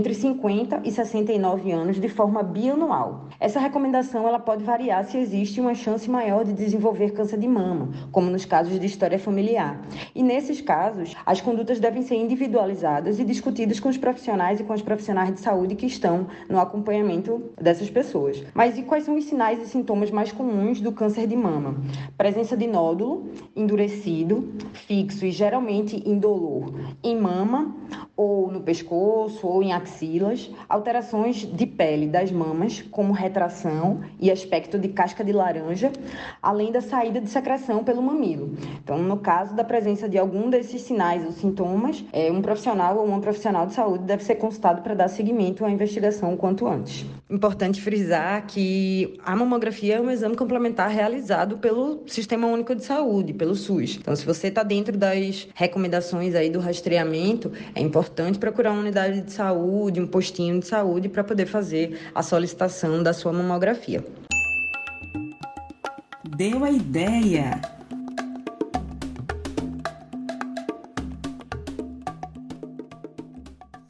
entre 0.03 0.15
50 0.15 0.81
e 0.83 0.91
69 0.91 1.71
anos 1.71 1.97
de 1.97 2.09
forma 2.09 2.43
bianual. 2.43 3.29
Essa 3.39 3.57
recomendação 3.57 4.27
ela 4.27 4.37
pode 4.37 4.61
variar 4.61 5.05
se 5.05 5.17
existe 5.17 5.61
uma 5.61 5.73
chance 5.73 6.09
maior 6.09 6.43
de 6.43 6.51
desenvolver 6.51 7.11
câncer 7.13 7.39
de 7.39 7.47
mama, 7.47 7.89
como 8.11 8.29
nos 8.29 8.43
casos 8.43 8.77
de 8.77 8.85
história 8.85 9.17
familiar. 9.17 9.81
E 10.13 10.21
nesses 10.21 10.59
casos, 10.59 11.15
as 11.25 11.39
condutas 11.39 11.79
devem 11.79 12.01
ser 12.01 12.15
individualizadas 12.15 13.17
e 13.17 13.23
discutidas 13.23 13.79
com 13.79 13.87
os 13.87 13.97
profissionais 13.97 14.59
e 14.59 14.65
com 14.65 14.73
os 14.73 14.81
profissionais 14.81 15.33
de 15.33 15.39
saúde 15.39 15.73
que 15.73 15.85
estão 15.85 16.27
no 16.49 16.59
acompanhamento 16.59 17.41
dessas 17.55 17.89
pessoas. 17.89 18.43
Mas 18.53 18.77
e 18.77 18.81
quais 18.81 19.05
são 19.05 19.15
os 19.15 19.23
sinais 19.23 19.61
e 19.61 19.67
sintomas 19.67 20.11
mais 20.11 20.33
comuns 20.33 20.81
do 20.81 20.91
câncer 20.91 21.27
de 21.27 21.37
mama? 21.37 21.77
Presença 22.17 22.57
de 22.57 22.67
nódulo 22.67 23.31
endurecido, 23.55 24.51
fixo 24.73 25.25
e 25.25 25.31
geralmente 25.31 26.03
indolor 26.05 26.73
em 27.01 27.17
mama 27.17 27.73
ou 28.17 28.51
no 28.51 28.59
pescoço 28.59 29.47
ou 29.47 29.63
em 29.63 29.71
axilas, 29.93 30.49
alterações 30.67 31.37
de 31.37 31.65
pele 31.65 32.07
das 32.07 32.31
mamas, 32.31 32.81
como 32.89 33.13
retração 33.13 34.01
e 34.19 34.31
aspecto 34.31 34.79
de 34.79 34.89
casca 34.89 35.23
de 35.23 35.31
laranja, 35.31 35.91
além 36.41 36.71
da 36.71 36.81
saída 36.81 37.21
de 37.21 37.29
secreção 37.29 37.83
pelo 37.83 38.01
mamilo. 38.01 38.55
Então, 38.83 38.97
no 38.97 39.17
caso 39.17 39.55
da 39.55 39.63
presença 39.63 40.09
de 40.09 40.17
algum 40.17 40.49
desses 40.49 40.81
sinais 40.81 41.23
ou 41.25 41.31
sintomas, 41.31 42.03
é, 42.11 42.31
um 42.31 42.41
profissional 42.41 42.97
ou 42.97 43.05
uma 43.05 43.19
profissional 43.19 43.67
de 43.67 43.73
saúde 43.73 44.03
deve 44.05 44.23
ser 44.23 44.35
consultado 44.35 44.81
para 44.81 44.95
dar 44.95 45.07
seguimento 45.07 45.63
à 45.63 45.69
investigação 45.69 46.33
o 46.33 46.37
quanto 46.37 46.67
antes. 46.67 47.05
Importante 47.29 47.81
frisar 47.81 48.45
que 48.45 49.17
a 49.25 49.35
mamografia 49.35 49.95
é 49.95 50.01
um 50.01 50.09
exame 50.09 50.35
complementar 50.35 50.89
realizado 50.89 51.57
pelo 51.57 52.03
Sistema 52.05 52.47
Único 52.47 52.75
de 52.75 52.83
Saúde, 52.83 53.33
pelo 53.33 53.55
SUS. 53.55 53.97
Então, 53.99 54.15
se 54.15 54.25
você 54.25 54.47
está 54.47 54.63
dentro 54.63 54.97
das 54.97 55.47
recomendações 55.53 56.35
aí 56.35 56.49
do 56.49 56.59
rastreamento, 56.59 57.51
é 57.73 57.81
importante 57.81 58.37
procurar 58.37 58.71
uma 58.71 58.81
unidade 58.81 59.21
de 59.21 59.31
saúde, 59.31 59.82
um 59.99 60.07
postinho 60.07 60.59
de 60.59 60.67
saúde 60.67 61.09
para 61.09 61.23
poder 61.23 61.45
fazer 61.45 61.99
a 62.13 62.21
solicitação 62.21 63.01
da 63.01 63.13
sua 63.13 63.33
mamografia. 63.33 64.03
Deu 66.35 66.63
a 66.63 66.71
ideia! 66.71 67.61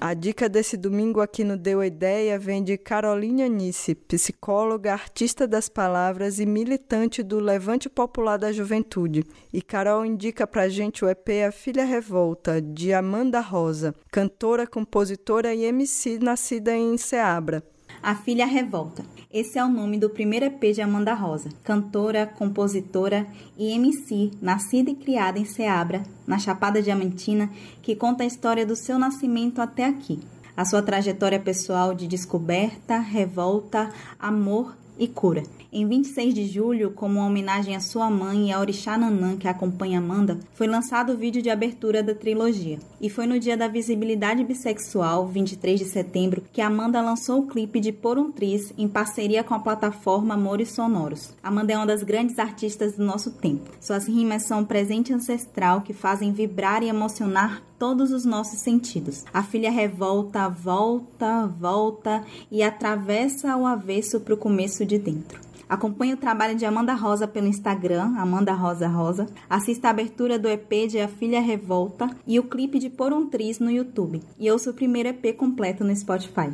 A 0.05 0.13
dica 0.13 0.49
desse 0.49 0.75
domingo 0.75 1.21
aqui 1.21 1.45
no 1.45 1.55
Deu 1.55 1.79
a 1.79 1.87
Ideia 1.87 2.37
vem 2.37 2.61
de 2.61 2.77
Carolina 2.77 3.47
Nice, 3.47 3.95
psicóloga, 3.95 4.91
artista 4.91 5.47
das 5.47 5.69
palavras 5.69 6.39
e 6.39 6.45
militante 6.45 7.23
do 7.23 7.39
Levante 7.39 7.87
Popular 7.87 8.35
da 8.35 8.51
Juventude. 8.51 9.23
E 9.53 9.61
Carol 9.61 10.05
indica 10.05 10.45
pra 10.45 10.67
gente 10.67 11.05
o 11.05 11.09
EP 11.09 11.29
A 11.47 11.53
Filha 11.53 11.85
Revolta, 11.85 12.61
de 12.61 12.91
Amanda 12.91 13.39
Rosa, 13.39 13.95
cantora, 14.11 14.67
compositora 14.67 15.55
e 15.55 15.63
MC 15.63 16.19
nascida 16.19 16.75
em 16.75 16.97
Ceabra. 16.97 17.63
A 18.03 18.15
Filha 18.15 18.45
Revolta. 18.45 19.05
Esse 19.31 19.57
é 19.57 19.63
o 19.63 19.69
nome 19.69 19.97
do 19.97 20.09
primeiro 20.09 20.45
EP 20.47 20.73
de 20.73 20.81
Amanda 20.81 21.13
Rosa, 21.13 21.49
cantora, 21.63 22.27
compositora 22.27 23.25
e 23.57 23.71
MC, 23.71 24.31
nascida 24.41 24.91
e 24.91 24.95
criada 24.95 25.39
em 25.39 25.45
Ceabra, 25.45 26.03
na 26.27 26.37
Chapada 26.37 26.81
Diamantina, 26.81 27.49
que 27.81 27.95
conta 27.95 28.23
a 28.23 28.27
história 28.27 28.65
do 28.65 28.75
seu 28.75 28.99
nascimento 28.99 29.61
até 29.61 29.85
aqui. 29.85 30.19
A 30.55 30.65
sua 30.65 30.81
trajetória 30.81 31.39
pessoal 31.39 31.95
de 31.95 32.05
descoberta, 32.05 32.99
revolta, 32.99 33.89
amor 34.19 34.75
e 34.97 35.07
cura. 35.07 35.43
Em 35.71 35.87
26 35.87 36.35
de 36.35 36.45
julho, 36.45 36.91
como 36.91 37.19
uma 37.19 37.25
homenagem 37.25 37.75
à 37.75 37.79
sua 37.79 38.07
mãe 38.07 38.49
e 38.49 38.51
a 38.51 38.59
Orixá 38.59 38.95
Nanã 38.95 39.35
que 39.35 39.47
acompanha 39.47 39.97
Amanda, 39.97 40.39
foi 40.53 40.67
lançado 40.67 41.13
o 41.13 41.17
vídeo 41.17 41.41
de 41.41 41.49
abertura 41.49 42.03
da 42.03 42.13
trilogia. 42.13 42.77
E 43.01 43.09
foi 43.09 43.25
no 43.25 43.39
dia 43.39 43.57
da 43.57 43.67
visibilidade 43.67 44.43
bissexual, 44.43 45.25
23 45.25 45.79
de 45.79 45.85
setembro, 45.85 46.43
que 46.53 46.61
Amanda 46.61 47.01
lançou 47.01 47.39
o 47.39 47.47
clipe 47.47 47.79
de 47.79 47.91
Por 47.91 48.19
um 48.19 48.31
Tris 48.31 48.71
em 48.77 48.87
parceria 48.87 49.43
com 49.43 49.55
a 49.55 49.59
plataforma 49.59 50.35
Amores 50.35 50.71
Sonoros. 50.71 51.33
Amanda 51.41 51.73
é 51.73 51.77
uma 51.77 51.87
das 51.87 52.03
grandes 52.03 52.37
artistas 52.37 52.95
do 52.95 53.03
nosso 53.03 53.31
tempo. 53.31 53.71
Suas 53.81 54.07
rimas 54.07 54.43
são 54.43 54.59
um 54.59 54.65
presente 54.65 55.11
ancestral 55.11 55.81
que 55.81 55.93
fazem 55.93 56.31
vibrar 56.31 56.83
e 56.83 56.89
emocionar 56.89 57.63
todos 57.83 58.13
os 58.13 58.23
nossos 58.23 58.59
sentidos. 58.59 59.25
A 59.33 59.43
filha 59.43 59.69
revolta, 59.69 60.47
volta, 60.47 61.47
volta 61.47 62.23
e 62.49 62.63
atravessa 62.63 63.57
o 63.57 63.65
avesso 63.65 64.21
para 64.21 64.33
o 64.33 64.37
começo 64.37 64.82
de 64.85 64.97
dentro. 64.97 65.39
Acompanhe 65.67 66.13
o 66.13 66.17
trabalho 66.17 66.55
de 66.55 66.65
Amanda 66.65 66.93
Rosa 66.93 67.27
pelo 67.27 67.47
Instagram, 67.47 68.15
Amanda 68.17 68.53
Rosa 68.53 68.87
Rosa. 68.87 69.27
Assista 69.49 69.87
a 69.87 69.91
abertura 69.91 70.37
do 70.37 70.47
EP 70.47 70.87
de 70.87 70.99
A 70.99 71.07
Filha 71.07 71.41
Revolta 71.41 72.09
e 72.27 72.39
o 72.39 72.43
clipe 72.43 72.77
de 72.77 72.89
Por 72.89 73.11
um 73.11 73.27
Tris 73.27 73.59
no 73.59 73.71
YouTube. 73.71 74.21
E 74.37 74.51
ouça 74.51 74.69
o 74.69 74.73
primeiro 74.73 75.09
EP 75.09 75.35
completo 75.35 75.83
no 75.83 75.95
Spotify. 75.95 76.51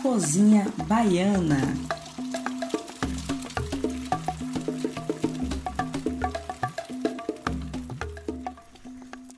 Cozinha 0.00 0.66
Baiana 0.86 1.95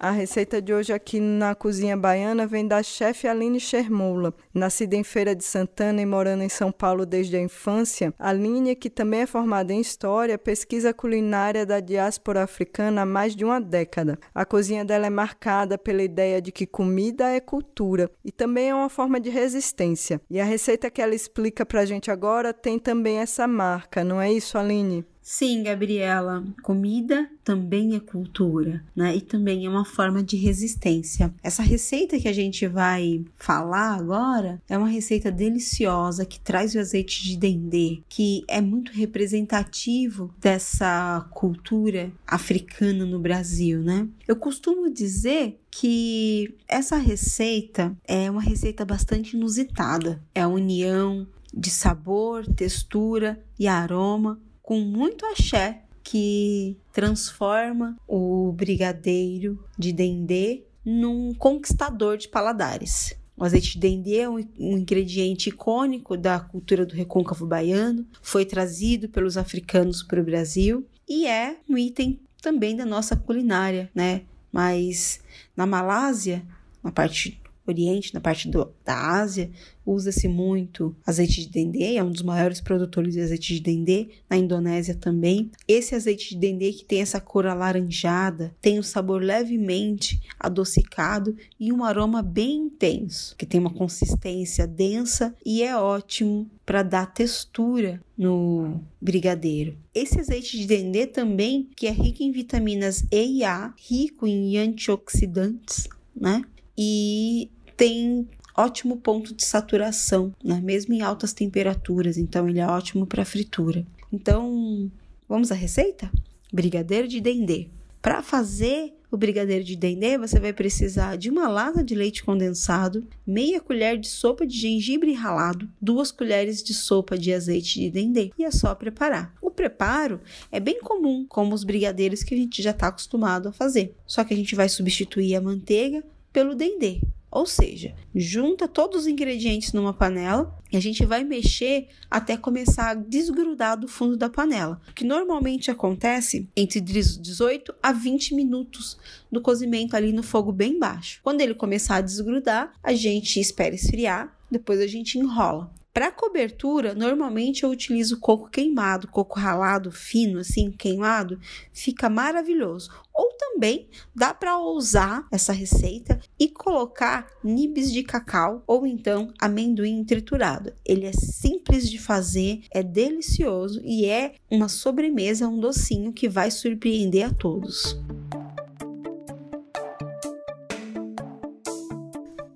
A 0.00 0.12
receita 0.12 0.62
de 0.62 0.72
hoje 0.72 0.92
aqui 0.92 1.18
na 1.18 1.56
Cozinha 1.56 1.96
Baiana 1.96 2.46
vem 2.46 2.64
da 2.64 2.84
chefe 2.84 3.26
Aline 3.26 3.58
Shermoula. 3.58 4.32
Nascida 4.54 4.94
em 4.94 5.02
Feira 5.02 5.34
de 5.34 5.42
Santana 5.42 6.00
e 6.00 6.06
morando 6.06 6.44
em 6.44 6.48
São 6.48 6.70
Paulo 6.70 7.04
desde 7.04 7.36
a 7.36 7.40
infância, 7.40 8.14
Aline, 8.16 8.76
que 8.76 8.88
também 8.88 9.22
é 9.22 9.26
formada 9.26 9.72
em 9.72 9.80
História, 9.80 10.38
pesquisa 10.38 10.94
culinária 10.94 11.66
da 11.66 11.80
diáspora 11.80 12.44
africana 12.44 13.02
há 13.02 13.06
mais 13.06 13.34
de 13.34 13.44
uma 13.44 13.60
década. 13.60 14.16
A 14.32 14.44
cozinha 14.44 14.84
dela 14.84 15.06
é 15.06 15.10
marcada 15.10 15.76
pela 15.76 16.04
ideia 16.04 16.40
de 16.40 16.52
que 16.52 16.64
comida 16.64 17.30
é 17.30 17.40
cultura 17.40 18.08
e 18.24 18.30
também 18.30 18.68
é 18.68 18.74
uma 18.76 18.88
forma 18.88 19.18
de 19.18 19.30
resistência. 19.30 20.20
E 20.30 20.40
a 20.40 20.44
receita 20.44 20.92
que 20.92 21.02
ela 21.02 21.14
explica 21.14 21.66
pra 21.66 21.84
gente 21.84 22.08
agora 22.08 22.54
tem 22.54 22.78
também 22.78 23.18
essa 23.18 23.48
marca, 23.48 24.04
não 24.04 24.20
é 24.20 24.32
isso, 24.32 24.56
Aline? 24.56 25.04
Sim, 25.30 25.62
Gabriela, 25.62 26.42
comida 26.62 27.28
também 27.44 27.94
é 27.94 28.00
cultura, 28.00 28.82
né? 28.96 29.14
E 29.14 29.20
também 29.20 29.66
é 29.66 29.68
uma 29.68 29.84
forma 29.84 30.22
de 30.22 30.38
resistência. 30.38 31.34
Essa 31.42 31.62
receita 31.62 32.18
que 32.18 32.28
a 32.28 32.32
gente 32.32 32.66
vai 32.66 33.22
falar 33.36 33.94
agora 33.94 34.58
é 34.66 34.78
uma 34.78 34.88
receita 34.88 35.30
deliciosa 35.30 36.24
que 36.24 36.40
traz 36.40 36.74
o 36.74 36.78
azeite 36.78 37.22
de 37.22 37.36
dendê, 37.36 38.00
que 38.08 38.42
é 38.48 38.62
muito 38.62 38.90
representativo 38.90 40.34
dessa 40.40 41.28
cultura 41.30 42.10
africana 42.26 43.04
no 43.04 43.20
Brasil, 43.20 43.82
né? 43.82 44.08
Eu 44.26 44.34
costumo 44.34 44.90
dizer 44.90 45.60
que 45.70 46.54
essa 46.66 46.96
receita 46.96 47.94
é 48.02 48.30
uma 48.30 48.40
receita 48.40 48.82
bastante 48.82 49.36
inusitada. 49.36 50.22
É 50.34 50.40
a 50.40 50.48
união 50.48 51.26
de 51.52 51.68
sabor, 51.68 52.46
textura 52.46 53.38
e 53.58 53.68
aroma 53.68 54.40
com 54.68 54.80
muito 54.80 55.24
axé 55.24 55.80
que 56.04 56.76
transforma 56.92 57.96
o 58.06 58.52
brigadeiro 58.52 59.64
de 59.78 59.94
dendê 59.94 60.66
num 60.84 61.32
conquistador 61.32 62.18
de 62.18 62.28
paladares. 62.28 63.14
O 63.34 63.44
azeite 63.44 63.72
de 63.72 63.78
dendê 63.78 64.18
é 64.18 64.28
um, 64.28 64.46
ingrediente 64.58 65.48
icônico 65.48 66.18
da 66.18 66.38
cultura 66.38 66.84
do 66.84 66.94
recôncavo 66.94 67.46
baiano, 67.46 68.06
foi 68.20 68.44
trazido 68.44 69.08
pelos 69.08 69.38
africanos 69.38 70.02
para 70.02 70.20
o 70.20 70.24
Brasil 70.24 70.86
e 71.08 71.26
é 71.26 71.56
um 71.66 71.78
item 71.78 72.20
também 72.42 72.76
da 72.76 72.84
nossa 72.84 73.16
culinária, 73.16 73.90
né? 73.94 74.24
Mas 74.52 75.18
na 75.56 75.64
Malásia, 75.64 76.46
na 76.84 76.92
parte 76.92 77.40
Oriente, 77.66 78.14
na 78.14 78.20
parte 78.20 78.48
do, 78.48 78.72
da 78.84 79.18
Ásia, 79.18 79.50
usa-se 79.88 80.28
muito 80.28 80.94
azeite 81.06 81.42
de 81.42 81.48
dendê, 81.48 81.96
é 81.96 82.04
um 82.04 82.10
dos 82.10 82.22
maiores 82.22 82.60
produtores 82.60 83.14
de 83.14 83.20
azeite 83.20 83.54
de 83.54 83.60
dendê, 83.60 84.08
na 84.28 84.36
Indonésia 84.36 84.94
também. 84.94 85.50
Esse 85.66 85.94
azeite 85.94 86.30
de 86.30 86.36
dendê 86.36 86.72
que 86.72 86.84
tem 86.84 87.00
essa 87.00 87.20
cor 87.20 87.46
alaranjada, 87.46 88.54
tem 88.60 88.78
um 88.78 88.82
sabor 88.82 89.22
levemente 89.22 90.20
adocicado 90.38 91.34
e 91.58 91.72
um 91.72 91.84
aroma 91.84 92.22
bem 92.22 92.66
intenso, 92.66 93.34
que 93.36 93.46
tem 93.46 93.58
uma 93.58 93.72
consistência 93.72 94.66
densa 94.66 95.34
e 95.44 95.62
é 95.62 95.76
ótimo 95.76 96.50
para 96.66 96.82
dar 96.82 97.06
textura 97.06 98.00
no 98.16 98.80
brigadeiro. 99.00 99.76
Esse 99.94 100.20
azeite 100.20 100.58
de 100.58 100.66
dendê 100.66 101.06
também, 101.06 101.68
que 101.74 101.86
é 101.86 101.90
rico 101.90 102.22
em 102.22 102.30
vitaminas 102.30 103.04
E 103.10 103.38
e 103.38 103.44
A, 103.44 103.72
rico 103.78 104.26
em 104.26 104.58
antioxidantes, 104.58 105.88
né? 106.14 106.42
E 106.76 107.50
tem 107.76 108.28
ótimo 108.58 108.96
ponto 108.96 109.34
de 109.34 109.44
saturação, 109.44 110.34
né? 110.42 110.60
mesmo 110.60 110.92
em 110.92 111.00
altas 111.00 111.32
temperaturas, 111.32 112.18
então 112.18 112.48
ele 112.48 112.58
é 112.58 112.66
ótimo 112.66 113.06
para 113.06 113.24
fritura. 113.24 113.86
Então, 114.12 114.90
vamos 115.28 115.52
à 115.52 115.54
receita? 115.54 116.10
Brigadeiro 116.52 117.06
de 117.06 117.20
dendê. 117.20 117.68
Para 118.02 118.22
fazer 118.22 118.94
o 119.10 119.16
brigadeiro 119.16 119.64
de 119.64 119.74
dendê, 119.74 120.18
você 120.18 120.38
vai 120.38 120.52
precisar 120.52 121.16
de 121.16 121.30
uma 121.30 121.48
lata 121.48 121.82
de 121.82 121.94
leite 121.94 122.22
condensado, 122.22 123.06
meia 123.26 123.60
colher 123.60 123.98
de 123.98 124.08
sopa 124.08 124.46
de 124.46 124.58
gengibre 124.58 125.12
ralado, 125.12 125.68
duas 125.80 126.10
colheres 126.10 126.62
de 126.62 126.74
sopa 126.74 127.16
de 127.16 127.32
azeite 127.32 127.80
de 127.80 127.90
dendê 127.90 128.30
e 128.38 128.44
é 128.44 128.50
só 128.50 128.74
preparar. 128.74 129.34
O 129.40 129.50
preparo 129.50 130.20
é 130.52 130.60
bem 130.60 130.80
comum, 130.80 131.24
como 131.26 131.54
os 131.54 131.64
brigadeiros 131.64 132.22
que 132.22 132.34
a 132.34 132.38
gente 132.38 132.62
já 132.62 132.70
está 132.70 132.88
acostumado 132.88 133.48
a 133.48 133.52
fazer, 133.52 133.94
só 134.06 134.22
que 134.24 134.34
a 134.34 134.36
gente 134.36 134.54
vai 134.54 134.68
substituir 134.68 135.34
a 135.34 135.40
manteiga 135.40 136.04
pelo 136.32 136.54
dendê. 136.54 137.00
Ou 137.38 137.46
seja, 137.46 137.94
junta 138.12 138.66
todos 138.66 139.02
os 139.02 139.06
ingredientes 139.06 139.72
numa 139.72 139.94
panela 139.94 140.58
e 140.72 140.76
a 140.76 140.80
gente 140.80 141.06
vai 141.06 141.22
mexer 141.22 141.86
até 142.10 142.36
começar 142.36 142.90
a 142.90 142.94
desgrudar 142.94 143.78
do 143.78 143.86
fundo 143.86 144.16
da 144.16 144.28
panela, 144.28 144.80
que 144.92 145.04
normalmente 145.04 145.70
acontece 145.70 146.48
entre 146.56 146.80
18 146.80 147.72
a 147.80 147.92
20 147.92 148.34
minutos 148.34 148.98
do 149.30 149.40
cozimento 149.40 149.94
ali 149.94 150.12
no 150.12 150.24
fogo 150.24 150.50
bem 150.50 150.80
baixo. 150.80 151.20
Quando 151.22 151.40
ele 151.40 151.54
começar 151.54 151.98
a 151.98 152.00
desgrudar, 152.00 152.72
a 152.82 152.92
gente 152.92 153.38
espera 153.38 153.72
esfriar, 153.72 154.36
depois 154.50 154.80
a 154.80 154.86
gente 154.88 155.16
enrola. 155.16 155.70
Para 155.92 156.12
cobertura, 156.12 156.94
normalmente 156.94 157.64
eu 157.64 157.70
utilizo 157.70 158.20
coco 158.20 158.48
queimado, 158.48 159.08
coco 159.08 159.40
ralado 159.40 159.90
fino, 159.90 160.38
assim, 160.38 160.70
queimado, 160.70 161.40
fica 161.72 162.08
maravilhoso. 162.08 162.90
Ou 163.12 163.32
também 163.36 163.88
dá 164.14 164.32
para 164.32 164.58
usar 164.58 165.26
essa 165.32 165.52
receita 165.52 166.20
e 166.38 166.48
colocar 166.48 167.26
nibs 167.42 167.92
de 167.92 168.04
cacau 168.04 168.62
ou 168.66 168.86
então 168.86 169.32
amendoim 169.40 170.04
triturado. 170.04 170.72
Ele 170.84 171.04
é 171.04 171.12
simples 171.12 171.90
de 171.90 171.98
fazer, 171.98 172.62
é 172.70 172.82
delicioso 172.82 173.80
e 173.82 174.06
é 174.06 174.34
uma 174.48 174.68
sobremesa, 174.68 175.48
um 175.48 175.58
docinho 175.58 176.12
que 176.12 176.28
vai 176.28 176.50
surpreender 176.50 177.26
a 177.26 177.34
todos. 177.34 177.98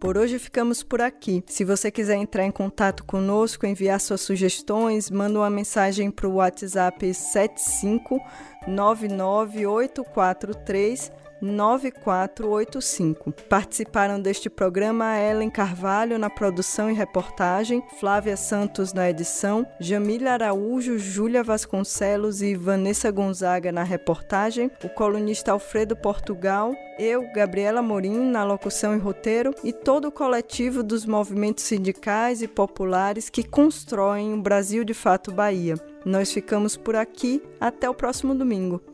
Por 0.03 0.19
hoje 0.19 0.37
ficamos 0.37 0.83
por 0.83 1.01
aqui. 1.01 1.45
Se 1.47 1.65
você 1.65 1.89
quiser 1.89 2.17
entrar 2.17 2.45
em 2.45 2.51
contato 2.51 3.05
conosco, 3.05 3.65
enviar 3.65 4.01
suas 4.01 4.21
sugestões, 4.21 5.09
manda 5.09 5.39
uma 5.39 5.49
mensagem 5.49 6.11
para 6.11 6.27
o 6.27 6.35
WhatsApp 6.35 7.15
75 7.15 8.21
99843 8.67 11.13
9485. 11.43 13.33
Participaram 13.49 14.21
deste 14.21 14.49
programa 14.49 15.19
Ellen 15.19 15.51
Carvalho 15.51 16.19
na 16.19 16.31
produção 16.31 16.89
e 16.89 16.95
reportagem, 16.95 17.83
Flávia 17.99 18.37
Santos 18.37 18.93
na 18.93 19.11
edição, 19.11 19.67
Jamília 19.81 20.33
Araújo, 20.33 20.97
Júlia 20.99 21.43
Vasconcelos 21.43 22.41
e 22.41 22.55
Vanessa 22.55 23.11
Gonzaga 23.11 23.73
na 23.73 23.83
reportagem, 23.83 24.71
o 24.85 24.89
colunista 24.89 25.51
Alfredo 25.53 25.97
Portugal, 25.97 26.73
eu, 26.99 27.27
Gabriela 27.35 27.83
Morim, 27.83 28.31
na 28.31 28.45
locução 28.45 28.95
e 28.95 28.99
roteiro, 28.99 29.53
e 29.65 29.73
todo 29.73 30.09
o 30.09 30.13
coletivo 30.13 30.83
dos 30.83 31.05
movimentos 31.05 31.65
sindicais 31.65 32.43
e 32.43 32.49
populares 32.49 33.29
que 33.29 33.43
constroem 33.43 34.33
o 34.35 34.41
Brasil 34.41 34.85
de 34.85 34.95
Fato 34.95 35.33
Bahia. 35.33 35.75
Nós 36.05 36.33
ficamos 36.33 36.77
por 36.77 36.95
aqui. 36.97 37.43
Até 37.61 37.89
o 37.89 37.95
próximo 37.95 38.35
domingo. 38.35 38.92